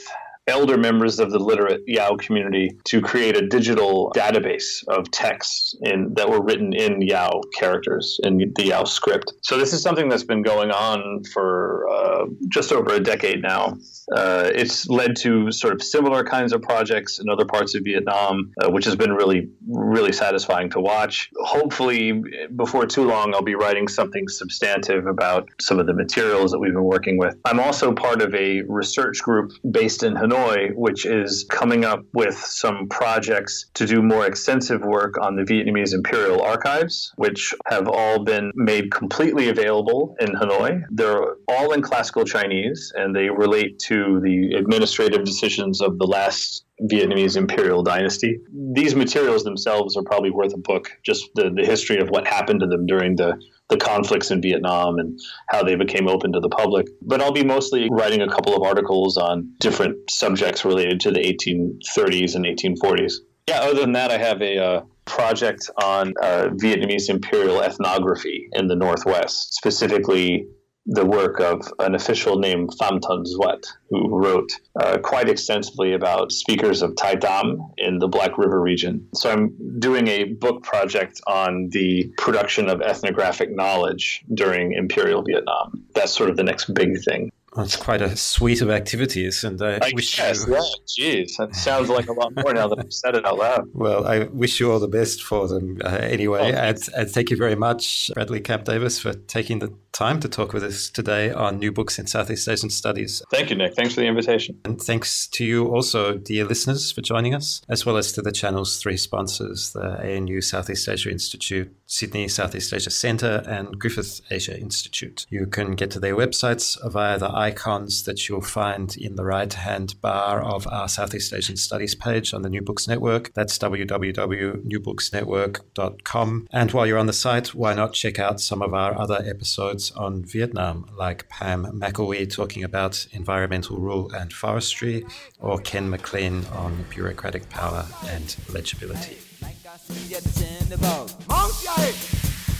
elder 0.50 0.76
members 0.76 1.18
of 1.18 1.30
the 1.30 1.38
literate 1.38 1.82
Yao 1.86 2.16
community 2.16 2.70
to 2.84 3.00
create 3.00 3.36
a 3.36 3.46
digital 3.46 4.12
database 4.14 4.86
of 4.88 5.10
texts 5.10 5.74
in, 5.82 6.12
that 6.14 6.28
were 6.28 6.42
written 6.42 6.72
in 6.72 7.00
Yao 7.00 7.40
characters, 7.58 8.18
in 8.24 8.52
the 8.56 8.64
Yao 8.64 8.84
script. 8.84 9.32
So 9.42 9.56
this 9.58 9.72
is 9.72 9.82
something 9.82 10.08
that's 10.08 10.24
been 10.24 10.42
going 10.42 10.70
on 10.70 11.24
for 11.32 11.88
uh, 11.88 12.26
just 12.48 12.72
over 12.72 12.94
a 12.94 13.00
decade 13.00 13.42
now. 13.42 13.78
Uh, 14.16 14.50
it's 14.54 14.88
led 14.88 15.14
to 15.16 15.52
sort 15.52 15.72
of 15.72 15.82
similar 15.82 16.24
kinds 16.24 16.52
of 16.52 16.60
projects 16.62 17.20
in 17.20 17.28
other 17.28 17.44
parts 17.44 17.74
of 17.76 17.82
Vietnam, 17.84 18.52
uh, 18.62 18.70
which 18.70 18.84
has 18.84 18.96
been 18.96 19.12
really, 19.12 19.48
really 19.68 20.12
satisfying 20.12 20.68
to 20.70 20.80
watch. 20.80 21.30
Hopefully, 21.44 22.22
before 22.56 22.86
too 22.86 23.04
long, 23.04 23.32
I'll 23.34 23.42
be 23.42 23.54
writing 23.54 23.86
something 23.86 24.26
substantive 24.28 25.06
about 25.06 25.48
some 25.60 25.78
of 25.78 25.86
the 25.86 25.94
materials 25.94 26.50
that 26.50 26.58
we've 26.58 26.72
been 26.72 26.90
working 26.96 27.18
with. 27.18 27.36
I'm 27.44 27.60
also 27.60 27.92
part 27.92 28.20
of 28.20 28.34
a 28.34 28.62
research 28.62 29.18
group 29.22 29.52
based 29.70 30.02
in 30.02 30.14
Hanoi, 30.14 30.39
which 30.74 31.06
is 31.06 31.46
coming 31.50 31.84
up 31.84 32.04
with 32.12 32.36
some 32.36 32.88
projects 32.88 33.70
to 33.74 33.86
do 33.86 34.02
more 34.02 34.26
extensive 34.26 34.82
work 34.82 35.14
on 35.20 35.36
the 35.36 35.42
Vietnamese 35.42 35.92
Imperial 35.92 36.42
Archives, 36.42 37.12
which 37.16 37.54
have 37.66 37.88
all 37.88 38.24
been 38.24 38.50
made 38.54 38.90
completely 38.90 39.48
available 39.48 40.16
in 40.20 40.28
Hanoi. 40.28 40.82
They're 40.90 41.36
all 41.48 41.72
in 41.72 41.82
classical 41.82 42.24
Chinese 42.24 42.92
and 42.94 43.14
they 43.14 43.28
relate 43.28 43.78
to 43.80 44.20
the 44.20 44.54
administrative 44.56 45.24
decisions 45.24 45.80
of 45.80 45.98
the 45.98 46.06
last 46.06 46.64
Vietnamese 46.82 47.36
imperial 47.36 47.82
dynasty. 47.82 48.40
These 48.72 48.94
materials 48.94 49.44
themselves 49.44 49.96
are 49.96 50.02
probably 50.02 50.30
worth 50.30 50.54
a 50.54 50.58
book, 50.58 50.90
just 51.04 51.28
the, 51.34 51.50
the 51.54 51.64
history 51.64 51.98
of 51.98 52.08
what 52.08 52.26
happened 52.26 52.60
to 52.60 52.66
them 52.66 52.86
during 52.86 53.16
the, 53.16 53.38
the 53.70 53.76
conflicts 53.76 54.30
in 54.30 54.42
Vietnam 54.42 54.98
and 54.98 55.18
how 55.48 55.62
they 55.62 55.76
became 55.76 56.08
open 56.08 56.32
to 56.32 56.40
the 56.40 56.48
public. 56.48 56.86
But 57.00 57.22
I'll 57.22 57.32
be 57.32 57.44
mostly 57.44 57.88
writing 57.90 58.20
a 58.20 58.28
couple 58.28 58.54
of 58.54 58.62
articles 58.62 59.16
on 59.16 59.54
different 59.58 60.10
subjects 60.10 60.64
related 60.64 61.00
to 61.00 61.10
the 61.10 61.20
1830s 61.20 62.34
and 62.34 62.44
1840s. 62.44 63.14
Yeah, 63.48 63.60
other 63.60 63.80
than 63.80 63.92
that, 63.92 64.10
I 64.10 64.18
have 64.18 64.42
a 64.42 64.58
uh, 64.58 64.80
project 65.06 65.70
on 65.82 66.14
uh, 66.22 66.48
Vietnamese 66.52 67.08
imperial 67.08 67.62
ethnography 67.62 68.48
in 68.52 68.68
the 68.68 68.76
Northwest, 68.76 69.54
specifically 69.54 70.46
the 70.86 71.04
work 71.04 71.40
of 71.40 71.62
an 71.78 71.94
official 71.94 72.38
named 72.38 72.70
Pham 72.80 73.00
Than 73.00 73.22
Duat, 73.24 73.64
who 73.90 74.08
wrote 74.16 74.50
uh, 74.80 74.98
quite 74.98 75.28
extensively 75.28 75.92
about 75.92 76.32
speakers 76.32 76.82
of 76.82 76.96
Tai 76.96 77.16
Dam 77.16 77.58
in 77.78 77.98
the 77.98 78.08
Black 78.08 78.38
River 78.38 78.60
region. 78.60 79.06
So 79.14 79.30
I'm 79.30 79.78
doing 79.78 80.08
a 80.08 80.24
book 80.24 80.62
project 80.62 81.20
on 81.26 81.68
the 81.70 82.12
production 82.18 82.68
of 82.68 82.80
ethnographic 82.80 83.54
knowledge 83.54 84.24
during 84.34 84.72
Imperial 84.72 85.22
Vietnam. 85.22 85.84
That's 85.94 86.12
sort 86.12 86.30
of 86.30 86.36
the 86.36 86.44
next 86.44 86.72
big 86.74 87.02
thing. 87.04 87.30
That's 87.56 87.74
quite 87.74 88.00
a 88.00 88.16
suite 88.16 88.62
of 88.62 88.70
activities, 88.70 89.42
and 89.42 89.60
I, 89.60 89.78
I 89.82 89.90
wish 89.92 90.16
guess, 90.16 90.46
you. 90.46 90.54
Yeah, 90.54 90.60
geez, 90.86 91.36
that 91.36 91.54
sounds 91.54 91.88
like 91.88 92.08
a 92.08 92.12
lot 92.12 92.32
more 92.36 92.54
now 92.54 92.68
that 92.68 92.78
I've 92.78 92.92
said 92.92 93.16
it 93.16 93.24
out 93.24 93.38
loud. 93.38 93.68
Well, 93.80 94.06
I 94.06 94.24
wish 94.24 94.60
you 94.60 94.70
all 94.70 94.78
the 94.78 94.88
best 94.88 95.22
for 95.22 95.48
them 95.48 95.78
uh, 95.84 95.88
anyway, 95.88 96.52
and, 96.52 96.78
and, 96.94 97.10
thank 97.10 97.30
you 97.30 97.36
very 97.36 97.54
much, 97.54 98.10
Bradley 98.14 98.40
Camp 98.40 98.64
Davis, 98.64 98.98
for 98.98 99.14
taking 99.14 99.58
the 99.58 99.74
time 99.92 100.20
to 100.20 100.28
talk 100.28 100.52
with 100.52 100.62
us 100.62 100.90
today 100.90 101.32
on 101.32 101.58
new 101.58 101.72
books 101.72 101.98
in 101.98 102.06
Southeast 102.06 102.48
Asian 102.48 102.70
studies. 102.70 103.22
Thank 103.30 103.50
you, 103.50 103.56
Nick. 103.56 103.74
Thanks 103.74 103.94
for 103.94 104.00
the 104.00 104.06
invitation, 104.06 104.60
and 104.64 104.80
thanks 104.80 105.26
to 105.28 105.44
you 105.44 105.66
also, 105.68 106.18
dear 106.18 106.44
listeners, 106.44 106.92
for 106.92 107.00
joining 107.00 107.34
us, 107.34 107.62
as 107.68 107.84
well 107.86 107.96
as 107.96 108.12
to 108.12 108.22
the 108.22 108.32
channel's 108.32 108.76
three 108.76 108.96
sponsors: 108.96 109.72
the 109.72 109.98
ANU 110.00 110.40
Southeast 110.40 110.88
Asia 110.88 111.10
Institute, 111.10 111.74
Sydney 111.86 112.28
Southeast 112.28 112.72
Asia 112.72 112.90
Centre, 112.90 113.42
and 113.46 113.78
Griffith 113.78 114.20
Asia 114.30 114.58
Institute. 114.58 115.26
You 115.30 115.46
can 115.46 115.74
get 115.74 115.90
to 115.92 116.00
their 116.00 116.14
websites 116.14 116.78
via 116.90 117.18
the 117.18 117.39
icons 117.40 118.04
that 118.04 118.28
you'll 118.28 118.42
find 118.42 118.96
in 118.96 119.16
the 119.16 119.24
right 119.24 119.52
hand 119.52 120.00
bar 120.00 120.40
of 120.42 120.68
our 120.68 120.88
Southeast 120.88 121.32
Asian 121.32 121.56
Studies 121.56 121.94
page 121.94 122.34
on 122.34 122.42
the 122.42 122.50
New 122.50 122.60
Books 122.60 122.86
Network. 122.86 123.32
That's 123.32 123.56
www.newbooksnetwork.com. 123.58 126.46
And 126.50 126.72
while 126.72 126.86
you're 126.86 126.98
on 126.98 127.06
the 127.06 127.12
site, 127.12 127.54
why 127.54 127.74
not 127.74 127.92
check 127.94 128.18
out 128.18 128.40
some 128.40 128.60
of 128.60 128.74
our 128.74 128.98
other 128.98 129.22
episodes 129.24 129.90
on 129.92 130.24
Vietnam, 130.24 130.84
like 130.96 131.30
Pam 131.30 131.64
McElwee 131.64 132.30
talking 132.30 132.62
about 132.62 133.06
environmental 133.12 133.78
rule 133.78 134.12
and 134.12 134.30
forestry, 134.32 135.06
or 135.38 135.58
Ken 135.58 135.88
MacLean 135.88 136.44
on 136.52 136.84
bureaucratic 136.90 137.48
power 137.48 137.86
and 138.08 138.36
legibility. 138.52 139.16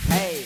Hey, 0.08 0.44